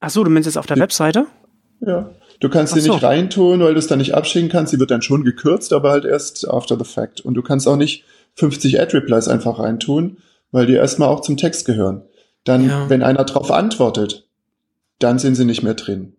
Ach 0.00 0.10
so, 0.10 0.24
du 0.24 0.30
meinst 0.30 0.46
jetzt 0.46 0.58
auf 0.58 0.66
der 0.66 0.76
die, 0.76 0.82
Webseite? 0.82 1.26
Ja. 1.80 2.10
Du 2.40 2.48
kannst 2.48 2.74
sie 2.74 2.80
so. 2.80 2.94
nicht 2.94 3.04
reintun, 3.04 3.60
weil 3.60 3.74
du 3.74 3.78
es 3.78 3.86
dann 3.86 3.98
nicht 3.98 4.14
abschicken 4.14 4.48
kannst. 4.48 4.72
Sie 4.72 4.80
wird 4.80 4.90
dann 4.90 5.02
schon 5.02 5.22
gekürzt, 5.22 5.72
aber 5.72 5.92
halt 5.92 6.04
erst 6.04 6.48
after 6.48 6.76
the 6.76 6.84
fact. 6.84 7.20
Und 7.20 7.34
du 7.34 7.42
kannst 7.42 7.68
auch 7.68 7.76
nicht 7.76 8.04
50 8.34 8.80
Ad-Replies 8.80 9.28
einfach 9.28 9.58
reintun, 9.58 10.18
weil 10.52 10.66
die 10.66 10.74
erstmal 10.74 11.08
auch 11.08 11.20
zum 11.20 11.36
Text 11.36 11.64
gehören. 11.64 12.02
Dann, 12.44 12.68
ja. 12.68 12.88
wenn 12.88 13.02
einer 13.02 13.24
drauf 13.24 13.50
antwortet, 13.50 14.26
dann 14.98 15.18
sind 15.18 15.34
sie 15.34 15.44
nicht 15.44 15.62
mehr 15.62 15.74
drin. 15.74 16.14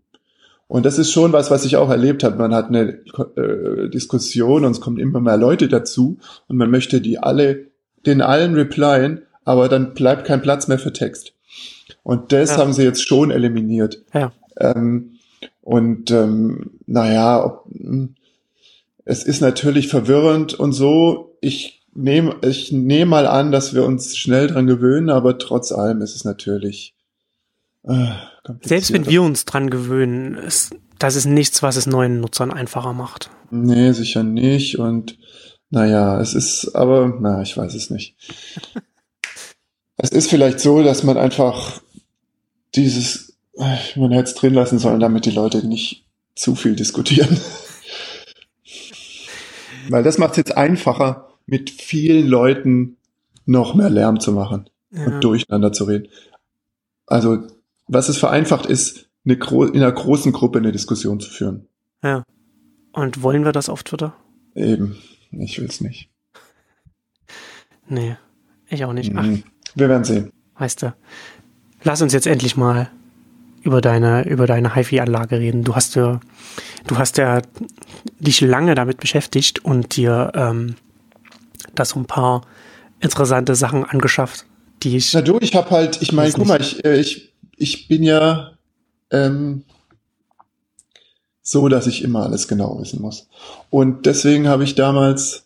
Und 0.67 0.85
das 0.85 0.97
ist 0.97 1.11
schon 1.11 1.33
was, 1.33 1.51
was 1.51 1.65
ich 1.65 1.77
auch 1.77 1.89
erlebt 1.89 2.23
habe. 2.23 2.37
Man 2.37 2.53
hat 2.53 2.67
eine 2.67 2.99
äh, 3.35 3.89
Diskussion 3.89 4.65
und 4.65 4.71
es 4.71 4.81
kommen 4.81 4.97
immer 4.97 5.19
mehr 5.19 5.37
Leute 5.37 5.67
dazu 5.67 6.17
und 6.47 6.57
man 6.57 6.71
möchte 6.71 6.99
die 6.99 7.19
alle, 7.19 7.67
den 8.05 8.21
allen 8.21 8.55
replyen, 8.55 9.21
aber 9.45 9.69
dann 9.69 9.93
bleibt 9.93 10.25
kein 10.25 10.41
Platz 10.41 10.67
mehr 10.67 10.79
für 10.79 10.93
Text. 10.93 11.33
Und 12.01 12.31
das 12.31 12.51
ja. 12.51 12.57
haben 12.57 12.73
sie 12.73 12.83
jetzt 12.83 13.07
schon 13.07 13.29
eliminiert. 13.29 14.03
Ja. 14.13 14.31
Ähm, 14.57 15.19
und 15.61 16.11
ähm, 16.11 16.71
naja, 16.87 17.45
ob, 17.45 17.65
hm, 17.65 18.15
es 19.05 19.23
ist 19.23 19.41
natürlich 19.41 19.89
verwirrend 19.89 20.53
und 20.53 20.71
so. 20.71 21.37
Ich 21.41 21.82
nehme 21.95 22.35
ich 22.41 22.71
nehme 22.71 23.09
mal 23.09 23.27
an, 23.27 23.51
dass 23.51 23.73
wir 23.73 23.85
uns 23.85 24.17
schnell 24.17 24.47
dran 24.47 24.67
gewöhnen, 24.67 25.09
aber 25.09 25.37
trotz 25.37 25.71
allem 25.71 26.01
ist 26.01 26.15
es 26.15 26.25
natürlich. 26.25 26.95
Äh, 27.83 28.11
Selbst 28.61 28.93
wenn 28.93 29.07
wir 29.07 29.21
uns 29.21 29.45
dran 29.45 29.69
gewöhnen, 29.69 30.35
ist, 30.35 30.75
das 30.99 31.15
ist 31.15 31.25
nichts, 31.25 31.61
was 31.61 31.75
es 31.75 31.85
neuen 31.85 32.19
Nutzern 32.19 32.51
einfacher 32.51 32.93
macht. 32.93 33.29
Nee, 33.51 33.91
sicher 33.91 34.23
nicht. 34.23 34.79
Und 34.79 35.17
naja, 35.69 36.19
es 36.19 36.33
ist, 36.33 36.75
aber, 36.75 37.17
na, 37.19 37.41
ich 37.41 37.57
weiß 37.57 37.73
es 37.73 37.89
nicht. 37.89 38.15
es 39.97 40.11
ist 40.11 40.29
vielleicht 40.29 40.59
so, 40.59 40.83
dass 40.83 41.03
man 41.03 41.17
einfach 41.17 41.81
dieses, 42.75 43.37
man 43.55 44.11
hätte 44.11 44.29
es 44.29 44.35
drin 44.35 44.53
lassen 44.53 44.79
sollen, 44.79 44.99
damit 44.99 45.25
die 45.25 45.31
Leute 45.31 45.65
nicht 45.67 46.05
zu 46.35 46.55
viel 46.55 46.75
diskutieren. 46.75 47.39
Weil 49.89 50.03
das 50.03 50.17
macht 50.17 50.31
es 50.31 50.37
jetzt 50.37 50.57
einfacher, 50.57 51.32
mit 51.45 51.69
vielen 51.69 52.27
Leuten 52.27 52.97
noch 53.45 53.75
mehr 53.75 53.89
Lärm 53.89 54.19
zu 54.19 54.31
machen 54.31 54.69
ja. 54.91 55.05
und 55.05 55.23
durcheinander 55.23 55.71
zu 55.71 55.85
reden. 55.85 56.07
Also, 57.05 57.47
was 57.87 58.09
es 58.09 58.17
vereinfacht 58.17 58.65
ist, 58.65 59.09
eine 59.25 59.35
in 59.35 59.75
einer 59.75 59.91
großen 59.91 60.31
Gruppe 60.31 60.59
eine 60.59 60.71
Diskussion 60.71 61.19
zu 61.19 61.29
führen. 61.29 61.67
Ja. 62.03 62.23
Und 62.91 63.23
wollen 63.23 63.45
wir 63.45 63.51
das 63.51 63.69
auf 63.69 63.83
Twitter? 63.83 64.15
Eben. 64.55 64.97
Ich 65.31 65.59
will's 65.59 65.81
nicht. 65.81 66.09
Nee, 67.87 68.17
ich 68.69 68.85
auch 68.85 68.93
nicht. 68.93 69.11
Ach. 69.15 69.25
Mhm. 69.25 69.43
Wir 69.75 69.89
werden 69.89 70.03
sehen. 70.03 70.31
Weißt 70.57 70.83
du, 70.83 70.93
lass 71.83 72.01
uns 72.01 72.13
jetzt 72.13 72.27
endlich 72.27 72.55
mal 72.55 72.91
über 73.63 73.81
deine, 73.81 74.27
über 74.27 74.45
deine 74.45 74.75
HiFi-Anlage 74.75 75.39
reden. 75.39 75.63
Du 75.63 75.75
hast 75.75 75.95
ja, 75.95 76.19
du 76.85 76.97
hast 76.97 77.17
ja 77.17 77.41
dich 78.19 78.41
lange 78.41 78.75
damit 78.75 78.99
beschäftigt 78.99 79.63
und 79.65 79.95
dir 79.95 80.31
ähm, 80.35 80.75
da 81.75 81.85
so 81.85 81.99
ein 81.99 82.05
paar 82.05 82.41
interessante 82.99 83.55
Sachen 83.55 83.83
angeschafft, 83.83 84.45
die 84.81 84.97
ich. 84.97 85.13
Na 85.13 85.21
du, 85.21 85.37
ich 85.41 85.55
habe 85.55 85.69
halt, 85.71 86.01
ich 86.01 86.11
meine, 86.11 86.31
guck 86.31 86.47
mal, 86.47 86.61
ich, 86.61 86.83
äh, 86.85 86.99
ich, 86.99 87.33
ich 87.57 87.87
bin 87.87 88.03
ja 88.03 88.53
ähm, 89.11 89.63
so, 91.41 91.67
dass 91.67 91.87
ich 91.87 92.03
immer 92.03 92.23
alles 92.23 92.47
genau 92.47 92.79
wissen 92.79 93.01
muss. 93.01 93.27
Und 93.69 94.05
deswegen 94.05 94.47
habe 94.47 94.63
ich 94.63 94.75
damals 94.75 95.45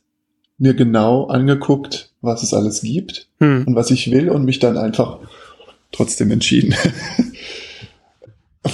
mir 0.58 0.74
genau 0.74 1.28
angeguckt, 1.28 2.12
was 2.22 2.44
es 2.44 2.54
alles 2.54 2.82
gibt 2.82 3.28
hm. 3.40 3.66
und 3.68 3.76
was 3.76 3.92
ich 3.92 4.12
will 4.12 4.30
und 4.30 4.46
mich 4.46 4.60
dann 4.60 4.78
einfach 4.78 5.20
trotzdem 5.92 6.32
entschieden. 6.32 6.76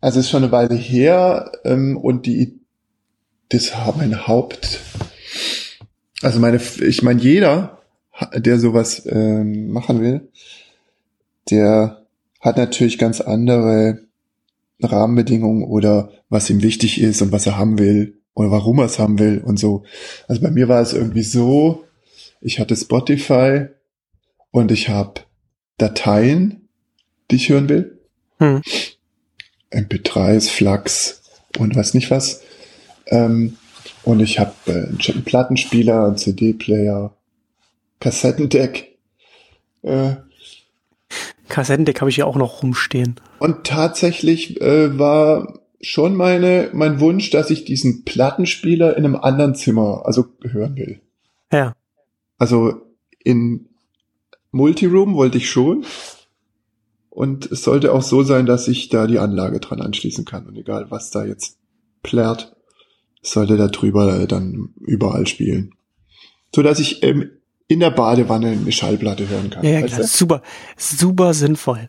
also 0.00 0.20
ist 0.20 0.30
schon 0.30 0.44
eine 0.44 0.52
Weile 0.52 0.74
her 0.74 1.52
ähm, 1.64 1.96
und 1.96 2.26
die 2.26 2.60
das 3.48 3.72
war 3.72 3.94
mein 3.96 4.26
Haupt 4.26 4.80
also 6.22 6.40
meine, 6.40 6.60
ich 6.80 7.02
meine, 7.02 7.20
jeder, 7.20 7.82
der 8.34 8.58
sowas 8.58 9.02
ähm, 9.06 9.70
machen 9.70 10.00
will, 10.00 10.28
der 11.50 12.06
hat 12.40 12.56
natürlich 12.56 12.98
ganz 12.98 13.20
andere 13.20 14.00
Rahmenbedingungen 14.82 15.64
oder 15.64 16.10
was 16.28 16.50
ihm 16.50 16.62
wichtig 16.62 17.00
ist 17.00 17.22
und 17.22 17.32
was 17.32 17.46
er 17.46 17.58
haben 17.58 17.78
will 17.78 18.18
oder 18.34 18.50
warum 18.50 18.78
er 18.78 18.86
es 18.86 18.98
haben 18.98 19.18
will 19.18 19.42
und 19.44 19.58
so. 19.58 19.84
Also 20.28 20.42
bei 20.42 20.50
mir 20.50 20.68
war 20.68 20.82
es 20.82 20.92
irgendwie 20.92 21.22
so, 21.22 21.84
ich 22.40 22.60
hatte 22.60 22.76
Spotify 22.76 23.66
und 24.50 24.70
ich 24.70 24.88
habe 24.88 25.20
Dateien, 25.78 26.68
die 27.30 27.36
ich 27.36 27.48
hören 27.48 27.68
will. 27.68 27.98
Hm. 28.38 28.62
MP3s, 29.70 30.48
Flux 30.48 31.22
und 31.58 31.74
weiß 31.74 31.94
nicht 31.94 32.10
was. 32.10 32.42
Ähm, 33.06 33.56
und 34.06 34.20
ich 34.20 34.38
habe 34.38 34.52
äh, 34.66 34.86
einen 34.86 35.24
Plattenspieler, 35.24 36.06
einen 36.06 36.16
CD-Player, 36.16 37.12
Kassettendeck. 37.98 38.96
Äh, 39.82 40.14
Kassettendeck 41.48 42.00
habe 42.00 42.10
ich 42.10 42.18
ja 42.18 42.24
auch 42.24 42.36
noch 42.36 42.62
rumstehen. 42.62 43.16
Und 43.40 43.64
tatsächlich 43.64 44.60
äh, 44.60 44.96
war 44.96 45.58
schon 45.80 46.14
meine, 46.14 46.70
mein 46.72 47.00
Wunsch, 47.00 47.30
dass 47.30 47.50
ich 47.50 47.64
diesen 47.64 48.04
Plattenspieler 48.04 48.96
in 48.96 49.04
einem 49.04 49.16
anderen 49.16 49.56
Zimmer, 49.56 50.02
also 50.04 50.26
hören 50.42 50.76
will. 50.76 51.00
Ja. 51.52 51.74
Also 52.38 52.82
in 53.24 53.68
Multiroom 54.52 55.16
wollte 55.16 55.38
ich 55.38 55.50
schon. 55.50 55.84
Und 57.10 57.50
es 57.50 57.64
sollte 57.64 57.92
auch 57.92 58.02
so 58.02 58.22
sein, 58.22 58.46
dass 58.46 58.68
ich 58.68 58.88
da 58.88 59.08
die 59.08 59.18
Anlage 59.18 59.58
dran 59.58 59.80
anschließen 59.80 60.24
kann. 60.24 60.46
Und 60.46 60.56
egal, 60.56 60.92
was 60.92 61.10
da 61.10 61.24
jetzt 61.24 61.58
plärt, 62.04 62.55
sollte 63.26 63.56
da 63.56 63.68
drüber 63.68 64.26
dann 64.26 64.70
überall 64.80 65.26
spielen. 65.26 65.72
So 66.54 66.62
dass 66.62 66.78
ich 66.78 67.02
ähm, 67.02 67.30
in 67.68 67.80
der 67.80 67.90
Badewanne 67.90 68.48
eine 68.48 68.72
Schallplatte 68.72 69.28
hören 69.28 69.50
kann. 69.50 69.64
Ja, 69.64 69.82
klar, 69.82 70.04
super, 70.04 70.42
super 70.76 71.34
sinnvoll. 71.34 71.88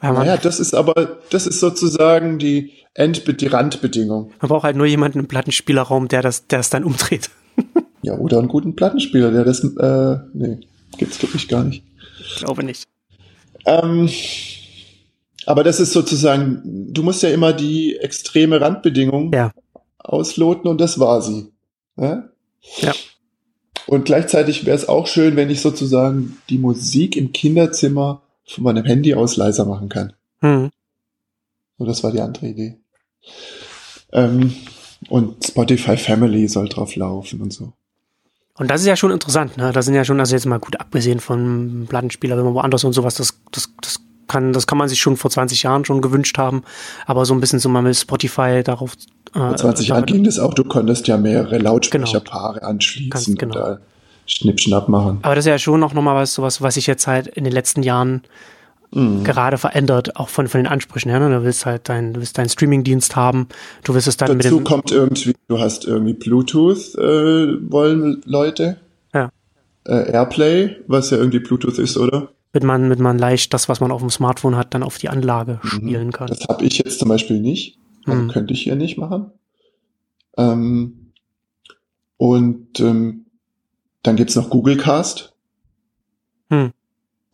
naja, 0.00 0.36
das 0.36 0.60
ist 0.60 0.74
aber, 0.74 1.18
das 1.30 1.46
ist 1.46 1.60
sozusagen 1.60 2.38
die, 2.38 2.72
End 2.94 3.40
die 3.40 3.46
Randbedingung. 3.46 4.32
Man 4.40 4.48
braucht 4.48 4.64
halt 4.64 4.76
nur 4.76 4.86
jemanden 4.86 5.20
im 5.20 5.28
Plattenspielerraum, 5.28 6.08
der 6.08 6.20
das, 6.20 6.48
der 6.48 6.58
es 6.58 6.70
dann 6.70 6.82
umdreht. 6.82 7.30
ja, 8.02 8.14
oder 8.14 8.38
einen 8.38 8.48
guten 8.48 8.74
Plattenspieler, 8.74 9.30
der 9.30 9.44
das, 9.44 9.62
äh, 9.62 10.16
nee, 10.34 10.58
gibt's 10.96 11.18
glaube 11.18 11.36
ich 11.36 11.48
gar 11.48 11.64
nicht. 11.64 11.84
Ich 12.20 12.36
glaube 12.36 12.64
nicht. 12.64 12.88
Ähm, 13.66 14.08
aber 15.46 15.62
das 15.62 15.78
ist 15.78 15.92
sozusagen, 15.92 16.60
du 16.92 17.02
musst 17.02 17.22
ja 17.22 17.30
immer 17.30 17.52
die 17.52 17.96
extreme 17.96 18.60
Randbedingung 18.60 19.32
ja 19.32 19.52
ausloten 19.98 20.68
und 20.68 20.80
das 20.80 20.98
war 20.98 21.22
sie. 21.22 21.52
Ja. 21.96 22.28
ja. 22.78 22.92
Und 23.86 24.04
gleichzeitig 24.04 24.66
wäre 24.66 24.76
es 24.76 24.88
auch 24.88 25.06
schön, 25.06 25.36
wenn 25.36 25.50
ich 25.50 25.60
sozusagen 25.60 26.36
die 26.50 26.58
Musik 26.58 27.16
im 27.16 27.32
Kinderzimmer 27.32 28.22
von 28.46 28.64
meinem 28.64 28.84
Handy 28.84 29.14
aus 29.14 29.36
leiser 29.36 29.64
machen 29.64 29.88
kann. 29.88 30.12
Hm. 30.40 30.70
So, 31.78 31.84
das 31.84 32.02
war 32.02 32.12
die 32.12 32.20
andere 32.20 32.46
Idee. 32.46 32.76
Ähm, 34.12 34.54
und 35.08 35.44
Spotify 35.44 35.96
Family 35.96 36.48
soll 36.48 36.68
drauf 36.68 36.96
laufen 36.96 37.40
und 37.40 37.52
so. 37.52 37.72
Und 38.58 38.68
das 38.70 38.80
ist 38.80 38.88
ja 38.88 38.96
schon 38.96 39.12
interessant, 39.12 39.56
ne? 39.56 39.72
Da 39.72 39.82
sind 39.82 39.94
ja 39.94 40.04
schon, 40.04 40.18
also 40.18 40.34
jetzt 40.34 40.44
mal 40.44 40.58
gut 40.58 40.80
abgesehen 40.80 41.20
von 41.20 41.86
Plattenspieler, 41.88 42.36
wenn 42.36 42.44
man 42.44 42.54
woanders 42.54 42.82
und 42.82 42.92
sowas, 42.92 43.14
das, 43.14 43.40
das, 43.52 43.72
das 43.80 44.00
kann, 44.26 44.52
das 44.52 44.66
kann 44.66 44.78
man 44.78 44.88
sich 44.88 45.00
schon 45.00 45.16
vor 45.16 45.30
20 45.30 45.62
Jahren 45.62 45.84
schon 45.84 46.02
gewünscht 46.02 46.38
haben. 46.38 46.62
Aber 47.06 47.24
so 47.24 47.34
ein 47.34 47.40
bisschen 47.40 47.60
so 47.60 47.68
mal 47.68 47.82
mit 47.82 47.96
Spotify 47.96 48.62
darauf 48.64 48.96
Vor 49.38 49.56
20 49.56 49.88
Jahren 49.88 50.06
ging 50.06 50.24
das 50.24 50.38
auch, 50.38 50.54
du 50.54 50.64
konntest 50.64 51.06
ja 51.08 51.16
mehrere 51.16 51.58
Lautsprecherpaare 51.58 52.60
genau. 52.60 52.70
anschließen 52.70 53.36
genau. 53.36 53.54
und 53.54 53.60
da 53.60 53.78
Schnippschnapp 54.26 54.88
machen. 54.88 55.18
Aber 55.22 55.34
das 55.34 55.46
ist 55.46 55.50
ja 55.50 55.58
schon 55.58 55.80
noch 55.80 55.94
mal 55.94 56.14
was, 56.14 56.34
sowas, 56.34 56.60
was 56.60 56.74
sich 56.74 56.86
jetzt 56.86 57.06
halt 57.06 57.26
in 57.26 57.44
den 57.44 57.52
letzten 57.52 57.82
Jahren 57.82 58.22
mhm. 58.92 59.24
gerade 59.24 59.58
verändert, 59.58 60.16
auch 60.16 60.28
von, 60.28 60.48
von 60.48 60.60
den 60.60 60.66
Ansprüchen 60.66 61.10
her. 61.10 61.20
Ne? 61.20 61.30
Du 61.30 61.44
willst 61.44 61.66
halt 61.66 61.88
dein, 61.88 62.14
du 62.14 62.20
willst 62.20 62.38
deinen 62.38 62.48
Streamingdienst 62.48 63.16
haben, 63.16 63.48
du 63.84 63.94
willst 63.94 64.08
es 64.08 64.16
dann 64.16 64.38
Dazu 64.38 64.56
mit 64.56 64.60
dem 64.60 64.64
kommt 64.64 64.90
irgendwie, 64.90 65.34
du 65.48 65.58
hast 65.58 65.86
irgendwie 65.86 66.14
Bluetooth, 66.14 66.94
äh, 66.96 67.70
wollen 67.70 68.22
Leute. 68.24 68.76
Ja. 69.14 69.30
Äh, 69.84 70.12
Airplay, 70.12 70.76
was 70.86 71.10
ja 71.10 71.16
irgendwie 71.16 71.38
Bluetooth 71.38 71.78
ist, 71.78 71.96
oder? 71.96 72.28
Mit 72.52 72.64
man, 72.64 72.88
mit 72.88 72.98
man 72.98 73.18
leicht 73.18 73.52
das, 73.52 73.68
was 73.68 73.80
man 73.80 73.90
auf 73.90 74.00
dem 74.00 74.10
Smartphone 74.10 74.56
hat, 74.56 74.74
dann 74.74 74.82
auf 74.82 74.98
die 74.98 75.08
Anlage 75.08 75.60
mhm. 75.62 75.68
spielen 75.68 76.12
kann. 76.12 76.28
Das 76.28 76.46
habe 76.48 76.64
ich 76.64 76.78
jetzt 76.78 76.98
zum 76.98 77.08
Beispiel 77.08 77.40
nicht. 77.40 77.78
Also 78.10 78.22
mhm. 78.22 78.28
könnte 78.28 78.54
ich 78.54 78.62
hier 78.62 78.76
nicht 78.76 78.98
machen. 78.98 79.32
Ähm, 80.36 81.12
und 82.16 82.80
ähm, 82.80 83.26
dann 84.02 84.16
gibt's 84.16 84.36
noch 84.36 84.50
Google 84.50 84.76
Cast. 84.76 85.34
Hm. 86.50 86.72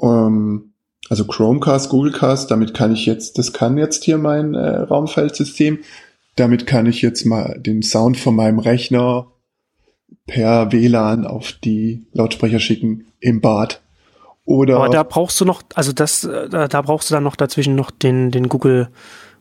Ähm, 0.00 0.72
also 1.10 1.26
Chromecast, 1.26 1.90
Googlecast, 1.90 2.50
damit 2.50 2.74
kann 2.74 2.92
ich 2.92 3.06
jetzt, 3.06 3.38
das 3.38 3.52
kann 3.52 3.76
jetzt 3.76 4.04
hier 4.04 4.18
mein 4.18 4.54
äh, 4.54 4.78
Raumfeldsystem. 4.80 5.80
Damit 6.36 6.66
kann 6.66 6.86
ich 6.86 7.02
jetzt 7.02 7.24
mal 7.24 7.58
den 7.60 7.82
Sound 7.82 8.16
von 8.16 8.34
meinem 8.34 8.58
Rechner 8.58 9.26
per 10.26 10.72
WLAN 10.72 11.26
auf 11.26 11.52
die 11.52 12.06
Lautsprecher 12.12 12.58
schicken 12.58 13.06
im 13.20 13.40
Bad. 13.40 13.82
Oder 14.46 14.76
Aber 14.76 14.88
da 14.88 15.02
brauchst 15.02 15.40
du 15.40 15.44
noch, 15.44 15.62
also 15.74 15.92
das, 15.92 16.24
äh, 16.24 16.48
da, 16.48 16.68
da 16.68 16.82
brauchst 16.82 17.10
du 17.10 17.14
dann 17.14 17.22
noch 17.22 17.36
dazwischen 17.36 17.74
noch 17.74 17.90
den, 17.90 18.30
den 18.30 18.48
Google 18.48 18.88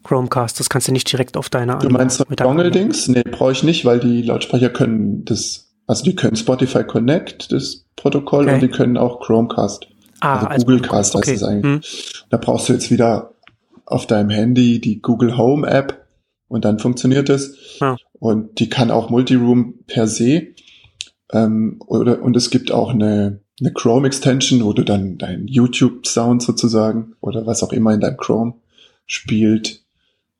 Chromecast. 0.04 0.60
Das 0.60 0.70
kannst 0.70 0.88
du 0.88 0.92
nicht 0.92 1.12
direkt 1.12 1.38
auf 1.38 1.50
deiner 1.50 1.80
Du 1.80 1.90
meinst 1.90 2.20
das 2.20 2.28
Dongle-Dings? 2.28 3.08
Nee, 3.08 3.24
brauche 3.24 3.52
ich 3.54 3.64
nicht, 3.64 3.86
weil 3.86 4.00
die 4.00 4.22
Lautsprecher 4.22 4.70
können 4.70 5.26
das, 5.26 5.74
also 5.88 6.04
die 6.04 6.16
können 6.16 6.36
Spotify 6.36 6.84
Connect, 6.84 7.52
das 7.52 7.86
Protokoll, 7.96 8.46
okay. 8.46 8.56
und 8.56 8.62
die 8.62 8.70
können 8.70 8.98
auch 8.98 9.22
Chromecast. 9.22 9.88
Ah, 10.20 10.36
also, 10.36 10.48
also 10.48 10.66
Googlecast 10.68 11.16
okay. 11.16 11.32
heißt 11.32 11.42
es 11.42 11.48
eigentlich. 11.48 11.88
Hm. 11.88 12.26
Da 12.30 12.38
brauchst 12.38 12.70
du 12.70 12.74
jetzt 12.74 12.92
wieder 12.92 13.34
auf 13.86 14.08
deinem 14.08 14.30
Handy 14.30 14.80
die 14.80 15.02
Google 15.02 15.38
Home 15.38 15.68
App 15.68 16.06
und 16.48 16.66
dann 16.66 16.80
funktioniert 16.80 17.30
es. 17.30 17.78
Ja. 17.80 17.98
Und 18.14 18.60
die 18.60 18.70
kann 18.70 18.92
auch 18.92 19.10
Multiroom 19.10 19.80
per 19.88 20.08
se. 20.08 20.54
Ähm, 21.32 21.80
oder, 21.88 22.22
und 22.22 22.38
es 22.38 22.50
gibt 22.50 22.72
auch 22.72 22.92
eine, 22.92 23.42
eine 23.60 23.74
Chrome 23.74 24.08
Extension, 24.08 24.64
wo 24.64 24.72
du 24.74 24.84
dann 24.84 25.18
deinen 25.18 25.48
YouTube 25.48 26.08
Sound 26.08 26.42
sozusagen 26.42 27.16
oder 27.22 27.46
was 27.46 27.64
auch 27.64 27.74
immer 27.74 27.94
in 27.94 28.00
deinem 28.00 28.18
Chrome 28.18 28.56
spielt, 29.06 29.83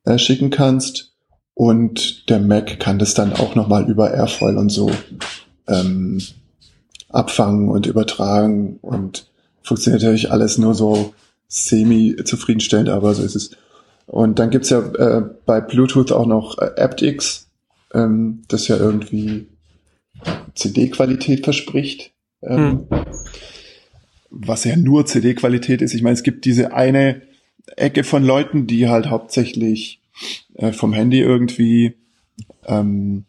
äh, 0.04 0.18
schicken 0.18 0.50
kannst. 0.50 1.12
Und 1.54 2.28
der 2.28 2.40
Mac 2.40 2.80
kann 2.80 2.98
das 2.98 3.14
dann 3.14 3.32
auch 3.32 3.54
nochmal 3.54 3.88
über 3.88 4.12
Airfoil 4.12 4.58
und 4.58 4.70
so 4.70 4.90
ähm, 5.68 6.20
abfangen 7.08 7.68
und 7.68 7.86
übertragen 7.86 8.78
und 8.82 9.26
funktioniert 9.62 10.02
natürlich 10.02 10.32
alles 10.32 10.58
nur 10.58 10.74
so 10.74 11.14
semi-zufriedenstellend, 11.46 12.88
aber 12.88 13.14
so 13.14 13.22
ist 13.22 13.36
es. 13.36 13.50
Und 14.06 14.38
dann 14.38 14.50
gibt's 14.50 14.70
ja 14.70 14.80
äh, 14.80 15.22
bei 15.46 15.60
Bluetooth 15.60 16.12
auch 16.12 16.26
noch 16.26 16.58
äh, 16.58 16.72
aptX, 16.76 17.48
ähm, 17.94 18.42
das 18.48 18.68
ja 18.68 18.76
irgendwie 18.76 19.46
CD-Qualität 20.54 21.44
verspricht. 21.44 22.12
Ähm, 22.42 22.86
hm. 22.90 23.04
Was 24.30 24.64
ja 24.64 24.76
nur 24.76 25.06
CD-Qualität 25.06 25.80
ist. 25.80 25.94
Ich 25.94 26.02
meine, 26.02 26.14
es 26.14 26.24
gibt 26.24 26.44
diese 26.44 26.74
eine 26.74 27.22
Ecke 27.76 28.04
von 28.04 28.24
Leuten, 28.24 28.66
die 28.66 28.88
halt 28.88 29.10
hauptsächlich 29.10 30.00
äh, 30.54 30.72
vom 30.72 30.92
Handy 30.92 31.20
irgendwie 31.20 31.94
ähm, 32.66 33.24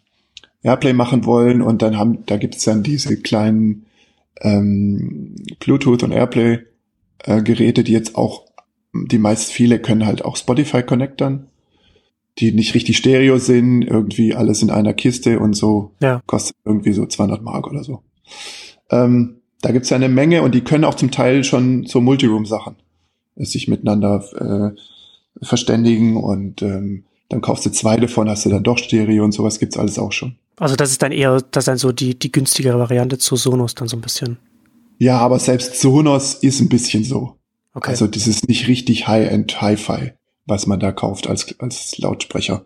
Airplay 0.63 0.93
machen 0.93 1.25
wollen 1.25 1.61
und 1.61 1.81
dann 1.81 1.97
haben, 1.97 2.25
da 2.25 2.37
gibt's 2.37 2.63
dann 2.63 2.83
diese 2.83 3.21
kleinen 3.21 3.85
ähm, 4.41 5.35
Bluetooth 5.59 6.03
und 6.03 6.11
Airplay 6.11 6.59
äh, 7.23 7.41
Geräte, 7.41 7.83
die 7.83 7.93
jetzt 7.93 8.15
auch, 8.15 8.45
die 8.93 9.17
meist 9.17 9.51
viele 9.51 9.79
können 9.79 10.05
halt 10.05 10.25
auch 10.25 10.37
Spotify 10.37 10.83
connectern, 10.83 11.47
die 12.39 12.51
nicht 12.51 12.73
richtig 12.73 12.97
Stereo 12.97 13.37
sind, 13.37 13.83
irgendwie 13.83 14.33
alles 14.33 14.61
in 14.61 14.71
einer 14.71 14.93
Kiste 14.93 15.39
und 15.39 15.53
so, 15.53 15.91
ja. 16.01 16.21
kostet 16.25 16.55
irgendwie 16.65 16.93
so 16.93 17.05
200 17.05 17.41
Mark 17.41 17.67
oder 17.67 17.83
so. 17.83 18.01
Ähm, 18.89 19.37
da 19.61 19.71
gibt's 19.71 19.89
ja 19.89 19.95
eine 19.95 20.09
Menge 20.09 20.41
und 20.41 20.53
die 20.53 20.61
können 20.61 20.83
auch 20.83 20.95
zum 20.95 21.11
Teil 21.11 21.43
schon 21.43 21.85
so 21.85 22.01
Multiroom-Sachen 22.01 22.75
sich 23.35 23.67
miteinander 23.67 24.23
äh, 24.35 25.45
verständigen 25.45 26.17
und 26.17 26.61
ähm, 26.61 27.03
dann 27.29 27.41
kaufst 27.41 27.65
du 27.65 27.71
zwei 27.71 27.97
davon, 27.97 28.29
hast 28.29 28.45
du 28.45 28.49
dann 28.49 28.63
doch 28.63 28.77
Stereo 28.77 29.23
und 29.23 29.31
sowas 29.31 29.59
gibt's 29.59 29.77
alles 29.77 29.99
auch 29.99 30.11
schon. 30.11 30.35
Also 30.57 30.75
das 30.75 30.91
ist 30.91 31.01
dann 31.01 31.11
eher, 31.11 31.41
das 31.51 31.63
ist 31.63 31.67
dann 31.67 31.77
so 31.77 31.91
die, 31.91 32.17
die 32.17 32.31
günstigere 32.31 32.79
Variante 32.79 33.17
zu 33.17 33.35
Sonos 33.35 33.75
dann 33.75 33.87
so 33.87 33.97
ein 33.97 34.01
bisschen. 34.01 34.37
Ja, 34.97 35.19
aber 35.19 35.39
selbst 35.39 35.81
Sonos 35.81 36.35
ist 36.35 36.61
ein 36.61 36.69
bisschen 36.69 37.03
so. 37.03 37.35
Okay. 37.73 37.91
Also 37.91 38.07
das 38.07 38.27
ist 38.27 38.47
nicht 38.47 38.67
richtig 38.67 39.07
High-End 39.07 39.61
Hi-Fi, 39.61 40.13
was 40.45 40.65
man 40.65 40.79
da 40.79 40.93
kauft 40.93 41.27
als, 41.27 41.59
als 41.59 41.97
Lautsprecher. 41.97 42.65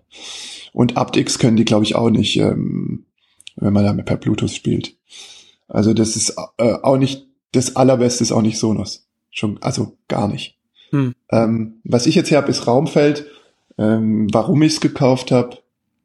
Und 0.72 0.98
aptX 0.98 1.40
können 1.40 1.58
die, 1.58 1.66
glaube 1.66 1.86
ich, 1.86 1.96
auch 1.96 2.12
nicht, 2.12 2.38
ähm, 2.38 3.06
wenn 3.56 3.74
man 3.74 3.86
damit 3.86 4.06
per 4.06 4.18
Bluetooth 4.18 4.52
spielt. 4.52 4.96
Also 5.68 5.94
das 5.94 6.16
ist 6.16 6.36
äh, 6.58 6.74
auch 6.84 6.98
nicht, 6.98 7.26
das 7.54 7.76
allerbeste 7.76 8.24
ist 8.24 8.32
auch 8.32 8.44
nicht 8.44 8.60
Sonos. 8.60 9.08
Schon, 9.32 9.58
also 9.62 9.98
gar 10.08 10.28
nicht. 10.28 10.59
Hm. 10.91 11.15
Ähm, 11.32 11.82
was 11.84 12.06
ich 12.06 12.15
jetzt 12.15 12.30
hier 12.30 12.38
habe, 12.38 12.49
ist 12.49 12.67
Raumfeld. 12.67 13.25
Ähm, 13.78 14.28
warum 14.32 14.62
ich 14.62 14.73
es 14.73 14.82
gekauft 14.82 15.32
habe, 15.32 15.58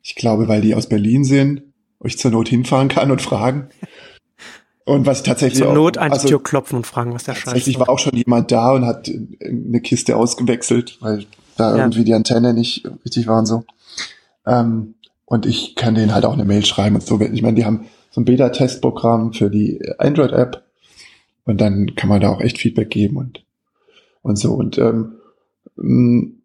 ich 0.02 0.14
glaube, 0.14 0.48
weil 0.48 0.60
die 0.60 0.74
aus 0.74 0.88
Berlin 0.88 1.24
sind 1.24 1.62
wo 2.04 2.08
ich 2.08 2.18
zur 2.18 2.30
Not 2.30 2.48
hinfahren 2.48 2.88
kann 2.88 3.10
und 3.10 3.22
fragen. 3.22 3.68
Und 4.84 5.06
was 5.06 5.22
tatsächlich 5.22 5.62
Zur 5.62 5.72
Not 5.72 5.96
an 5.96 6.10
die 6.10 6.12
also, 6.12 6.28
Tür 6.28 6.42
klopfen 6.42 6.76
und 6.76 6.86
fragen, 6.86 7.14
was 7.14 7.24
der 7.24 7.32
Scheiß 7.32 7.38
ist. 7.38 7.44
Tatsächlich 7.44 7.78
war 7.78 7.88
auch 7.88 7.98
schon 7.98 8.14
jemand 8.14 8.52
da 8.52 8.72
und 8.72 8.84
hat 8.84 9.10
eine 9.40 9.80
Kiste 9.80 10.14
ausgewechselt, 10.14 10.98
weil 11.00 11.24
da 11.56 11.70
ja. 11.70 11.82
irgendwie 11.82 12.04
die 12.04 12.12
Antenne 12.12 12.52
nicht 12.52 12.86
richtig 13.06 13.26
war 13.26 13.38
und 13.38 13.46
so. 13.46 13.64
Ähm, 14.46 14.96
und 15.24 15.46
ich 15.46 15.74
kann 15.76 15.94
denen 15.94 16.12
halt 16.12 16.26
auch 16.26 16.34
eine 16.34 16.44
Mail 16.44 16.66
schreiben 16.66 16.96
und 16.96 17.06
so. 17.06 17.18
Ich 17.18 17.40
meine, 17.40 17.54
die 17.54 17.64
haben 17.64 17.86
so 18.10 18.20
ein 18.20 18.26
Beta-Testprogramm 18.26 19.32
für 19.32 19.48
die 19.48 19.80
Android-App 19.96 20.62
und 21.46 21.62
dann 21.62 21.94
kann 21.94 22.10
man 22.10 22.20
da 22.20 22.28
auch 22.28 22.42
echt 22.42 22.58
Feedback 22.58 22.90
geben 22.90 23.16
und, 23.16 23.43
und 24.24 24.36
so. 24.36 24.54
Und 24.54 24.78
ähm, 24.78 26.40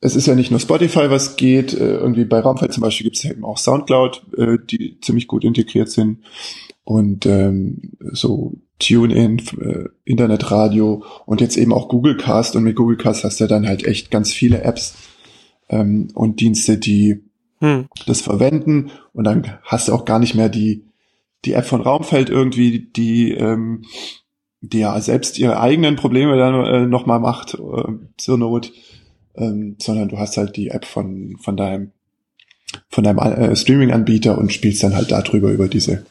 es 0.00 0.14
ist 0.14 0.26
ja 0.26 0.34
nicht 0.34 0.50
nur 0.50 0.60
Spotify, 0.60 1.10
was 1.10 1.36
geht. 1.36 1.72
Äh, 1.72 1.96
irgendwie 1.96 2.26
bei 2.26 2.38
Raumfeld 2.38 2.72
zum 2.72 2.82
Beispiel 2.82 3.04
gibt 3.04 3.16
es 3.16 3.22
ja 3.24 3.30
eben 3.30 3.44
auch 3.44 3.58
Soundcloud, 3.58 4.22
äh, 4.36 4.58
die 4.70 5.00
ziemlich 5.00 5.26
gut 5.26 5.44
integriert 5.44 5.90
sind. 5.90 6.18
Und 6.84 7.24
ähm, 7.24 7.92
so 8.12 8.52
TuneIn, 8.78 9.40
äh, 9.60 9.84
Internetradio 10.04 11.02
und 11.24 11.40
jetzt 11.40 11.56
eben 11.56 11.72
auch 11.72 11.88
Google 11.88 12.18
Cast. 12.18 12.54
Und 12.54 12.64
mit 12.64 12.76
Google 12.76 12.98
Cast 12.98 13.24
hast 13.24 13.40
du 13.40 13.46
dann 13.46 13.66
halt 13.66 13.86
echt 13.86 14.10
ganz 14.10 14.30
viele 14.30 14.62
Apps 14.62 14.94
ähm, 15.70 16.08
und 16.14 16.40
Dienste, 16.40 16.76
die 16.76 17.22
hm. 17.60 17.86
das 18.06 18.20
verwenden. 18.20 18.90
Und 19.14 19.24
dann 19.24 19.58
hast 19.62 19.88
du 19.88 19.94
auch 19.94 20.04
gar 20.04 20.18
nicht 20.18 20.34
mehr 20.34 20.50
die, 20.50 20.84
die 21.46 21.54
App 21.54 21.64
von 21.64 21.80
Raumfeld 21.80 22.28
irgendwie, 22.28 22.80
die, 22.94 23.32
ähm, 23.32 23.84
die 24.68 24.80
ja 24.80 25.00
selbst 25.00 25.38
ihre 25.38 25.60
eigenen 25.60 25.96
Probleme 25.96 26.36
dann 26.36 26.66
äh, 26.66 26.86
nochmal 26.86 27.20
macht, 27.20 27.54
äh, 27.54 27.92
zur 28.16 28.38
Not 28.38 28.72
ähm, 29.36 29.76
sondern 29.80 30.08
du 30.08 30.18
hast 30.18 30.36
halt 30.36 30.56
die 30.56 30.68
App 30.68 30.84
von, 30.84 31.36
von 31.40 31.56
deinem, 31.56 31.92
von 32.88 33.04
deinem 33.04 33.18
äh, 33.18 33.56
Streaming-Anbieter 33.56 34.38
und 34.38 34.52
spielst 34.52 34.82
dann 34.82 34.94
halt 34.94 35.10
darüber 35.10 35.50
über 35.50 35.68
diese, 35.68 36.06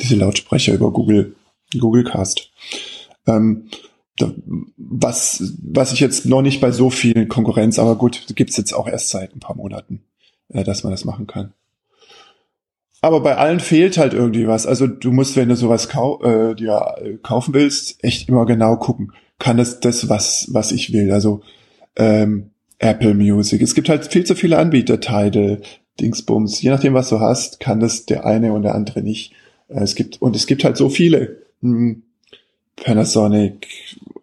diese 0.00 0.16
Lautsprecher 0.16 0.74
über 0.74 0.90
Google, 0.92 1.34
Google 1.78 2.04
Cast. 2.04 2.50
Ähm, 3.26 3.68
da, 4.18 4.32
was, 4.76 5.54
was 5.62 5.92
ich 5.92 6.00
jetzt 6.00 6.24
noch 6.24 6.40
nicht 6.42 6.60
bei 6.60 6.72
so 6.72 6.88
vielen 6.88 7.28
Konkurrenz, 7.28 7.78
aber 7.78 7.96
gut, 7.96 8.24
gibt's 8.34 8.56
jetzt 8.56 8.72
auch 8.72 8.88
erst 8.88 9.10
seit 9.10 9.34
ein 9.34 9.40
paar 9.40 9.56
Monaten, 9.56 10.02
äh, 10.48 10.64
dass 10.64 10.84
man 10.84 10.92
das 10.92 11.04
machen 11.04 11.26
kann. 11.26 11.52
Aber 13.02 13.20
bei 13.20 13.36
allen 13.36 13.60
fehlt 13.60 13.98
halt 13.98 14.14
irgendwie 14.14 14.46
was. 14.48 14.66
Also 14.66 14.86
du 14.86 15.12
musst, 15.12 15.36
wenn 15.36 15.48
du 15.48 15.56
sowas 15.56 15.88
kau 15.88 16.22
äh, 16.22 16.54
dir 16.54 16.94
äh, 16.98 17.14
kaufen 17.22 17.54
willst, 17.54 18.02
echt 18.02 18.28
immer 18.28 18.46
genau 18.46 18.76
gucken. 18.76 19.12
Kann 19.38 19.58
das 19.58 19.80
das, 19.80 20.08
was, 20.08 20.48
was 20.52 20.72
ich 20.72 20.92
will? 20.92 21.12
Also 21.12 21.42
ähm, 21.96 22.50
Apple 22.78 23.14
Music. 23.14 23.60
Es 23.62 23.74
gibt 23.74 23.88
halt 23.88 24.06
viel 24.06 24.24
zu 24.24 24.34
viele 24.34 24.58
Anbieter, 24.58 25.00
Tidal, 25.00 25.60
Dingsbums. 26.00 26.60
Je 26.62 26.70
nachdem, 26.70 26.94
was 26.94 27.08
du 27.08 27.20
hast, 27.20 27.60
kann 27.60 27.80
das 27.80 28.06
der 28.06 28.26
eine 28.26 28.52
und 28.52 28.62
der 28.62 28.74
andere 28.74 29.02
nicht. 29.02 29.32
Äh, 29.68 29.82
es 29.82 29.94
gibt, 29.94 30.20
und 30.20 30.36
es 30.36 30.46
gibt 30.46 30.64
halt 30.64 30.76
so 30.76 30.88
viele. 30.88 31.42
Hm, 31.60 32.02
Panasonic, 32.76 33.66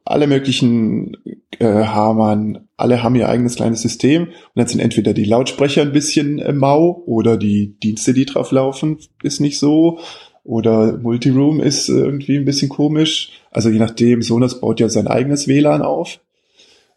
alle 0.06 0.28
möglichen 0.28 1.18
äh, 1.60 1.66
Harman, 1.86 2.68
alle 2.78 3.04
haben 3.04 3.16
ihr 3.16 3.30
eigenes 3.30 3.56
kleines 3.56 3.82
System 3.82 4.24
und 4.28 4.34
dann 4.56 4.68
sind 4.68 4.80
entweder 4.80 5.14
die 5.14 5.26
Lautsprecher 5.26 5.82
ein 5.82 5.94
bisschen 5.94 6.40
äh, 6.40 6.54
mau 6.54 7.04
oder 7.06 7.38
die 7.38 7.80
Dienste, 7.82 8.14
die 8.14 8.26
drauf 8.26 8.52
laufen, 8.52 8.98
ist 9.22 9.40
nicht 9.40 9.60
so 9.60 10.00
oder 10.44 10.98
Multiroom 10.98 11.62
ist 11.62 11.88
irgendwie 11.90 12.38
ein 12.38 12.46
bisschen 12.46 12.70
komisch. 12.70 13.32
Also 13.52 13.70
je 13.70 13.80
nachdem, 13.80 14.22
Sonos 14.22 14.60
baut 14.60 14.80
ja 14.80 14.90
sein 14.90 15.08
eigenes 15.08 15.48
WLAN 15.48 15.82
auf. 15.82 16.20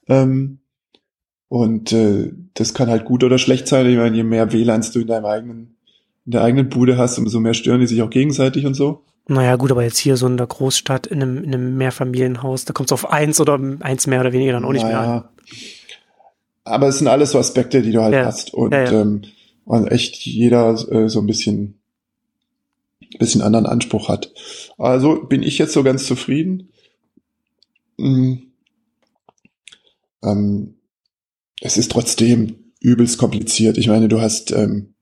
Ähm, 0.09 0.59
Und 1.49 1.93
äh, 1.93 2.33
das 2.55 2.75
kann 2.75 2.89
halt 2.89 3.05
gut 3.05 3.23
oder 3.23 3.39
schlecht 3.39 3.69
sein. 3.69 3.87
Ich 3.89 3.97
meine, 3.97 4.17
je 4.17 4.25
mehr 4.25 4.53
WLANs 4.53 4.91
du 4.91 5.01
in 5.01 5.07
deinem 5.07 5.27
eigenen, 5.27 5.77
in 6.25 6.33
der 6.33 6.43
eigenen 6.43 6.69
Bude 6.69 6.99
hast, 6.99 7.19
umso 7.19 7.39
mehr 7.39 7.55
stören 7.55 7.81
die 7.81 7.87
sich 7.87 8.03
auch 8.03 8.11
gegenseitig 8.11 8.67
und 8.67 8.75
so. 8.75 9.05
Naja, 9.29 9.57
gut, 9.57 9.73
aber 9.73 9.83
jetzt 9.83 9.99
hier 9.99 10.17
so 10.17 10.27
in 10.27 10.37
der 10.37 10.47
Großstadt, 10.47 11.09
in 11.09 11.21
einem, 11.21 11.43
in 11.43 11.53
einem 11.55 11.77
Mehrfamilienhaus, 11.77 12.65
da 12.65 12.73
kommt 12.73 12.89
es 12.89 12.93
auf 12.93 13.11
eins 13.11 13.41
oder 13.41 13.59
eins 13.81 14.07
mehr 14.07 14.21
oder 14.21 14.33
weniger 14.33 14.53
dann 14.53 14.65
auch 14.65 14.73
nicht 14.73 14.85
naja. 14.85 15.01
mehr 15.01 15.11
an. 15.11 15.29
Aber 16.65 16.89
es 16.89 16.99
sind 16.99 17.09
alles 17.09 17.33
so 17.33 17.39
Aspekte, 17.39 17.83
die 17.83 17.93
du 17.93 18.03
halt 18.03 18.15
ja. 18.15 18.25
hast. 18.25 18.55
Und, 18.55 18.73
ja, 18.73 18.85
ja. 18.85 19.01
Ähm, 19.01 19.23
und 19.65 19.89
echt 19.89 20.17
jeder 20.25 20.75
äh, 20.93 21.09
so 21.09 21.21
ein 21.21 21.27
bisschen, 21.27 21.81
bisschen 23.19 23.43
anderen 23.43 23.67
Anspruch 23.67 24.09
hat. 24.09 24.33
Also 24.79 25.25
bin 25.25 25.43
ich 25.43 25.59
jetzt 25.59 25.73
so 25.73 25.83
ganz 25.83 26.07
zufrieden. 26.07 26.71
Mhm. 27.97 28.53
Ähm, 30.23 30.77
es 31.61 31.77
ist 31.77 31.91
trotzdem 31.91 32.73
übelst 32.81 33.19
kompliziert. 33.19 33.77
Ich 33.77 33.89
meine, 33.89 34.07
du 34.07 34.21
hast, 34.21 34.53
ähm, 34.53 34.95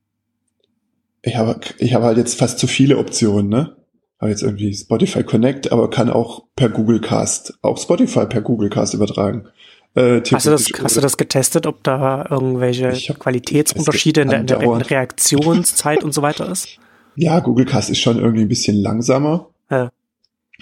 ich 1.22 1.36
habe 1.36 1.60
ich 1.78 1.92
habe 1.92 2.04
halt 2.04 2.16
jetzt 2.16 2.38
fast 2.38 2.58
zu 2.58 2.66
viele 2.66 2.98
Optionen, 2.98 3.48
ne? 3.48 3.76
Habe 4.24 4.30
jetzt 4.30 4.42
irgendwie 4.42 4.72
Spotify 4.72 5.22
Connect, 5.22 5.70
aber 5.70 5.90
kann 5.90 6.08
auch 6.08 6.44
per 6.56 6.70
Google 6.70 6.98
Cast, 6.98 7.58
auch 7.60 7.76
Spotify 7.76 8.24
per 8.24 8.40
Google 8.40 8.70
Cast 8.70 8.94
übertragen. 8.94 9.48
Äh, 9.94 10.22
hast, 10.32 10.46
du 10.46 10.50
das, 10.50 10.64
hast 10.82 10.96
du 10.96 11.02
das 11.02 11.18
getestet, 11.18 11.66
ob 11.66 11.84
da 11.84 12.24
irgendwelche 12.30 13.12
Qualitätsunterschiede 13.12 14.22
in 14.22 14.30
der, 14.30 14.40
in 14.40 14.46
der 14.46 14.90
Reaktionszeit 14.90 16.02
und 16.02 16.14
so 16.14 16.22
weiter 16.22 16.50
ist? 16.50 16.68
Ja, 17.16 17.38
Google 17.38 17.66
Cast 17.66 17.90
ist 17.90 18.00
schon 18.00 18.18
irgendwie 18.18 18.40
ein 18.40 18.48
bisschen 18.48 18.74
langsamer. 18.76 19.50
Ja. 19.70 19.90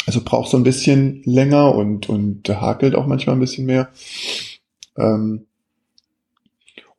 Also 0.06 0.20
braucht 0.22 0.50
so 0.50 0.58
ein 0.58 0.64
bisschen 0.64 1.22
länger 1.24 1.74
und, 1.74 2.10
und 2.10 2.46
hakelt 2.48 2.94
auch 2.94 3.06
manchmal 3.06 3.36
ein 3.36 3.40
bisschen 3.40 3.64
mehr. 3.64 3.88
Ähm, 4.98 5.46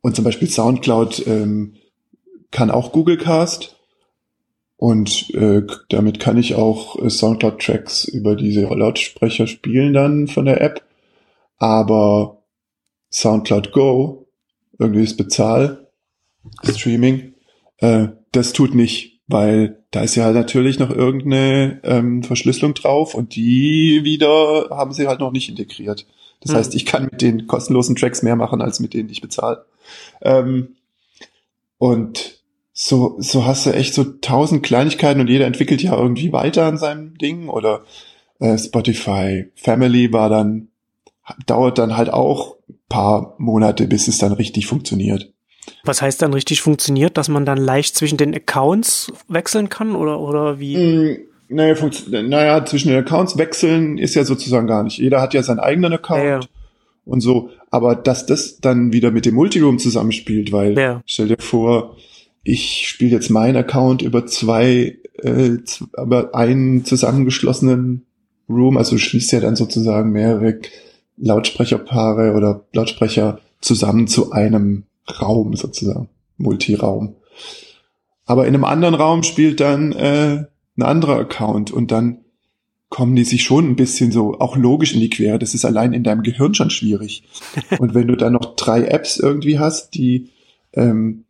und 0.01 0.15
zum 0.15 0.23
Beispiel 0.23 0.49
Soundcloud 0.49 1.27
ähm, 1.27 1.75
kann 2.49 2.71
auch 2.71 2.93
Google 2.93 3.17
Cast. 3.17 3.75
Und 4.77 5.29
äh, 5.33 5.61
damit 5.89 6.19
kann 6.19 6.37
ich 6.37 6.55
auch 6.55 7.01
äh, 7.01 7.09
Soundcloud-Tracks 7.09 8.05
über 8.05 8.35
diese 8.35 8.63
Lautsprecher 8.63 9.47
spielen 9.47 9.93
dann 9.93 10.27
von 10.27 10.45
der 10.45 10.61
App. 10.61 10.83
Aber 11.57 12.43
Soundcloud 13.11 13.71
Go, 13.71 14.27
irgendwie 14.79 15.03
ist 15.03 15.15
Bezahl, 15.15 15.87
Streaming, 16.63 17.33
äh, 17.77 18.07
das 18.31 18.53
tut 18.53 18.75
nicht, 18.75 19.21
weil 19.27 19.83
da 19.91 20.01
ist 20.01 20.15
ja 20.15 20.25
halt 20.25 20.35
natürlich 20.35 20.79
noch 20.79 20.89
irgendeine 20.89 21.79
ähm, 21.83 22.23
Verschlüsselung 22.23 22.73
drauf 22.73 23.13
und 23.13 23.35
die 23.35 24.01
wieder 24.03 24.69
haben 24.71 24.91
sie 24.91 25.07
halt 25.07 25.19
noch 25.19 25.31
nicht 25.31 25.49
integriert. 25.49 26.07
Das 26.41 26.51
hm. 26.51 26.57
heißt, 26.57 26.75
ich 26.75 26.85
kann 26.85 27.05
mit 27.05 27.21
den 27.21 27.47
kostenlosen 27.47 27.95
Tracks 27.95 28.23
mehr 28.23 28.35
machen, 28.35 28.61
als 28.61 28.79
mit 28.79 28.93
denen 28.93 29.09
ich 29.09 29.21
bezahle. 29.21 29.65
Ähm, 30.21 30.75
und 31.77 32.42
so, 32.73 33.15
so 33.19 33.45
hast 33.45 33.65
du 33.65 33.71
echt 33.71 33.93
so 33.93 34.03
tausend 34.03 34.63
Kleinigkeiten 34.63 35.21
und 35.21 35.29
jeder 35.29 35.45
entwickelt 35.45 35.81
ja 35.81 35.95
irgendwie 35.95 36.33
weiter 36.33 36.65
an 36.65 36.77
seinem 36.77 37.17
Ding 37.17 37.47
oder 37.47 37.83
äh, 38.39 38.57
Spotify 38.57 39.45
Family 39.55 40.11
war 40.11 40.29
dann, 40.29 40.69
dauert 41.45 41.77
dann 41.77 41.95
halt 41.95 42.11
auch 42.11 42.57
paar 42.89 43.35
Monate, 43.37 43.87
bis 43.87 44.07
es 44.07 44.17
dann 44.17 44.33
richtig 44.33 44.67
funktioniert. 44.67 45.31
Was 45.85 46.01
heißt 46.01 46.21
dann 46.21 46.33
richtig 46.33 46.61
funktioniert, 46.61 47.17
dass 47.17 47.29
man 47.29 47.45
dann 47.45 47.57
leicht 47.57 47.95
zwischen 47.95 48.17
den 48.17 48.35
Accounts 48.35 49.13
wechseln 49.29 49.69
kann 49.69 49.95
oder, 49.95 50.19
oder 50.19 50.59
wie? 50.59 50.75
Mm, 50.75 51.17
naja, 51.49 51.75
naja, 52.09 52.65
zwischen 52.65 52.89
den 52.89 52.97
Accounts 52.97 53.37
wechseln 53.37 53.97
ist 53.97 54.15
ja 54.15 54.25
sozusagen 54.25 54.67
gar 54.67 54.83
nicht. 54.83 54.97
Jeder 54.97 55.21
hat 55.21 55.33
ja 55.33 55.43
seinen 55.43 55.59
eigenen 55.59 55.93
Account. 55.93 56.23
Ja, 56.23 56.39
ja 56.39 56.47
und 57.05 57.21
so. 57.21 57.49
Aber 57.69 57.95
dass 57.95 58.25
das 58.25 58.59
dann 58.59 58.93
wieder 58.93 59.11
mit 59.11 59.25
dem 59.25 59.35
Multiroom 59.35 59.79
zusammenspielt, 59.79 60.51
weil 60.51 60.77
ja. 60.77 61.01
stell 61.05 61.27
dir 61.27 61.37
vor, 61.39 61.97
ich 62.43 62.87
spiele 62.87 63.11
jetzt 63.11 63.29
meinen 63.29 63.55
Account 63.55 64.01
über 64.01 64.25
zwei, 64.25 64.97
äh, 65.21 65.57
aber 65.93 66.35
einen 66.35 66.85
zusammengeschlossenen 66.85 68.05
Room, 68.49 68.77
also 68.77 68.97
schließt 68.97 69.31
ja 69.31 69.39
dann 69.39 69.55
sozusagen 69.55 70.11
mehrere 70.11 70.59
Lautsprecherpaare 71.17 72.33
oder 72.33 72.65
Lautsprecher 72.73 73.39
zusammen 73.61 74.07
zu 74.07 74.31
einem 74.31 74.83
Raum 75.21 75.55
sozusagen, 75.55 76.09
Multiraum. 76.37 77.15
Aber 78.25 78.47
in 78.47 78.53
einem 78.53 78.65
anderen 78.65 78.95
Raum 78.95 79.23
spielt 79.23 79.59
dann 79.59 79.93
äh, 79.93 80.45
ein 80.77 80.83
anderer 80.83 81.19
Account 81.19 81.71
und 81.71 81.91
dann 81.91 82.19
kommen 82.89 83.15
die 83.15 83.23
sich 83.23 83.43
schon 83.43 83.69
ein 83.69 83.75
bisschen 83.75 84.11
so 84.11 84.39
auch 84.39 84.55
logisch 84.55 84.93
in 84.93 84.99
die 84.99 85.09
Quere. 85.09 85.39
Das 85.39 85.55
ist 85.55 85.65
allein 85.65 85.93
in 85.93 86.03
deinem 86.03 86.21
Gehirn 86.21 86.53
schon 86.53 86.69
schwierig. 86.69 87.23
Und 87.79 87.95
wenn 87.95 88.07
du 88.07 88.15
dann 88.15 88.33
noch 88.33 88.55
drei 88.55 88.83
Apps 88.83 89.17
irgendwie 89.17 89.57
hast, 89.57 89.95
die, 89.95 90.29
ähm, 90.73 91.22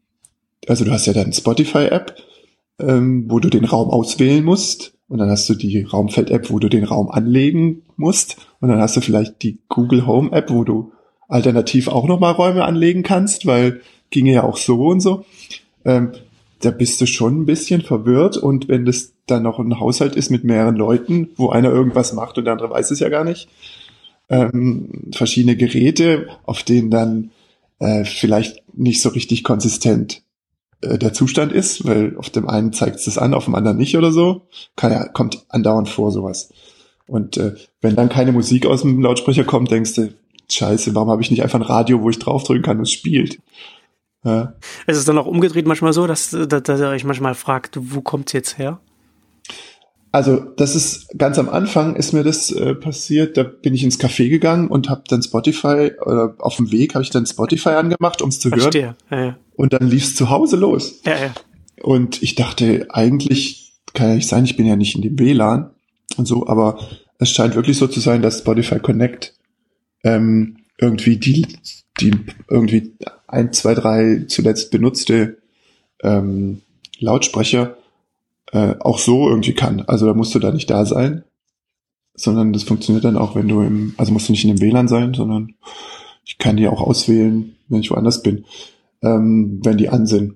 also 0.68 0.86
du 0.86 0.91
hast 0.91 1.05
ja 1.05 1.14
dann 1.14 1.34
Spotify-App, 1.34 2.16
ähm, 2.80 3.26
wo 3.28 3.39
du 3.39 3.49
den 3.49 3.66
Raum 3.66 3.89
auswählen 3.89 4.43
musst. 4.43 4.93
Und 5.07 5.20
dann 5.20 5.30
hast 5.30 5.47
du 5.49 5.53
die 5.53 5.82
Raumfeld-App, 5.82 6.49
wo 6.49 6.59
du 6.59 6.70
den 6.70 6.86
Raum 6.86 7.11
anlegen 7.11 7.84
musst. 7.97 8.38
Und 8.59 8.70
dann 8.70 8.80
hast 8.80 8.95
du 8.97 9.01
vielleicht 9.01 9.43
die 9.43 9.59
Google 9.70 10.07
Home-App, 10.07 10.49
wo 10.49 10.64
du 10.64 10.91
alternativ 11.28 11.88
auch 11.88 12.07
nochmal 12.07 12.34
Räume 12.34 12.66
anlegen 12.66 13.03
kannst, 13.03 13.45
weil 13.45 13.82
ginge 14.09 14.34
ja 14.34 14.43
auch 14.43 14.57
so 14.57 14.88
und 14.88 15.01
so. 15.01 15.26
Ähm, 15.86 16.11
da 16.61 16.72
bist 16.72 17.01
du 17.01 17.05
schon 17.05 17.41
ein 17.41 17.45
bisschen 17.45 17.82
verwirrt 17.82 18.38
und 18.38 18.70
wenn 18.70 18.86
das 18.86 19.14
dann 19.26 19.43
noch 19.43 19.59
ein 19.59 19.80
Haushalt 19.80 20.16
ist 20.16 20.30
mit 20.30 20.43
mehreren 20.43 20.76
Leuten, 20.76 21.30
wo 21.36 21.49
einer 21.49 21.70
irgendwas 21.70 22.14
macht 22.14 22.38
und 22.38 22.45
der 22.45 22.53
andere 22.53 22.70
weiß 22.70 22.91
es 22.91 22.99
ja 22.99 23.09
gar 23.09 23.24
nicht, 23.24 23.49
ähm, 24.30 25.11
verschiedene 25.14 25.57
Geräte, 25.57 26.28
auf 26.45 26.64
denen 26.64 26.89
dann 26.89 27.32
äh, 27.80 28.05
vielleicht 28.05 28.64
nicht 28.74 29.01
so 29.01 29.09
richtig 29.09 29.43
konsistent 29.43 30.23
äh, 30.84 30.98
der 30.98 31.14
Zustand 31.14 31.52
ist, 31.52 31.86
weil 31.86 32.18
auf 32.18 32.30
dem 32.30 32.48
einen 32.48 32.74
zeigt 32.74 32.98
es 32.98 33.06
das 33.06 33.18
an, 33.18 33.34
auf 33.34 33.46
dem 33.46 33.56
anderen 33.56 33.78
nicht 33.78 33.98
oder 33.98 34.12
so, 34.12 34.48
Kann 34.76 34.92
ja, 34.92 35.08
kommt 35.08 35.46
andauernd 35.50 35.90
vor 35.90 36.12
sowas. 36.12 36.50
Und 37.08 37.38
äh, 37.38 37.56
wenn 37.82 37.96
dann 37.96 38.10
keine 38.10 38.32
Musik 38.32 38.66
aus 38.66 38.82
dem 38.82 39.02
Lautsprecher 39.02 39.44
kommt, 39.44 39.72
denkst 39.72 39.96
du, 39.96 40.14
scheiße, 40.50 40.96
warum 40.96 41.10
habe 41.10 41.22
ich 41.22 41.32
nicht 41.32 41.44
einfach 41.44 41.60
ein 41.60 41.66
Radio, 41.66 42.02
wo 42.02 42.10
ich 42.10 42.20
draufdrücken 42.20 42.64
kann 42.64 42.78
und 42.78 42.84
es 42.84 42.92
spielt? 42.92 43.40
Ja. 44.24 44.54
Es 44.88 44.98
ist 44.98 45.08
dann 45.08 45.18
auch 45.18 45.26
umgedreht 45.26 45.68
manchmal 45.68 45.94
so, 45.94 46.08
dass, 46.08 46.30
dass, 46.30 46.64
dass 46.64 46.80
er 46.80 46.90
euch 46.90 47.04
manchmal 47.04 47.36
fragt, 47.36 47.78
wo 47.80 48.02
kommt's 48.02 48.32
jetzt 48.32 48.58
her? 48.58 48.80
Also 50.14 50.38
das 50.38 50.76
ist 50.76 51.07
ganz 51.18 51.39
am 51.39 51.49
Anfang 51.49 51.95
ist 51.95 52.14
mir 52.14 52.24
das 52.24 52.51
äh, 52.51 52.76
passiert. 52.76 53.36
Da 53.36 53.41
bin 53.41 53.74
ich 53.74 53.84
ins 53.84 53.99
Café 53.99 54.30
gegangen 54.30 54.68
und 54.68 54.88
habe 54.88 55.01
dann 55.07 55.24
Spotify 55.24 55.91
oder 56.05 56.36
auf 56.38 56.57
dem 56.57 56.72
Weg 56.72 56.93
habe 56.93 57.03
ich 57.03 57.09
dann 57.09 57.26
Spotify 57.26 57.70
angemacht, 57.70 58.22
ums 58.22 58.39
zu 58.39 58.49
Verstehe. 58.49 58.84
hören. 58.84 58.95
Ja, 59.09 59.26
ja. 59.26 59.38
Und 59.55 59.74
dann 59.74 59.89
lief's 59.89 60.14
zu 60.16 60.30
Hause 60.30 60.55
los. 60.55 61.01
Ja, 61.03 61.14
ja. 61.18 61.34
Und 61.82 62.22
ich 62.22 62.36
dachte 62.36 62.86
eigentlich 62.91 63.74
kann 63.95 64.09
ja 64.09 64.16
nicht 64.16 64.28
sein, 64.28 64.45
ich 64.45 64.55
bin 64.55 64.68
ja 64.68 64.76
nicht 64.76 64.95
in 64.95 65.01
dem 65.01 65.18
WLAN 65.18 65.72
und 66.16 66.28
so, 66.28 66.47
aber 66.47 66.80
es 67.18 67.32
scheint 67.32 67.55
wirklich 67.55 67.78
so 67.78 67.88
zu 67.88 67.99
sein, 67.99 68.22
dass 68.22 68.39
Spotify 68.39 68.78
Connect 68.78 69.34
ähm, 70.03 70.57
irgendwie 70.78 71.18
die 71.18 71.47
die 71.99 72.11
irgendwie 72.49 72.93
ein, 73.26 73.51
zwei, 73.51 73.74
drei 73.74 74.26
zuletzt 74.28 74.70
benutzte 74.70 75.38
ähm, 76.03 76.61
Lautsprecher 76.99 77.78
äh, 78.54 78.76
auch 78.80 78.99
so 78.99 79.28
irgendwie 79.28 79.54
kann. 79.54 79.82
Also 79.82 80.06
da 80.06 80.14
musst 80.14 80.34
du 80.36 80.39
da 80.39 80.51
nicht 80.51 80.70
da 80.70 80.86
sein, 80.86 81.24
sondern 82.14 82.54
das 82.54 82.64
funktioniert 82.64 83.04
dann 83.04 83.18
auch, 83.18 83.36
wenn 83.36 83.47
du 83.47 83.62
im, 83.62 83.95
also 83.97 84.14
musst 84.14 84.30
du 84.30 84.32
nicht 84.32 84.45
in 84.45 84.56
dem 84.56 84.62
WLAN 84.62 84.88
sein, 84.88 85.14
sondern 85.14 85.56
ich 86.24 86.38
kann 86.38 86.56
die 86.56 86.68
auch 86.68 86.82
auswählen, 86.82 87.56
wenn 87.68 87.82
ich 87.82 87.91
woanders 87.91 88.22
bin, 88.22 88.45
ähm, 89.01 89.60
wenn 89.64 89.78
die 89.78 89.89
an 89.89 90.06
sind. 90.06 90.36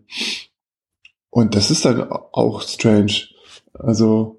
Und 1.29 1.55
das 1.55 1.69
ist 1.69 1.85
dann 1.85 2.11
auch 2.11 2.61
strange. 2.63 3.27
Also 3.73 4.36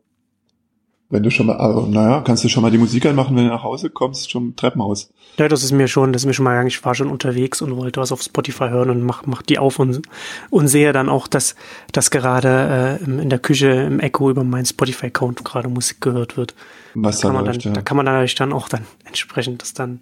wenn 1.11 1.23
du 1.23 1.31
schon 1.31 1.47
mal, 1.47 1.57
also, 1.57 1.87
naja, 1.87 2.21
kannst 2.21 2.45
du 2.45 2.49
schon 2.49 2.63
mal 2.63 2.71
die 2.71 2.77
Musik 2.77 3.07
anmachen, 3.07 3.35
wenn 3.35 3.45
du 3.45 3.51
nach 3.51 3.63
Hause 3.63 3.89
kommst, 3.89 4.31
schon 4.31 4.57
Treppenhaus. 4.57 5.11
Ja, 5.39 5.49
das 5.49 5.63
ist 5.63 5.73
mir 5.73 5.89
schon, 5.89 6.13
das 6.13 6.23
ist 6.23 6.27
mir 6.27 6.35
schon 6.35 6.45
mal 6.45 6.67
ich 6.67 6.85
war 6.85 6.95
schon 6.95 7.09
unterwegs 7.09 7.63
und 7.63 7.77
wollte 7.77 8.01
was 8.01 8.13
auf 8.13 8.23
Spotify 8.23 8.69
hören 8.69 8.91
und 8.91 9.03
mach, 9.03 9.25
mach 9.25 9.41
die 9.41 9.59
auf 9.59 9.79
und, 9.79 10.03
und 10.51 10.69
sehe 10.69 10.93
dann 10.93 11.09
auch, 11.09 11.27
dass, 11.27 11.55
dass 11.93 12.11
gerade 12.11 12.99
äh, 13.01 13.05
in 13.05 13.31
der 13.31 13.39
Küche 13.39 13.69
im 13.69 14.01
Echo 14.01 14.29
über 14.29 14.45
meinen 14.45 14.67
Spotify-Account 14.67 15.45
gerade 15.45 15.69
Musik 15.69 16.03
gehört 16.03 16.37
wird. 16.37 16.55
Was 16.95 17.21
da, 17.21 17.29
kann 17.29 17.37
man 17.37 17.47
läuft, 17.47 17.65
dann, 17.65 17.73
ja. 17.73 17.77
da 17.77 17.83
kann 17.83 17.97
man 17.97 18.05
natürlich 18.05 18.35
dann 18.35 18.53
auch 18.53 18.69
dann 18.69 18.85
entsprechend 19.07 19.63
das 19.63 19.73
dann, 19.73 20.01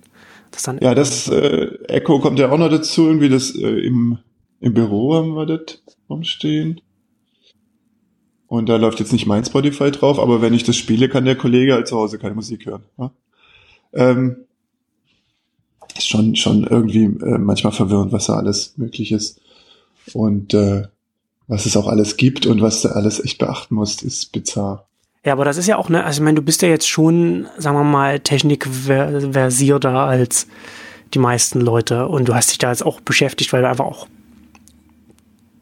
das 0.50 0.62
dann. 0.62 0.78
Ja, 0.80 0.94
das 0.94 1.28
äh, 1.28 1.68
Echo 1.86 2.18
kommt 2.18 2.40
ja 2.40 2.50
auch 2.50 2.58
noch 2.58 2.70
dazu, 2.70 3.06
irgendwie 3.06 3.28
das 3.28 3.54
äh, 3.54 3.86
im, 3.86 4.18
im 4.58 4.74
Büro 4.74 5.14
haben 5.14 5.34
wir 5.34 5.46
das 5.46 5.82
rumstehen. 6.10 6.80
Und 8.48 8.68
da 8.68 8.76
läuft 8.76 9.00
jetzt 9.00 9.12
nicht 9.12 9.26
mein 9.26 9.44
Spotify 9.44 9.90
drauf, 9.90 10.18
aber 10.18 10.40
wenn 10.40 10.54
ich 10.54 10.64
das 10.64 10.76
spiele, 10.76 11.08
kann 11.08 11.24
der 11.24 11.36
Kollege 11.36 11.74
halt 11.74 11.88
zu 11.88 11.96
Hause 11.96 12.18
keine 12.18 12.34
Musik 12.34 12.66
hören. 12.66 12.82
Ja? 12.98 13.10
Ähm, 13.92 14.36
ist 15.96 16.08
schon, 16.08 16.36
schon 16.36 16.64
irgendwie 16.64 17.04
äh, 17.04 17.38
manchmal 17.38 17.72
verwirrend, 17.72 18.12
was 18.12 18.26
da 18.26 18.34
alles 18.34 18.74
möglich 18.76 19.12
ist. 19.12 19.40
Und 20.12 20.54
äh, 20.54 20.84
was 21.48 21.66
es 21.66 21.76
auch 21.76 21.86
alles 21.86 22.16
gibt 22.16 22.46
und 22.46 22.60
was 22.60 22.82
du 22.82 22.88
alles 22.88 23.24
echt 23.24 23.38
beachten 23.38 23.74
musst, 23.74 24.02
ist 24.02 24.32
bizarr. 24.32 24.86
Ja, 25.24 25.32
aber 25.32 25.44
das 25.44 25.56
ist 25.56 25.66
ja 25.66 25.76
auch, 25.76 25.88
ne, 25.88 26.04
also 26.04 26.20
ich 26.20 26.24
meine, 26.24 26.36
du 26.36 26.42
bist 26.42 26.62
ja 26.62 26.68
jetzt 26.68 26.88
schon, 26.88 27.48
sagen 27.58 27.76
wir 27.76 27.84
mal, 27.84 28.20
technikversierter 28.20 29.90
als 29.90 30.46
die 31.14 31.18
meisten 31.18 31.60
Leute. 31.60 32.06
Und 32.06 32.28
du 32.28 32.34
hast 32.34 32.50
dich 32.50 32.58
da 32.58 32.70
jetzt 32.70 32.84
auch 32.84 33.00
beschäftigt, 33.00 33.52
weil 33.52 33.62
du 33.62 33.68
einfach 33.68 33.84
auch 33.84 34.06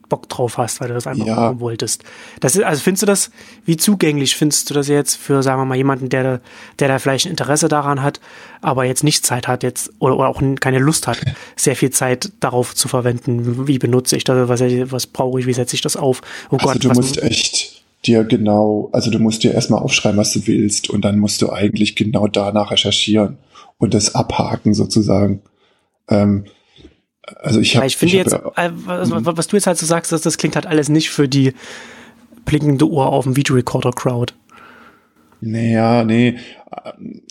Bock 0.09 0.28
drauf 0.28 0.59
hast, 0.59 0.80
weil 0.80 0.88
du 0.88 0.94
das 0.94 1.07
einfach 1.07 1.26
ja. 1.26 1.61
wolltest. 1.61 2.05
Das 2.40 2.57
ist, 2.57 2.62
also 2.62 2.82
findest 2.82 3.02
du 3.02 3.07
das, 3.07 3.30
wie 3.64 3.76
zugänglich 3.76 4.36
findest 4.36 4.70
du 4.70 4.74
das 4.74 4.88
jetzt 4.88 5.16
für, 5.16 5.42
sagen 5.42 5.61
wir 5.61 5.64
mal, 5.64 5.76
jemanden, 5.76 6.09
der, 6.09 6.40
der 6.78 6.88
da 6.88 6.98
vielleicht 6.98 7.26
ein 7.26 7.30
Interesse 7.30 7.68
daran 7.68 8.02
hat, 8.02 8.20
aber 8.61 8.84
jetzt 8.84 9.05
nicht 9.05 9.24
Zeit 9.24 9.48
hat 9.48 9.62
jetzt 9.62 9.92
oder, 9.98 10.16
oder 10.16 10.28
auch 10.28 10.42
keine 10.61 10.78
Lust 10.78 11.07
hat, 11.07 11.18
sehr 11.57 11.76
viel 11.76 11.90
Zeit 11.90 12.30
darauf 12.40 12.74
zu 12.74 12.88
verwenden. 12.88 13.66
Wie 13.66 13.78
benutze 13.78 14.16
ich 14.16 14.24
das? 14.24 14.48
Was, 14.48 14.61
was 14.61 15.07
brauche 15.07 15.40
ich? 15.40 15.46
Wie 15.46 15.55
setze 15.55 15.74
ich 15.74 15.82
das 15.82 15.96
auf? 15.96 16.20
Oh 16.50 16.57
also 16.57 16.66
Gott, 16.66 16.84
du 16.84 16.88
musst 16.90 17.22
echt 17.22 17.82
dir 18.07 18.24
genau, 18.24 18.90
also 18.92 19.11
du 19.11 19.18
musst 19.18 19.42
dir 19.44 19.55
erstmal 19.55 19.82
aufschreiben, 19.82 20.18
was 20.18 20.32
du 20.32 20.46
willst 20.46 20.90
und 20.90 21.05
dann 21.05 21.18
musst 21.18 21.40
du 21.42 21.50
eigentlich 21.50 21.96
genau 21.96 22.28
danach 22.28 22.70
recherchieren 22.70 23.38
und 23.78 23.94
das 23.94 24.14
abhaken 24.14 24.74
sozusagen. 24.74 25.40
Ähm, 26.09 26.44
also 27.42 27.60
ich 27.60 27.76
habe. 27.76 27.86
Ich 27.86 27.96
finde 27.96 28.16
jetzt, 28.16 28.32
ja, 28.32 28.52
äh, 28.56 28.70
was, 28.74 29.10
mhm. 29.10 29.20
was, 29.24 29.46
du 29.46 29.56
jetzt 29.56 29.66
halt 29.66 29.78
so 29.78 29.86
sagst, 29.86 30.12
das, 30.12 30.22
das 30.22 30.38
klingt 30.38 30.56
halt 30.56 30.66
alles 30.66 30.88
nicht 30.88 31.10
für 31.10 31.28
die 31.28 31.52
blinkende 32.44 32.86
Uhr 32.86 33.06
auf 33.06 33.24
dem 33.24 33.36
Videorecorder-Crowd. 33.36 34.34
Naja, 35.40 36.04
nee. 36.04 36.36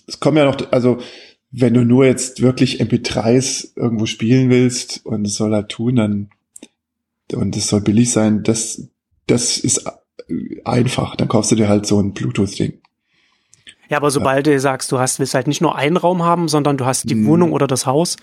Es 0.07 0.19
kommen 0.19 0.37
ja 0.37 0.45
noch, 0.45 0.71
also 0.71 0.99
wenn 1.51 1.73
du 1.73 1.85
nur 1.85 2.05
jetzt 2.05 2.41
wirklich 2.41 2.81
MP3s 2.81 3.73
irgendwo 3.75 4.05
spielen 4.05 4.49
willst 4.49 5.05
und 5.05 5.25
es 5.25 5.35
soll 5.35 5.53
halt 5.53 5.69
tun, 5.69 5.95
dann 5.95 6.29
und 7.31 7.55
es 7.55 7.67
soll 7.67 7.81
billig 7.81 8.11
sein, 8.11 8.43
das, 8.43 8.89
das 9.27 9.57
ist 9.57 9.85
einfach. 10.65 11.15
Dann 11.15 11.27
kaufst 11.27 11.51
du 11.51 11.55
dir 11.55 11.69
halt 11.69 11.85
so 11.85 11.99
ein 11.99 12.13
Bluetooth-Ding. 12.13 12.79
Ja, 13.89 13.97
aber 13.97 14.11
sobald 14.11 14.47
ja. 14.47 14.53
du 14.53 14.59
sagst, 14.59 14.91
du 14.91 14.99
hast, 14.99 15.19
willst 15.19 15.33
halt 15.33 15.47
nicht 15.47 15.61
nur 15.61 15.75
einen 15.75 15.97
Raum 15.97 16.23
haben, 16.23 16.47
sondern 16.47 16.77
du 16.77 16.85
hast 16.85 17.09
die 17.09 17.15
hm. 17.15 17.25
Wohnung 17.25 17.51
oder 17.51 17.67
das 17.67 17.85
Haus, 17.85 18.17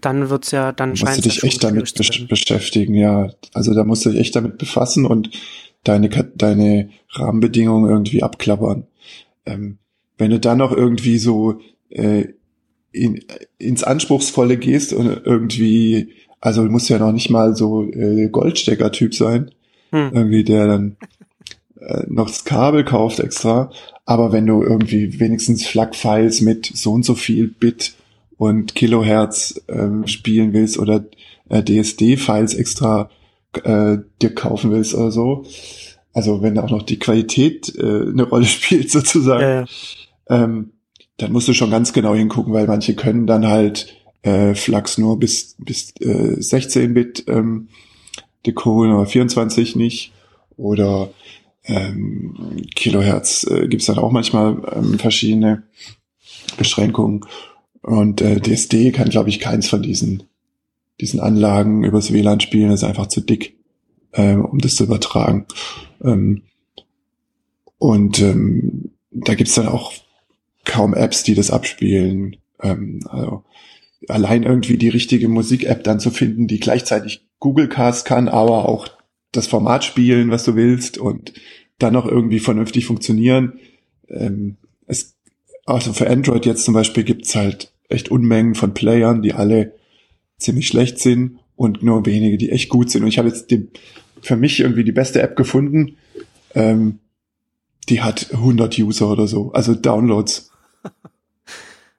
dann 0.00 0.30
wird's 0.30 0.50
ja, 0.50 0.72
dann 0.72 0.96
scheint 0.96 1.18
es. 1.18 1.24
Musst 1.24 1.36
du 1.36 1.40
dich 1.40 1.44
echt 1.44 1.64
damit 1.64 1.94
besch 1.94 2.28
beschäftigen, 2.28 2.94
ja. 2.94 3.30
Also 3.52 3.74
da 3.74 3.84
musst 3.84 4.04
du 4.04 4.10
dich 4.10 4.20
echt 4.20 4.36
damit 4.36 4.58
befassen 4.58 5.06
und 5.06 5.30
deine, 5.84 6.08
deine 6.08 6.90
Rahmenbedingungen 7.10 7.90
irgendwie 7.90 8.22
abklappern. 8.22 8.86
Ähm, 9.46 9.78
wenn 10.18 10.30
du 10.30 10.40
dann 10.40 10.58
noch 10.58 10.72
irgendwie 10.72 11.18
so 11.18 11.60
äh, 11.90 12.26
in, 12.92 13.20
ins 13.58 13.84
Anspruchsvolle 13.84 14.56
gehst 14.56 14.92
und 14.92 15.22
irgendwie, 15.24 16.10
also 16.40 16.64
du 16.64 16.70
musst 16.70 16.88
ja 16.88 16.98
noch 16.98 17.12
nicht 17.12 17.30
mal 17.30 17.54
so 17.54 17.84
äh, 17.84 18.28
Goldstecker-Typ 18.28 19.14
sein, 19.14 19.50
hm. 19.90 20.10
irgendwie 20.14 20.44
der 20.44 20.66
dann 20.66 20.96
äh, 21.80 22.04
noch 22.08 22.28
das 22.28 22.44
Kabel 22.44 22.84
kauft 22.84 23.20
extra. 23.20 23.70
Aber 24.06 24.32
wenn 24.32 24.46
du 24.46 24.62
irgendwie 24.62 25.18
wenigstens 25.18 25.66
FLAC-Files 25.66 26.40
mit 26.40 26.70
so 26.74 26.92
und 26.92 27.04
so 27.04 27.14
viel 27.14 27.48
Bit 27.48 27.94
und 28.36 28.74
Kilohertz 28.74 29.60
ähm, 29.68 30.06
spielen 30.06 30.52
willst 30.52 30.78
oder 30.78 31.04
äh, 31.48 31.62
DSD-Files 31.62 32.54
extra 32.54 33.10
äh, 33.62 33.98
dir 34.20 34.34
kaufen 34.34 34.70
willst 34.70 34.94
oder 34.94 35.10
so. 35.10 35.44
Also 36.12 36.42
wenn 36.42 36.58
auch 36.58 36.70
noch 36.70 36.82
die 36.82 36.98
Qualität 36.98 37.74
äh, 37.76 38.08
eine 38.08 38.24
Rolle 38.24 38.44
spielt 38.46 38.90
sozusagen, 38.90 39.42
ja, 39.42 39.60
ja. 39.60 39.66
Ähm, 40.44 40.70
dann 41.16 41.32
musst 41.32 41.46
du 41.46 41.52
schon 41.52 41.70
ganz 41.70 41.92
genau 41.92 42.14
hingucken, 42.14 42.52
weil 42.52 42.66
manche 42.66 42.94
können 42.94 43.26
dann 43.26 43.46
halt 43.46 43.94
äh, 44.22 44.54
Flux 44.54 44.98
nur 44.98 45.18
bis 45.18 45.54
bis 45.58 45.92
äh, 46.00 46.38
16-Bit 46.38 47.24
ähm, 47.28 47.68
decoden 48.46 48.92
oder 48.92 49.06
24 49.06 49.76
nicht 49.76 50.12
oder 50.56 51.10
ähm, 51.64 52.62
Kilohertz 52.74 53.44
äh, 53.44 53.68
gibt 53.68 53.82
es 53.82 53.86
dann 53.86 53.98
auch 53.98 54.10
manchmal 54.10 54.60
ähm, 54.74 54.98
verschiedene 54.98 55.62
Beschränkungen 56.58 57.24
und 57.84 58.22
äh, 58.22 58.40
DSD 58.40 58.92
kann, 58.92 59.10
glaube 59.10 59.28
ich, 59.28 59.40
keins 59.40 59.68
von 59.68 59.82
diesen, 59.82 60.22
diesen 61.02 61.20
Anlagen 61.20 61.84
übers 61.84 62.12
WLAN 62.12 62.40
spielen. 62.40 62.70
Das 62.70 62.80
ist 62.80 62.88
einfach 62.88 63.08
zu 63.08 63.20
dick, 63.20 63.58
ähm, 64.14 64.42
um 64.42 64.58
das 64.58 64.76
zu 64.76 64.84
übertragen. 64.84 65.46
Ähm, 66.02 66.42
und 67.76 68.20
ähm, 68.20 68.92
da 69.10 69.34
gibt's 69.34 69.54
dann 69.54 69.68
auch 69.68 69.92
kaum 70.64 70.94
Apps, 70.94 71.24
die 71.24 71.34
das 71.34 71.50
abspielen. 71.50 72.36
Ähm, 72.62 73.00
also 73.10 73.44
allein 74.08 74.44
irgendwie 74.44 74.78
die 74.78 74.88
richtige 74.88 75.28
Musik-App 75.28 75.84
dann 75.84 76.00
zu 76.00 76.10
finden, 76.10 76.46
die 76.46 76.60
gleichzeitig 76.60 77.26
Google 77.38 77.68
Cast 77.68 78.06
kann, 78.06 78.28
aber 78.28 78.66
auch 78.66 78.88
das 79.30 79.46
Format 79.46 79.84
spielen, 79.84 80.30
was 80.30 80.44
du 80.44 80.56
willst 80.56 80.96
und 80.96 81.34
dann 81.78 81.92
noch 81.92 82.06
irgendwie 82.06 82.40
vernünftig 82.40 82.86
funktionieren. 82.86 83.58
Ähm, 84.08 84.56
es, 84.86 85.16
also 85.66 85.92
für 85.92 86.08
Android 86.08 86.46
jetzt 86.46 86.64
zum 86.64 86.72
Beispiel 86.72 87.04
gibt's 87.04 87.34
halt 87.34 87.73
echt 87.88 88.10
Unmengen 88.10 88.54
von 88.54 88.74
Playern, 88.74 89.22
die 89.22 89.32
alle 89.32 89.74
ziemlich 90.38 90.68
schlecht 90.68 90.98
sind 90.98 91.38
und 91.56 91.82
nur 91.82 92.04
wenige, 92.06 92.38
die 92.38 92.50
echt 92.50 92.68
gut 92.68 92.90
sind. 92.90 93.02
Und 93.02 93.08
ich 93.08 93.18
habe 93.18 93.28
jetzt 93.28 93.50
die, 93.50 93.68
für 94.20 94.36
mich 94.36 94.60
irgendwie 94.60 94.84
die 94.84 94.92
beste 94.92 95.22
App 95.22 95.36
gefunden. 95.36 95.96
Ähm, 96.54 96.98
die 97.88 98.00
hat 98.00 98.32
100 98.32 98.78
User 98.78 99.10
oder 99.10 99.26
so, 99.26 99.52
also 99.52 99.74
Downloads. 99.74 100.50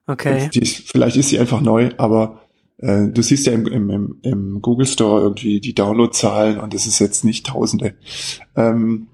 Okay. 0.07 0.51
Ist, 0.53 0.91
vielleicht 0.91 1.17
ist 1.17 1.29
sie 1.29 1.39
einfach 1.39 1.61
neu, 1.61 1.89
aber 1.97 2.43
äh, 2.77 3.07
du 3.07 3.23
siehst 3.23 3.47
ja 3.47 3.53
im, 3.53 3.65
im, 3.65 4.19
im, 4.21 4.61
Google 4.61 4.85
Store 4.85 5.19
irgendwie 5.21 5.59
die 5.59 5.73
Downloadzahlen 5.73 6.59
und 6.59 6.75
es 6.75 6.85
ist 6.85 6.99
jetzt 6.99 7.25
nicht 7.25 7.47
Tausende. 7.47 7.95
Ähm, 8.55 9.07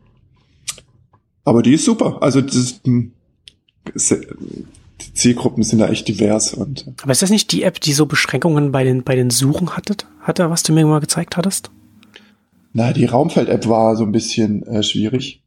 aber 1.45 1.61
die 1.61 1.75
ist 1.75 1.85
super. 1.85 2.21
Also 2.21 2.41
das 2.41 2.55
ist, 2.55 2.81
die 5.07 5.13
Zielgruppen 5.13 5.63
sind 5.63 5.79
da 5.79 5.89
echt 5.89 6.07
divers 6.07 6.53
und. 6.53 6.87
Äh, 6.87 6.91
Aber 7.01 7.11
ist 7.11 7.21
das 7.21 7.29
nicht 7.29 7.51
die 7.51 7.63
App, 7.63 7.79
die 7.79 7.93
so 7.93 8.05
Beschränkungen 8.05 8.71
bei 8.71 8.83
den, 8.83 9.03
bei 9.03 9.15
den 9.15 9.29
Suchen 9.29 9.75
hattet, 9.75 10.05
hatte, 10.21 10.49
was 10.49 10.63
du 10.63 10.73
mir 10.73 10.85
mal 10.85 10.99
gezeigt 10.99 11.37
hattest? 11.37 11.71
Na, 12.73 12.93
die 12.93 13.05
Raumfeld-App 13.05 13.67
war 13.67 13.95
so 13.95 14.03
ein 14.03 14.11
bisschen 14.11 14.63
äh, 14.63 14.83
schwierig. 14.83 15.43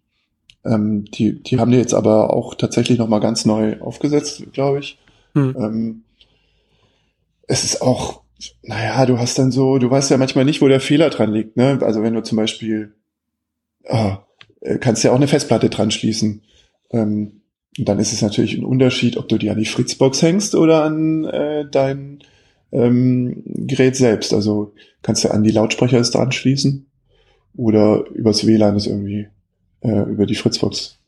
Ähm, 0.64 1.04
die, 1.06 1.42
die 1.42 1.58
haben 1.58 1.70
die 1.70 1.78
jetzt 1.78 1.94
aber 1.94 2.34
auch 2.34 2.54
tatsächlich 2.54 2.98
nochmal 2.98 3.20
ganz 3.20 3.44
neu 3.44 3.80
aufgesetzt, 3.80 4.44
glaube 4.52 4.80
ich. 4.80 4.98
Hm. 5.34 5.56
Ähm, 5.58 6.02
es 7.46 7.64
ist 7.64 7.82
auch, 7.82 8.22
naja, 8.62 9.04
du 9.06 9.18
hast 9.18 9.38
dann 9.38 9.52
so, 9.52 9.78
du 9.78 9.90
weißt 9.90 10.10
ja 10.10 10.16
manchmal 10.16 10.44
nicht, 10.44 10.62
wo 10.62 10.68
der 10.68 10.80
Fehler 10.80 11.10
dran 11.10 11.32
liegt, 11.32 11.56
ne? 11.56 11.78
Also 11.82 12.02
wenn 12.02 12.14
du 12.14 12.22
zum 12.22 12.36
Beispiel, 12.36 12.94
ah, 13.88 14.18
äh, 14.60 14.78
kannst 14.78 15.04
ja 15.04 15.12
auch 15.12 15.16
eine 15.16 15.28
Festplatte 15.28 15.70
dran 15.70 15.90
schließen. 15.90 16.42
Ähm, 16.90 17.42
und 17.78 17.88
dann 17.88 17.98
ist 17.98 18.12
es 18.12 18.22
natürlich 18.22 18.56
ein 18.56 18.64
Unterschied, 18.64 19.16
ob 19.16 19.28
du 19.28 19.38
die 19.38 19.50
an 19.50 19.58
die 19.58 19.64
Fritzbox 19.64 20.22
hängst 20.22 20.54
oder 20.54 20.84
an 20.84 21.24
äh, 21.24 21.64
dein 21.68 22.20
ähm, 22.72 23.42
Gerät 23.44 23.96
selbst. 23.96 24.32
Also 24.32 24.74
kannst 25.02 25.24
du 25.24 25.30
an 25.30 25.42
die 25.42 25.50
Lautsprecher 25.50 25.98
es 25.98 26.10
dran 26.10 26.32
schließen 26.32 26.86
oder 27.56 28.04
übers 28.10 28.46
WLAN 28.46 28.76
es 28.76 28.86
irgendwie 28.86 29.28
äh, 29.80 30.02
über 30.10 30.26
die 30.26 30.36
Fritzbox 30.36 30.98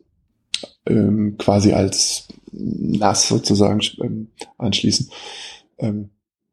ähm, 0.87 1.37
quasi 1.39 1.73
als 1.73 2.29
NAS 2.53 3.29
sozusagen 3.29 3.81
ähm, 4.03 4.29
anschließen. 4.59 5.11
Ähm, 5.79 6.11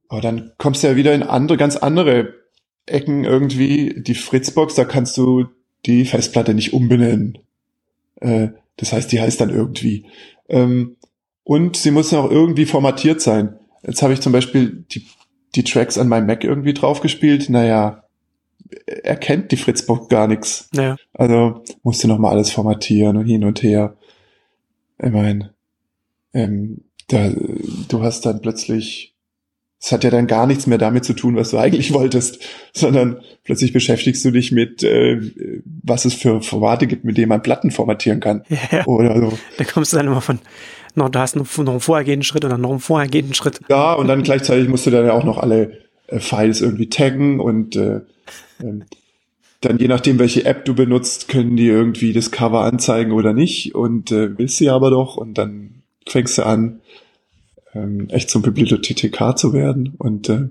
aber 0.10 0.22
dann 0.22 0.52
kommst 0.58 0.84
du 0.84 0.88
ja 0.88 0.96
wieder 0.96 1.16
in 1.16 1.24
andere, 1.24 1.58
ganz 1.58 1.76
andere 1.76 2.34
Ecken 2.86 3.24
irgendwie. 3.24 4.04
Die 4.04 4.16
Fritzbox, 4.16 4.76
da 4.76 4.86
kannst 4.86 5.18
du 5.18 5.46
die 5.86 6.06
Festplatte 6.06 6.54
nicht 6.54 6.74
umbenennen. 6.74 7.40
Äh, 8.22 8.50
das 8.78 8.94
heißt, 8.94 9.12
die 9.12 9.22
heißt 9.22 9.40
dann 9.42 9.50
irgendwie. 9.50 10.06
Ähm, 10.50 10.98
und 11.44 11.76
sie 11.76 11.92
muss 11.92 12.14
auch 12.14 12.30
irgendwie 12.30 12.66
formatiert 12.66 13.22
sein. 13.22 13.60
Jetzt 13.86 14.02
habe 14.02 14.14
ich 14.14 14.22
zum 14.22 14.32
Beispiel 14.32 14.86
die, 14.92 15.06
die 15.56 15.64
Tracks 15.64 15.98
an 15.98 16.08
meinem 16.08 16.28
Mac 16.28 16.44
irgendwie 16.44 16.74
draufgespielt. 16.74 17.50
Naja, 17.50 18.04
erkennt 18.86 19.52
die 19.52 19.58
Fritzbox 19.58 20.08
gar 20.08 20.28
nichts. 20.28 20.70
Naja. 20.74 20.96
Also 21.14 21.64
musste 21.84 22.08
noch 22.08 22.18
mal 22.18 22.32
alles 22.32 22.52
formatieren 22.52 23.18
und 23.18 23.26
hin 23.26 23.44
und 23.44 23.62
her. 23.62 23.96
Ich 25.02 25.12
meine, 25.12 25.54
ähm, 26.34 26.82
da, 27.10 27.30
du 27.90 28.02
hast 28.02 28.26
dann 28.26 28.42
plötzlich 28.42 29.13
es 29.84 29.92
hat 29.92 30.06
ja 30.06 30.10
dann 30.10 30.28
gar 30.28 30.48
nichts 30.48 30.66
mehr 30.66 30.78
damit 30.78 31.04
zu 31.04 31.12
tun, 31.12 31.36
was 31.36 31.50
du 31.50 31.58
eigentlich 31.58 31.94
wolltest, 31.94 32.40
sondern 32.72 33.20
plötzlich 33.44 33.74
beschäftigst 33.74 34.24
du 34.24 34.32
dich 34.32 34.54
mit, 34.54 34.82
äh, 34.82 35.20
was 35.84 36.06
es 36.06 36.14
für 36.14 36.42
Formate 36.42 36.88
gibt, 36.88 37.04
mit 37.04 37.18
denen 37.18 37.28
man 37.28 37.44
Platten 37.44 37.70
formatieren 37.70 38.22
kann. 38.22 38.44
Ja, 38.72 38.86
oder 38.86 39.20
so. 39.20 39.38
Da 39.58 39.66
kommst 39.66 39.92
du 39.92 39.98
dann 39.98 40.08
immer 40.08 40.22
von, 40.22 40.40
noch, 40.96 41.10
du 41.10 41.20
hast 41.20 41.36
noch, 41.36 41.58
noch 41.58 41.72
einen 41.72 41.80
vorhergehenden 41.82 42.24
Schritt 42.24 42.46
oder 42.46 42.58
noch 42.58 42.70
einen 42.70 42.80
vorhergehenden 42.80 43.34
Schritt. 43.34 43.60
Ja, 43.68 43.94
und 43.94 44.08
dann 44.08 44.24
gleichzeitig 44.24 44.70
musst 44.70 44.86
du 44.86 44.90
dann 44.90 45.06
ja 45.06 45.12
auch 45.12 45.26
noch 45.26 45.38
alle 45.38 45.80
äh, 46.08 46.20
Files 46.20 46.62
irgendwie 46.62 46.88
taggen 46.88 47.42
und 47.42 47.76
äh, 47.76 48.00
ähm, 48.62 48.86
dann 49.60 49.80
je 49.80 49.90
nachdem, 49.90 50.18
welche 50.18 50.46
App 50.46 50.64
du 50.64 50.76
benutzt, 50.76 51.28
können 51.28 51.58
die 51.58 51.68
irgendwie 51.68 52.14
das 52.14 52.32
Cover 52.32 52.62
anzeigen 52.62 53.12
oder 53.12 53.34
nicht 53.34 53.76
und 53.76 54.14
äh, 54.14 54.38
willst 54.38 54.58
sie 54.58 54.70
aber 54.70 54.92
doch 54.92 55.18
und 55.18 55.38
dann 55.38 55.84
fängst 56.08 56.38
du 56.38 56.46
an, 56.46 56.80
ähm, 57.74 58.10
echt 58.10 58.30
zum 58.30 58.42
Bibliothekar 58.42 59.36
zu 59.36 59.54
werden 59.54 59.94
und 59.98 60.30
äh, 60.30 60.48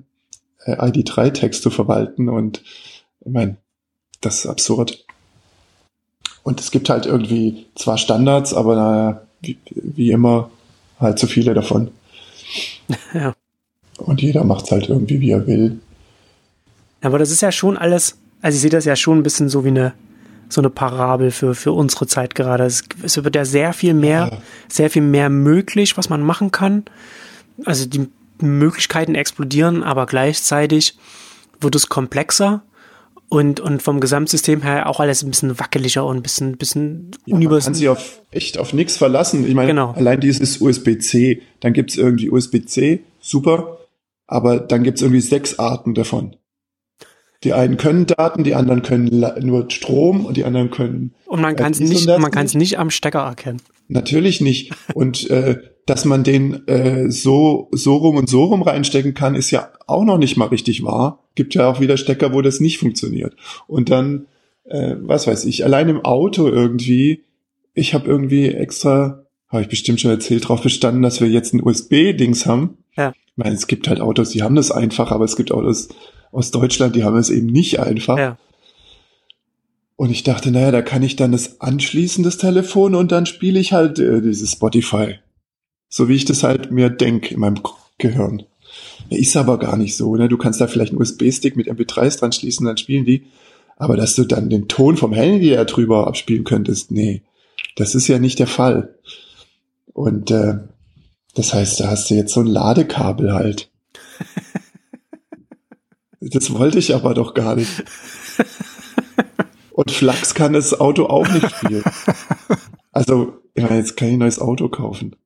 ID3-Text 0.67 1.63
zu 1.63 1.71
verwalten 1.71 2.29
und 2.29 2.63
ich 3.25 3.33
meine, 3.33 3.57
das 4.21 4.41
ist 4.41 4.47
absurd. 4.47 5.05
Und 6.43 6.61
es 6.61 6.71
gibt 6.71 6.89
halt 6.89 7.07
irgendwie 7.07 7.67
zwar 7.75 7.99
Standards, 7.99 8.53
aber 8.53 8.75
naja, 8.75 9.23
wie, 9.41 9.59
wie 9.71 10.11
immer 10.11 10.51
halt 10.99 11.19
zu 11.19 11.27
viele 11.27 11.55
davon. 11.55 11.91
Ja. 13.15 13.35
Und 13.99 14.21
jeder 14.21 14.45
macht 14.45 14.65
es 14.65 14.71
halt 14.71 14.89
irgendwie, 14.89 15.21
wie 15.21 15.31
er 15.31 15.47
will. 15.47 15.81
Aber 17.03 17.19
das 17.19 17.31
ist 17.31 17.43
ja 17.43 17.53
schon 17.53 17.77
alles, 17.77 18.17
also 18.41 18.57
ich 18.57 18.63
sehe 18.63 18.71
das 18.71 18.85
ja 18.85 18.97
schon 18.97 19.19
ein 19.19 19.23
bisschen 19.23 19.49
so 19.49 19.65
wie 19.65 19.69
eine, 19.69 19.93
so 20.53 20.61
eine 20.61 20.71
Parabel 20.71 21.31
für, 21.31 21.55
für 21.55 21.73
unsere 21.73 22.07
Zeit 22.07 22.35
gerade. 22.35 22.65
Es, 22.65 22.85
es 23.03 23.23
wird 23.23 23.35
ja 23.35 23.45
sehr 23.45 23.73
viel 23.73 23.95
mehr, 23.95 24.29
ja. 24.33 24.39
sehr 24.69 24.91
viel 24.91 25.03
mehr 25.03 25.31
möglich, 25.31 25.97
was 25.97 26.09
man 26.09 26.23
machen 26.23 26.51
kann. 26.51 26.85
Also 27.65 27.87
die 27.87 28.09
Möglichkeiten 28.41 29.15
explodieren, 29.15 29.83
aber 29.83 30.07
gleichzeitig 30.07 30.99
wird 31.61 31.75
es 31.75 31.89
komplexer 31.89 32.63
und, 33.29 33.61
und 33.61 33.83
vom 33.83 34.01
Gesamtsystem 34.01 34.61
her 34.61 34.91
auch 34.91 35.01
alles 35.01 35.23
ein 35.23 35.31
bisschen 35.31 35.59
wackeliger 35.59 36.05
und 36.05 36.19
ein 36.19 36.23
bisschen, 36.23 36.59
bisschen 36.59 37.13
ja, 37.25 37.39
Man 37.39 37.61
kann 37.61 37.73
sich 37.73 37.89
auf, 37.89 38.21
echt 38.31 38.59
auf 38.59 38.75
nichts 38.75 38.99
verlassen. 38.99 39.47
Ich 39.47 39.55
meine, 39.55 39.69
genau. 39.69 39.93
allein 39.93 40.21
dieses 40.21 40.61
USB-C, 40.61 41.41
dann 41.61 41.73
gibt 41.73 41.93
es 41.93 41.97
irgendwie 41.97 42.29
USB-C, 42.29 43.01
super, 43.21 43.79
aber 44.27 44.59
dann 44.59 44.83
gibt 44.83 44.99
es 44.99 45.03
irgendwie 45.03 45.23
sechs 45.23 45.59
Arten 45.59 45.95
davon. 45.95 46.37
Die 47.45 47.53
einen 47.53 47.77
können 47.77 48.07
Daten, 48.07 48.45
die 48.45 48.55
anderen 48.55 48.83
können 48.83 49.25
nur 49.41 49.71
Strom 49.71 50.25
und 50.25 50.37
die 50.37 50.45
anderen 50.45 50.71
können. 50.71 51.13
Und 51.27 51.41
man 51.41 51.57
kann 51.57 51.73
es 51.73 51.81
nicht, 51.81 52.07
man 52.07 52.31
kann 52.31 52.47
es 52.47 52.55
nicht 52.55 52.79
am 52.79 52.91
Stecker 52.91 53.21
erkennen. 53.21 53.61
Natürlich 53.89 54.41
nicht. 54.41 54.73
Und 54.95 55.29
äh, 55.29 55.59
dass 55.87 56.05
man 56.05 56.23
den 56.23 56.67
äh, 56.69 57.11
so 57.11 57.69
so 57.73 57.97
rum 57.97 58.17
und 58.17 58.29
so 58.29 58.45
rum 58.45 58.63
reinstecken 58.63 59.15
kann, 59.15 59.35
ist 59.35 59.51
ja 59.51 59.71
auch 59.87 60.05
noch 60.05 60.19
nicht 60.19 60.37
mal 60.37 60.47
richtig 60.47 60.85
wahr. 60.85 61.25
Gibt 61.35 61.55
ja 61.55 61.69
auch 61.69 61.81
wieder 61.81 61.97
Stecker, 61.97 62.33
wo 62.33 62.41
das 62.41 62.61
nicht 62.61 62.79
funktioniert. 62.79 63.35
Und 63.67 63.91
dann, 63.91 64.27
äh, 64.65 64.95
was 65.01 65.27
weiß 65.27 65.45
ich, 65.47 65.65
allein 65.65 65.89
im 65.89 66.05
Auto 66.05 66.47
irgendwie. 66.47 67.25
Ich 67.75 67.95
habe 67.95 68.07
irgendwie 68.07 68.49
extra, 68.49 69.25
habe 69.53 69.63
ich 69.63 69.69
bestimmt 69.69 70.01
schon 70.01 70.11
erzählt, 70.11 70.45
darauf 70.45 70.63
bestanden, 70.63 71.03
dass 71.03 71.21
wir 71.21 71.29
jetzt 71.29 71.53
ein 71.53 71.63
USB-Dings 71.63 72.47
haben. 72.47 72.79
Ja. 72.97 73.13
Ich 73.15 73.37
meine, 73.37 73.55
es 73.55 73.67
gibt 73.67 73.87
halt 73.87 74.01
Autos, 74.01 74.31
die 74.31 74.43
haben 74.43 74.55
das 74.55 74.71
einfach, 74.71 75.11
aber 75.11 75.25
es 75.25 75.37
gibt 75.37 75.53
Autos 75.53 75.89
aus 76.33 76.51
Deutschland, 76.51 76.97
die 76.97 77.05
haben 77.05 77.17
es 77.17 77.31
eben 77.31 77.47
nicht 77.47 77.79
einfach. 77.79 78.19
Ja. 78.19 78.39
Und 79.97 80.11
ich 80.11 80.23
dachte, 80.23 80.51
naja, 80.51 80.71
da 80.71 80.83
kann 80.83 81.03
ich 81.03 81.17
dann 81.17 81.33
das 81.33 81.61
anschließen, 81.61 82.25
das 82.25 82.39
Telefon, 82.39 82.95
und 82.95 83.13
dann 83.13 83.27
spiele 83.27 83.61
ich 83.61 83.73
halt 83.73 83.99
äh, 83.99 84.21
dieses 84.21 84.53
Spotify. 84.53 85.19
So 85.89 86.09
wie 86.09 86.15
ich 86.15 86.25
das 86.25 86.43
halt 86.43 86.73
mir 86.73 86.89
denk 86.89 87.31
in 87.31 87.41
meinem 87.41 87.61
Gehirn. 87.99 88.45
Ist 89.11 89.37
aber 89.37 89.59
gar 89.59 89.77
nicht 89.77 89.97
so, 89.97 90.17
ne? 90.17 90.29
Du 90.29 90.39
kannst 90.39 90.61
da 90.61 90.67
vielleicht 90.67 90.93
einen 90.93 91.01
USB-Stick 91.01 91.57
mit 91.57 91.69
MP3s 91.69 92.19
dran 92.19 92.33
schließen, 92.33 92.65
dann 92.65 92.79
spielen 92.79 93.05
die. 93.05 93.27
Aber 93.77 93.97
dass 93.97 94.15
du 94.15 94.25
dann 94.25 94.49
den 94.49 94.69
Ton 94.69 94.97
vom 94.97 95.13
Handy 95.13 95.51
da 95.51 95.65
drüber 95.65 96.07
abspielen 96.07 96.45
könntest, 96.45 96.91
nee. 96.91 97.23
Das 97.77 97.95
ist 97.95 98.09
ja 98.09 98.19
nicht 98.19 98.39
der 98.39 98.47
Fall. 98.47 98.95
Und 99.93 100.31
äh, 100.31 100.59
das 101.35 101.55
heißt, 101.55 101.81
da 101.81 101.89
hast 101.89 102.11
du 102.11 102.15
jetzt 102.15 102.33
so 102.33 102.41
ein 102.41 102.47
Ladekabel 102.47 103.33
halt. 103.33 103.71
Das 106.21 106.53
wollte 106.53 106.79
ich 106.79 106.95
aber 106.95 107.15
doch 107.15 107.35
gar 107.35 107.57
nicht. 107.57 107.83
Und 109.73 109.91
Flachs 109.91 110.35
kann 110.35 110.53
das 110.53 110.79
Auto 110.79 111.07
auch 111.07 111.29
nicht 111.29 111.51
spielen. 111.51 111.83
Also, 112.93 113.41
ja, 113.57 113.75
jetzt 113.75 113.97
kann 113.97 114.09
ich 114.09 114.15
ein 114.15 114.21
neues 114.21 114.39
Auto 114.39 114.69
kaufen. 114.69 115.17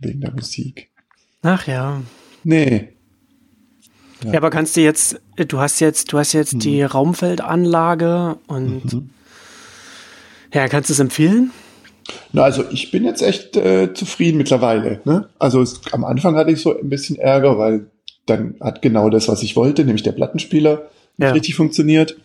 Wegen 0.00 0.20
der 0.20 0.32
Musik. 0.32 0.90
Ach 1.42 1.66
ja. 1.66 2.02
Nee. 2.42 2.96
Ja. 4.24 4.32
ja, 4.32 4.38
aber 4.38 4.50
kannst 4.50 4.76
du 4.76 4.80
jetzt, 4.80 5.20
du 5.36 5.60
hast 5.60 5.80
jetzt, 5.80 6.12
du 6.12 6.18
hast 6.18 6.32
jetzt 6.32 6.52
hm. 6.52 6.58
die 6.60 6.82
Raumfeldanlage 6.82 8.38
und 8.46 8.92
mhm. 8.92 9.10
ja, 10.52 10.68
kannst 10.68 10.90
du 10.90 10.94
es 10.94 11.00
empfehlen? 11.00 11.52
Na, 12.32 12.42
also 12.42 12.64
ich 12.70 12.90
bin 12.90 13.04
jetzt 13.04 13.22
echt 13.22 13.56
äh, 13.56 13.92
zufrieden 13.94 14.38
mittlerweile. 14.38 15.00
Ne? 15.04 15.28
Also 15.38 15.60
es, 15.60 15.80
am 15.92 16.04
Anfang 16.04 16.36
hatte 16.36 16.50
ich 16.50 16.60
so 16.60 16.78
ein 16.78 16.88
bisschen 16.88 17.16
Ärger, 17.16 17.58
weil 17.58 17.86
dann 18.26 18.54
hat 18.60 18.82
genau 18.82 19.10
das, 19.10 19.28
was 19.28 19.42
ich 19.42 19.56
wollte, 19.56 19.84
nämlich 19.84 20.02
der 20.02 20.12
Plattenspieler, 20.12 20.88
nicht 21.16 21.26
ja. 21.26 21.32
richtig 21.32 21.54
funktioniert. 21.54 22.16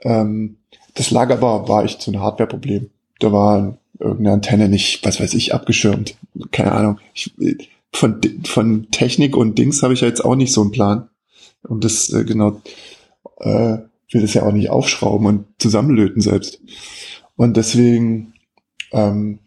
Ähm, 0.00 0.56
das 0.94 1.10
lag 1.10 1.30
aber, 1.30 1.68
war 1.68 1.84
echt 1.84 2.02
so 2.02 2.12
ein 2.12 2.20
Hardware-Problem. 2.20 2.90
Da 3.18 3.32
war 3.32 3.78
irgendeine 3.98 4.32
Antenne 4.32 4.68
nicht, 4.68 5.04
was 5.04 5.20
weiß 5.20 5.34
ich, 5.34 5.54
abgeschirmt. 5.54 6.16
Keine 6.50 6.72
Ahnung. 6.72 6.98
Ich, 7.14 7.32
von, 7.92 8.20
von 8.44 8.90
Technik 8.90 9.36
und 9.36 9.58
Dings 9.58 9.82
habe 9.82 9.94
ich 9.94 10.00
ja 10.00 10.08
jetzt 10.08 10.24
auch 10.24 10.34
nicht 10.34 10.52
so 10.52 10.62
einen 10.62 10.72
Plan. 10.72 11.08
Und 11.62 11.84
das 11.84 12.10
äh, 12.10 12.24
genau, 12.24 12.60
äh, 13.40 13.78
will 14.10 14.20
das 14.20 14.34
ja 14.34 14.42
auch 14.42 14.52
nicht 14.52 14.70
aufschrauben 14.70 15.26
und 15.26 15.44
zusammenlöten 15.58 16.20
selbst. 16.20 16.60
Und 17.36 17.56
deswegen, 17.56 18.34
ähm, 18.92 19.40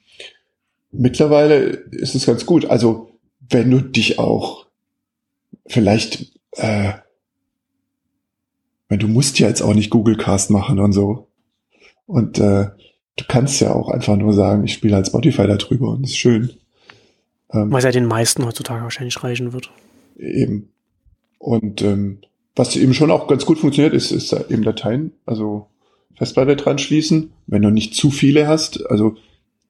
mittlerweile 0.91 1.57
ist 1.91 2.15
es 2.15 2.25
ganz 2.25 2.45
gut. 2.45 2.65
Also, 2.65 3.09
wenn 3.49 3.69
du 3.71 3.81
dich 3.81 4.19
auch 4.19 4.65
vielleicht, 5.67 6.33
äh, 6.53 6.93
weil 8.89 8.97
du 8.97 9.07
musst 9.07 9.39
ja 9.39 9.47
jetzt 9.47 9.61
auch 9.61 9.73
nicht 9.73 9.89
Google 9.89 10.17
Cast 10.17 10.49
machen 10.49 10.79
und 10.79 10.93
so. 10.93 11.27
Und 12.05 12.39
äh, 12.39 12.69
du 13.15 13.23
kannst 13.27 13.59
ja 13.61 13.73
auch 13.73 13.89
einfach 13.89 14.15
nur 14.15 14.33
sagen, 14.33 14.63
ich 14.63 14.73
spiele 14.73 14.95
halt 14.95 15.07
Spotify 15.07 15.47
da 15.47 15.55
drüber 15.55 15.89
und 15.89 16.03
das 16.03 16.11
ist 16.11 16.17
schön. 16.17 16.51
Ähm, 17.51 17.71
Was 17.71 17.83
ja 17.83 17.91
den 17.91 18.05
meisten 18.05 18.45
heutzutage 18.45 18.83
wahrscheinlich 18.83 19.23
reichen 19.23 19.53
wird. 19.53 19.71
Eben. 20.17 20.69
Und 21.39 21.81
ähm, 21.81 22.19
was 22.55 22.75
eben 22.75 22.93
schon 22.93 23.11
auch 23.11 23.27
ganz 23.27 23.45
gut 23.45 23.59
funktioniert, 23.59 23.93
ist, 23.93 24.11
ist 24.11 24.33
eben 24.49 24.63
Dateien, 24.63 25.11
also 25.25 25.67
Festplatte 26.15 26.55
dran 26.55 26.77
schließen, 26.77 27.33
wenn 27.47 27.61
du 27.61 27.69
nicht 27.69 27.93
zu 27.95 28.09
viele 28.09 28.47
hast. 28.47 28.85
Also 28.89 29.15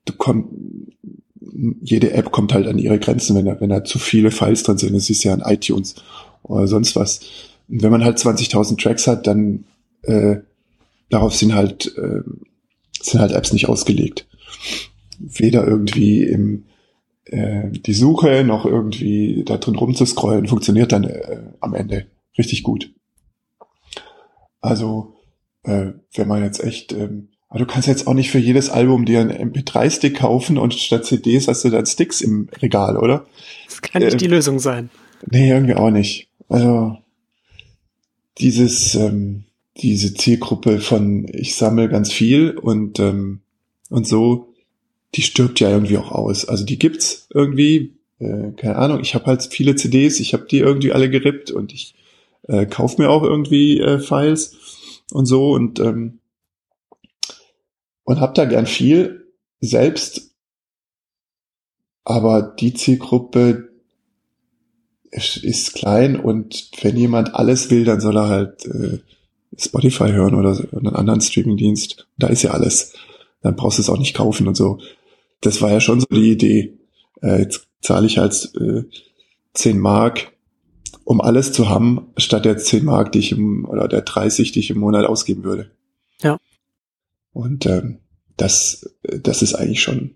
du 0.06 0.14
kommst, 0.14 0.50
jede 1.82 2.12
App 2.14 2.32
kommt 2.32 2.54
halt 2.54 2.68
an 2.68 2.78
ihre 2.78 3.00
Grenzen, 3.00 3.36
wenn 3.36 3.46
da, 3.46 3.60
wenn 3.60 3.70
da 3.70 3.84
zu 3.84 4.00
viele 4.00 4.32
Files 4.32 4.64
drin 4.64 4.78
sind. 4.78 4.94
Das 4.94 5.10
ist 5.10 5.24
ja 5.24 5.34
an 5.34 5.44
iTunes 5.46 5.96
oder 6.44 6.68
sonst 6.68 6.96
was. 6.96 7.22
Und 7.68 7.82
wenn 7.82 7.92
man 7.92 8.04
halt 8.04 8.18
20.000 8.18 8.82
Tracks 8.82 9.08
hat, 9.08 9.28
dann 9.28 9.66
äh, 10.04 10.38
darauf 11.10 11.34
sind 11.34 11.54
halt 11.54 11.96
äh, 11.98 12.22
sind 13.02 13.22
halt 13.22 13.32
Apps 13.32 13.54
nicht 13.54 13.70
ausgelegt. 13.70 14.28
Weder 15.20 15.66
irgendwie 15.66 16.24
im 16.24 16.66
äh, 17.26 17.70
die 17.72 17.94
Suche 17.94 18.44
noch 18.44 18.66
irgendwie 18.66 19.44
da 19.46 19.58
drin 19.58 19.76
rumzuscrollen 19.76 20.48
funktioniert 20.48 20.92
dann 20.92 21.06
äh, 21.06 21.42
am 21.60 21.74
Ende 21.74 22.08
richtig 22.38 22.64
gut. 22.64 22.94
Also 24.62 25.16
äh, 25.64 25.92
wenn 26.14 26.28
man 26.28 26.44
jetzt 26.44 26.64
echt 26.64 26.92
ähm, 26.94 27.30
aber 27.56 27.64
du 27.64 27.72
kannst 27.72 27.88
jetzt 27.88 28.06
auch 28.06 28.14
nicht 28.14 28.32
für 28.32 28.38
jedes 28.38 28.70
Album 28.70 29.06
dir 29.06 29.22
einen 29.22 29.54
MP3-Stick 29.54 30.18
kaufen 30.18 30.58
und 30.58 30.74
statt 30.74 31.06
CDs 31.06 31.48
hast 31.48 31.64
du 31.64 31.70
dann 31.70 31.86
Sticks 31.86 32.20
im 32.20 32.50
Regal, 32.62 32.98
oder? 32.98 33.26
Das 33.70 33.82
kann 33.82 34.04
nicht 34.04 34.16
äh, 34.16 34.18
die 34.18 34.28
Lösung 34.28 34.60
sein. 34.60 34.90
Nee, 35.26 35.52
irgendwie 35.52 35.76
auch 35.76 35.90
nicht. 35.90 36.28
Also 36.50 36.98
dieses, 38.40 38.96
ähm, 38.96 39.46
diese 39.78 40.14
Zielgruppe 40.14 40.82
von 40.82 41.28
ich 41.32 41.56
sammle 41.56 41.88
ganz 41.88 42.12
viel 42.12 42.58
und, 42.58 43.00
ähm, 43.00 43.40
und 43.90 44.06
so, 44.06 44.54
die 45.14 45.22
stirbt 45.22 45.62
ja 45.62 45.70
irgendwie 45.70 45.98
auch 45.98 46.12
aus. 46.12 46.44
Also 46.44 46.66
die 46.66 46.78
gibt's 46.78 47.30
irgendwie, 47.34 47.94
äh, 48.20 48.52
keine 48.58 48.76
Ahnung, 48.76 49.00
ich 49.00 49.16
habe 49.16 49.28
halt 49.28 49.44
viele 49.44 49.78
CDs, 49.78 50.20
ich 50.20 50.34
habe 50.34 50.46
die 50.52 50.60
irgendwie 50.60 50.92
alle 50.92 51.10
gerippt 51.10 51.52
und 51.52 51.72
ich 51.72 51.96
äh, 52.50 52.66
kauf 52.66 52.98
mir 52.98 53.10
auch 53.10 53.24
irgendwie 53.24 53.80
äh, 53.80 54.00
Files 54.00 54.58
und 55.14 55.26
so 55.26 55.54
und 55.54 55.80
ähm, 55.80 56.20
und 58.06 58.22
habe 58.22 58.34
da 58.34 58.46
gern 58.46 58.66
viel 58.66 59.28
selbst. 59.60 60.32
Aber 62.06 62.42
die 62.60 62.74
Zielgruppe 62.74 63.70
ist 65.12 65.74
klein 65.74 66.20
und 66.20 66.70
wenn 66.82 66.98
jemand 66.98 67.36
alles 67.36 67.70
will, 67.72 67.84
dann 67.84 68.00
soll 68.00 68.18
er 68.18 68.30
halt 68.30 68.66
äh, 68.66 69.00
Spotify 69.58 70.12
hören 70.12 70.36
oder 70.36 70.58
einen 70.74 70.96
anderen 70.96 71.22
Streamingdienst. 71.22 72.08
Da 72.18 72.28
ist 72.28 72.44
ja 72.44 72.52
alles. 72.52 72.94
Dann 73.42 73.56
brauchst 73.56 73.78
du 73.78 73.82
es 73.82 73.90
auch 73.90 73.98
nicht 73.98 74.16
kaufen 74.16 74.48
und 74.48 74.56
so. 74.56 74.80
Das 75.42 75.62
war 75.62 75.72
ja 75.72 75.80
schon 75.80 76.00
so 76.00 76.08
die 76.12 76.32
Idee. 76.32 76.78
Äh, 77.22 77.40
jetzt 77.42 77.68
zahle 77.82 78.08
ich 78.08 78.18
halt 78.18 78.52
äh, 78.60 78.84
10 79.54 79.80
Mark, 79.80 80.34
um 81.06 81.22
alles 81.22 81.54
zu 81.54 81.70
haben, 81.70 82.12
statt 82.18 82.46
der 82.46 82.58
10 82.58 82.84
Mark, 82.84 83.12
die 83.14 83.20
ich 83.20 83.32
im, 83.32 83.66
oder 83.66 83.88
der 83.88 84.02
30, 84.02 84.52
die 84.52 84.60
ich 84.60 84.70
im 84.70 84.80
Monat 84.80 85.06
ausgeben 85.06 85.44
würde. 85.44 85.72
Und 87.36 87.66
ähm, 87.66 88.00
das, 88.38 88.96
das 89.04 89.42
ist 89.42 89.56
eigentlich 89.56 89.84
schon, 89.84 90.16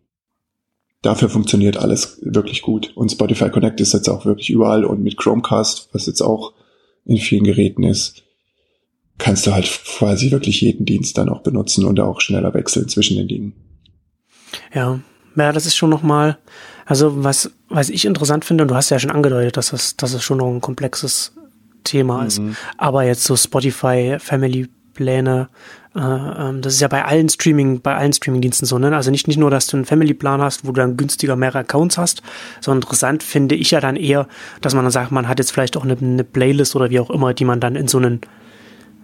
dafür 1.02 1.28
funktioniert 1.28 1.76
alles 1.76 2.18
wirklich 2.22 2.62
gut. 2.62 2.94
Und 2.96 3.12
Spotify 3.12 3.50
Connect 3.50 3.82
ist 3.82 3.94
jetzt 3.94 4.08
auch 4.08 4.26
wirklich 4.26 4.50
überall 4.50 4.86
und 4.86 5.04
mit 5.04 5.18
Chromecast, 5.18 5.90
was 5.92 6.06
jetzt 6.06 6.22
auch 6.22 6.54
in 7.04 7.18
vielen 7.18 7.44
Geräten 7.44 7.84
ist, 7.84 8.24
kannst 9.18 9.46
du 9.46 9.54
halt 9.54 9.66
quasi 9.98 10.32
wirklich 10.32 10.62
jeden 10.62 10.86
Dienst 10.86 11.18
dann 11.18 11.28
auch 11.28 11.42
benutzen 11.42 11.84
und 11.84 12.00
auch 12.00 12.22
schneller 12.22 12.54
wechseln 12.54 12.88
zwischen 12.88 13.18
den 13.18 13.28
Dingen. 13.28 13.54
Ja, 14.74 15.02
ja, 15.36 15.52
das 15.52 15.66
ist 15.66 15.76
schon 15.76 15.90
nochmal, 15.90 16.38
also 16.86 17.22
was, 17.22 17.52
was 17.68 17.90
ich 17.90 18.06
interessant 18.06 18.46
finde, 18.46 18.64
und 18.64 18.70
du 18.70 18.76
hast 18.76 18.92
ja 18.92 19.00
schon 19.00 19.12
angedeutet, 19.12 19.58
dass 19.58 19.74
es, 19.74 19.98
dass 19.98 20.14
es 20.14 20.24
schon 20.24 20.38
noch 20.38 20.48
ein 20.48 20.62
komplexes 20.62 21.34
Thema 21.84 22.22
mhm. 22.22 22.28
ist. 22.28 22.42
Aber 22.78 23.04
jetzt 23.04 23.26
so 23.26 23.36
Spotify 23.36 24.16
Family 24.20 24.70
Pläne 24.94 25.50
das 25.94 26.74
ist 26.74 26.82
ja 26.82 26.88
bei 26.88 27.04
allen 27.04 27.30
Streaming, 27.30 27.82
bei 27.82 27.96
allen 27.96 28.14
Streamingdiensten 28.14 28.68
so, 28.68 28.78
ne? 28.78 28.96
Also 28.96 29.10
nicht, 29.10 29.28
nicht 29.28 29.38
nur, 29.38 29.50
dass 29.50 29.66
du 29.66 29.78
einen 29.78 29.86
Family-Plan 29.86 30.40
hast, 30.40 30.64
wo 30.64 30.68
du 30.72 30.82
dann 30.82 30.98
günstiger 30.98 31.36
mehrere 31.36 31.60
Accounts 31.60 31.98
hast, 31.98 32.22
sondern 32.62 32.84
interessant 32.84 33.24
finde 33.24 33.56
ich 33.56 33.72
ja 33.72 33.80
dann 33.80 33.96
eher, 33.96 34.28
dass 34.62 34.76
man 34.76 34.86
dann 34.86 34.92
sagt, 34.92 35.12
man 35.12 35.28
hat 35.28 35.40
jetzt 35.40 35.52
vielleicht 35.52 35.76
auch 35.78 35.84
eine, 35.84 35.98
eine 35.98 36.24
Playlist 36.24 36.76
oder 36.76 36.92
wie 36.92 37.00
auch 37.00 37.10
immer, 37.10 37.34
die 37.34 37.44
man 37.44 37.60
dann 37.60 37.76
in 37.76 37.88
so 37.88 37.98
einen 37.98 38.22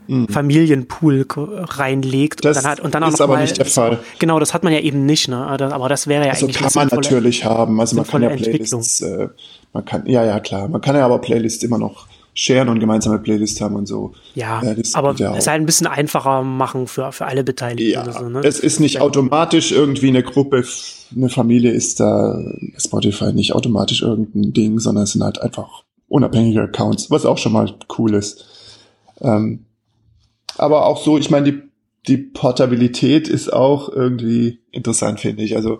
mhm. 0.08 0.28
Familienpool 0.28 1.26
reinlegt 1.36 2.46
das 2.46 2.58
und 2.58 2.64
dann 2.64 2.72
hat 2.72 2.80
und 2.80 2.94
dann 2.94 3.04
auch 3.04 3.08
ist 3.08 3.14
noch 3.20 3.26
aber 3.26 3.34
mal, 3.34 3.42
nicht 3.42 3.58
der 3.58 3.66
Fall. 3.66 4.00
Genau, 4.20 4.40
das 4.40 4.54
hat 4.54 4.64
man 4.64 4.72
ja 4.72 4.80
eben 4.80 5.08
nicht, 5.08 5.28
ne? 5.28 5.38
Aber 5.38 5.90
das 5.90 6.06
wäre 6.06 6.26
ja 6.26 6.32
Also 6.34 6.46
eigentlich 6.46 6.60
kann 6.60 6.72
man 6.76 6.88
natürlich 6.88 7.46
haben. 7.46 7.80
Also 7.80 7.96
man 7.96 8.06
kann 8.06 8.22
ja 8.22 8.30
Playlists, 8.30 9.02
äh, 9.02 9.30
man 9.74 9.86
kann, 9.86 10.06
ja, 10.06 10.24
ja, 10.24 10.40
klar. 10.40 10.68
Man 10.68 10.82
kann 10.82 10.96
ja 10.96 11.04
aber 11.04 11.20
Playlists 11.20 11.64
immer 11.64 11.80
noch 11.80 12.06
sharen 12.36 12.68
und 12.68 12.80
gemeinsame 12.80 13.18
Playlists 13.20 13.62
haben 13.62 13.76
und 13.76 13.88
so. 13.88 14.14
Ja, 14.36 14.62
das 14.62 14.94
aber 14.94 15.16
ja 15.16 15.36
es 15.36 15.48
halt 15.48 15.62
ein 15.62 15.66
bisschen 15.66 15.88
einfacher 15.88 16.44
machen 16.44 16.86
für, 16.86 17.12
für 17.12 17.26
alle 17.26 17.44
Beteiligten. 17.44 17.92
Ja, 17.92 18.12
so, 18.12 18.30
ne? 18.30 18.42
es 18.44 18.60
ist 18.60 18.80
nicht 18.80 19.00
automatisch 19.00 19.72
irgendwie 19.72 20.10
eine 20.10 20.22
Gruppe, 20.22 20.64
eine 21.16 21.30
Familie 21.30 21.72
ist 21.72 22.02
da 22.02 22.38
Spotify 22.78 23.32
nicht 23.32 23.56
automatisch 23.56 24.02
irgendein 24.02 24.52
Ding, 24.52 24.80
sondern 24.80 25.06
es 25.06 25.14
sind 25.14 25.24
halt 25.24 25.42
einfach 25.42 25.84
unabhängige 26.10 26.62
Accounts, 26.62 27.10
was 27.10 27.26
auch 27.26 27.38
schon 27.38 27.54
mal 27.54 27.74
cool 27.98 28.14
ist. 28.14 28.46
Ähm, 29.22 29.66
aber 30.58 30.86
auch 30.86 31.02
so, 31.02 31.18
ich 31.18 31.30
meine, 31.30 31.52
die, 31.52 31.62
die 32.08 32.18
Portabilität 32.18 33.30
ist 33.30 33.52
auch 33.52 33.90
irgendwie 33.90 34.60
interessant, 34.72 35.22
finde 35.22 35.44
ich. 35.44 35.56
Also 35.56 35.80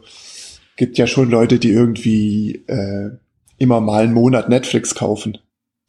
gibt 0.78 0.98
ja 0.98 1.06
schon 1.06 1.30
Leute, 1.30 1.60
die 1.60 1.72
irgendwie 1.72 2.64
äh, 2.68 3.12
immer 3.58 3.82
mal 3.82 4.04
einen 4.04 4.14
Monat 4.14 4.48
Netflix 4.48 4.96
kaufen, 4.96 5.38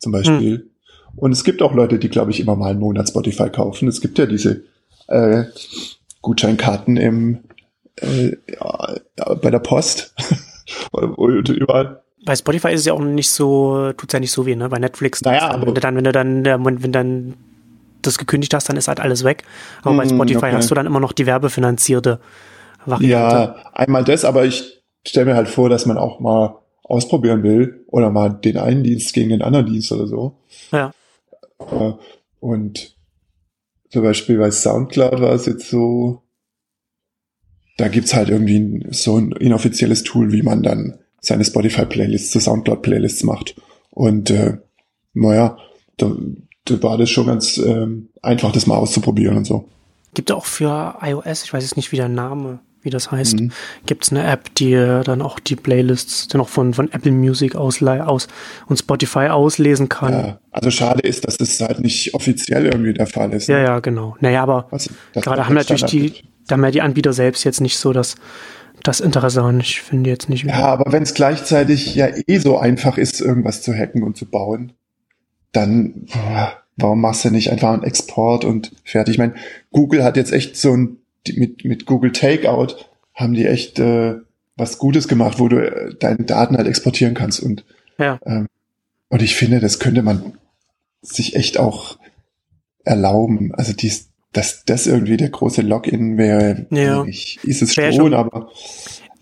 zum 0.07 0.13
Beispiel. 0.13 0.71
Und 1.17 1.33
es 1.33 1.43
gibt 1.43 1.63
auch 1.63 1.75
Leute, 1.75 1.99
die, 1.99 2.09
glaube 2.09 2.31
ich, 2.31 2.39
immer 2.39 2.55
mal 2.55 2.71
einen 2.71 2.79
Monat 2.79 3.09
Spotify 3.09 3.51
kaufen. 3.51 3.89
Es 3.89 4.01
gibt 4.01 4.19
ja 4.19 4.27
diese 4.27 4.63
äh, 5.09 5.45
Gutscheinkarten 6.23 6.97
im 6.97 7.41
äh, 8.01 8.37
ja, 8.53 9.35
bei 9.43 9.51
der 9.51 9.59
Post 9.59 10.15
und 10.93 11.49
überall. 11.49 12.03
Bei 12.25 12.37
Spotify 12.37 12.69
ist 12.69 12.81
es 12.81 12.87
ja 12.87 12.93
auch 12.93 13.01
nicht 13.01 13.31
so, 13.31 13.93
tut's 13.97 14.13
ja 14.13 14.21
nicht 14.21 14.31
so 14.33 14.47
weh, 14.47 14.55
ne? 14.55 14.69
Bei 14.69 14.79
Netflix, 14.79 15.23
Naja, 15.23 15.49
dann, 15.49 15.63
aber- 15.63 15.67
wenn 15.67 15.75
du 15.75 15.81
dann, 15.81 15.97
wenn 15.97 16.05
du 16.05 16.13
dann, 16.13 16.45
wenn 16.45 16.83
wenn 16.85 16.93
dann 16.93 17.35
das 18.03 18.19
gekündigt 18.19 18.55
hast, 18.55 18.69
dann 18.69 18.77
ist 18.77 18.87
halt 18.89 19.01
alles 19.01 19.25
weg. 19.25 19.43
Aber 19.83 19.97
bei 19.97 20.05
Mm, 20.05 20.11
Spotify 20.11 20.37
okay. 20.47 20.53
hast 20.55 20.71
du 20.71 20.75
dann 20.77 20.87
immer 20.87 21.01
noch 21.01 21.13
die 21.13 21.27
werbefinanzierte 21.27 22.21
Variante. 22.85 23.37
Ja, 23.37 23.55
einmal 23.73 24.05
das, 24.05 24.25
aber 24.25 24.45
ich 24.45 24.83
stelle 25.05 25.27
mir 25.27 25.35
halt 25.35 25.49
vor, 25.49 25.69
dass 25.69 25.87
man 25.87 25.99
auch 25.99 26.21
mal 26.21 26.59
ausprobieren 26.89 27.43
will 27.43 27.85
oder 27.89 28.11
mal 28.11 28.31
den 28.31 28.57
einen 28.57 28.85
Dienst 28.85 29.13
gegen 29.13 29.31
den 29.31 29.43
anderen 29.43 29.67
Dienst 29.67 29.93
oder 29.93 30.07
so. 30.07 30.39
Ja. 30.73 30.93
Äh, 31.59 31.93
Und 32.41 32.97
zum 33.91 34.03
Beispiel 34.03 34.39
bei 34.39 34.51
Soundcloud 34.51 35.21
war 35.21 35.33
es 35.33 35.47
jetzt 35.47 35.69
so, 35.69 36.23
da 37.77 37.89
gibt's 37.89 38.15
halt 38.15 38.29
irgendwie 38.29 38.87
so 38.91 39.17
ein 39.17 39.33
inoffizielles 39.33 40.05
Tool, 40.05 40.33
wie 40.33 40.43
man 40.43 40.63
dann 40.63 40.99
seine 41.21 41.45
Spotify-Playlists 41.45 42.31
zu 42.31 42.41
Soundcloud-Playlists 42.41 43.25
macht. 43.25 43.57
Und 43.91 44.31
äh, 44.31 44.59
naja, 45.13 45.59
da, 45.97 46.15
da 46.67 46.83
war 46.83 46.99
das 46.99 47.11
schon 47.11 47.27
ganz 47.27 47.59
ähm, 47.59 48.11
einfach, 48.23 48.53
das 48.53 48.67
mal 48.67 48.77
auszuprobieren 48.77 49.39
und 49.39 49.45
so. 49.45 49.69
Gibt 50.15 50.31
auch 50.31 50.45
für 50.45 50.97
iOS, 51.01 51.45
ich 51.45 51.53
weiß 51.53 51.65
jetzt 51.65 51.77
nicht, 51.77 51.91
wie 51.93 51.97
der 51.97 52.09
Name, 52.09 52.61
wie 52.87 52.91
das 52.91 53.11
heißt, 53.11 53.39
Mhm. 53.41 53.53
gibt's 53.85 54.11
eine 54.11 54.25
App, 54.27 54.55
die 54.55 54.73
äh, 54.73 55.03
dann 55.05 55.21
auch 55.21 55.39
die 55.39 55.57
Playlists 55.57 56.29
dann 56.29 56.41
auch 56.41 56.49
von, 56.49 56.73
von 56.73 56.91
Apple 56.91 57.13
Music 57.13 57.55
ausleih 57.55 58.01
aus 58.03 58.29
und 58.67 58.79
Spotify 58.79 59.27
auslesen 59.29 59.91
kann. 59.91 60.13
Ja, 60.15 60.27
Ja, 60.27 60.41
also 60.53 60.71
schade 60.71 61.01
ist, 61.03 61.27
dass 61.27 61.37
das 61.37 61.61
halt 61.61 61.81
nicht 61.81 62.15
offiziell 62.15 62.65
irgendwie 62.65 62.95
der 62.95 63.07
Fall 63.07 63.33
ist. 63.35 63.49
ja, 63.49 63.75
ne? 63.75 63.83
genau. 63.83 64.17
Naja, 64.21 64.43
aber 64.43 64.69
Also, 64.71 64.91
gerade 65.15 65.45
haben 65.47 65.55
natürlich 65.55 65.85
die, 65.85 66.15
da 66.47 66.55
haben 66.55 66.65
ja 66.65 66.71
die 66.71 66.81
Anbieter 66.81 67.13
selbst 67.13 67.45
jetzt 67.45 67.61
nicht 67.61 67.77
so 67.77 67.93
das, 67.93 68.15
das 68.83 69.01
Interesse 69.01 69.43
an. 69.43 69.61
Ich 69.61 69.81
finde 69.83 70.09
jetzt 70.11 70.29
nicht. 70.29 70.45
Ja, 70.45 70.65
aber 70.67 70.93
wenn 70.93 71.03
es 71.03 71.13
gleichzeitig 71.13 71.95
ja 71.97 72.09
eh 72.27 72.39
so 72.39 72.57
einfach 72.59 72.97
ist, 72.99 73.21
irgendwas 73.21 73.61
zu 73.63 73.75
hacken 73.75 74.03
und 74.03 74.17
zu 74.17 74.25
bauen, 74.27 74.73
dann 75.53 76.07
warum 76.77 77.01
machst 77.01 77.25
du 77.25 77.31
nicht 77.31 77.51
einfach 77.51 77.73
einen 77.73 77.83
Export 77.85 78.45
und 78.45 78.73
fertig? 78.85 79.15
Ich 79.15 79.19
meine, 79.19 79.35
Google 79.73 80.05
hat 80.05 80.17
jetzt 80.17 80.33
echt 80.33 80.57
so 80.57 80.73
ein 80.77 80.99
die- 81.29 81.39
mit 81.39 81.65
mit 81.65 81.87
Google 81.87 82.13
Takeout 82.13 82.75
haben 83.15 83.35
die 83.35 83.47
echt 83.47 83.79
äh, 83.79 84.17
was 84.57 84.79
Gutes 84.79 85.09
gemacht, 85.09 85.39
wo 85.39 85.49
du 85.49 85.57
äh, 85.59 85.95
deine 85.99 86.25
Daten 86.25 86.57
halt 86.57 86.67
exportieren 86.67 87.15
kannst 87.15 87.41
und 87.41 87.65
Ja. 87.99 88.19
ähm, 88.27 88.47
und 89.09 89.23
ich 89.23 89.35
finde, 89.37 89.61
das 89.61 89.79
könnte 89.79 90.03
man 90.03 90.35
sich 91.03 91.37
echt 91.37 91.59
auch 91.59 91.99
erlauben. 92.85 93.55
Also 93.55 93.73
dies, 93.73 94.09
dass 94.33 94.65
das 94.65 94.87
irgendwie 94.87 95.17
der 95.17 95.31
große 95.31 95.63
Login 95.63 96.19
wäre, 96.19 96.67
Ja. 96.71 97.05
ich, 97.05 97.39
ist 97.45 97.63
es 97.63 97.75
schon, 97.75 97.93
schon- 97.93 98.15
aber 98.15 98.51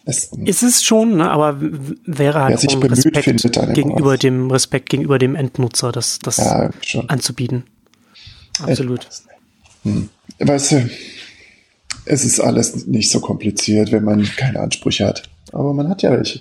es, 0.07 0.30
Ist 0.44 0.62
es 0.62 0.84
schon, 0.84 1.16
ne? 1.16 1.30
aber 1.30 1.61
wäre 1.61 1.94
Wer 2.07 2.34
halt 2.44 2.61
sich 2.61 2.74
bemüht, 2.78 2.92
Respekt 2.98 3.24
findet 3.24 3.74
gegenüber 3.74 4.18
dem 4.18 4.50
Respekt 4.50 4.88
gegenüber 4.90 5.18
dem 5.18 5.34
Endnutzer, 5.34 5.92
das, 5.92 6.18
das 6.18 6.36
ja, 6.38 6.70
anzubieten. 7.09 7.64
Absolut. 8.62 9.09
Weißt 10.38 10.72
du, 10.72 10.90
es 12.07 12.24
ist 12.24 12.40
alles 12.40 12.86
nicht 12.86 13.11
so 13.11 13.20
kompliziert, 13.20 13.92
wenn 13.92 14.05
man 14.05 14.24
keine 14.36 14.61
Ansprüche 14.61 15.07
hat. 15.07 15.22
Aber 15.52 15.72
man 15.72 15.88
hat 15.88 16.02
ja 16.02 16.11
welche. 16.11 16.40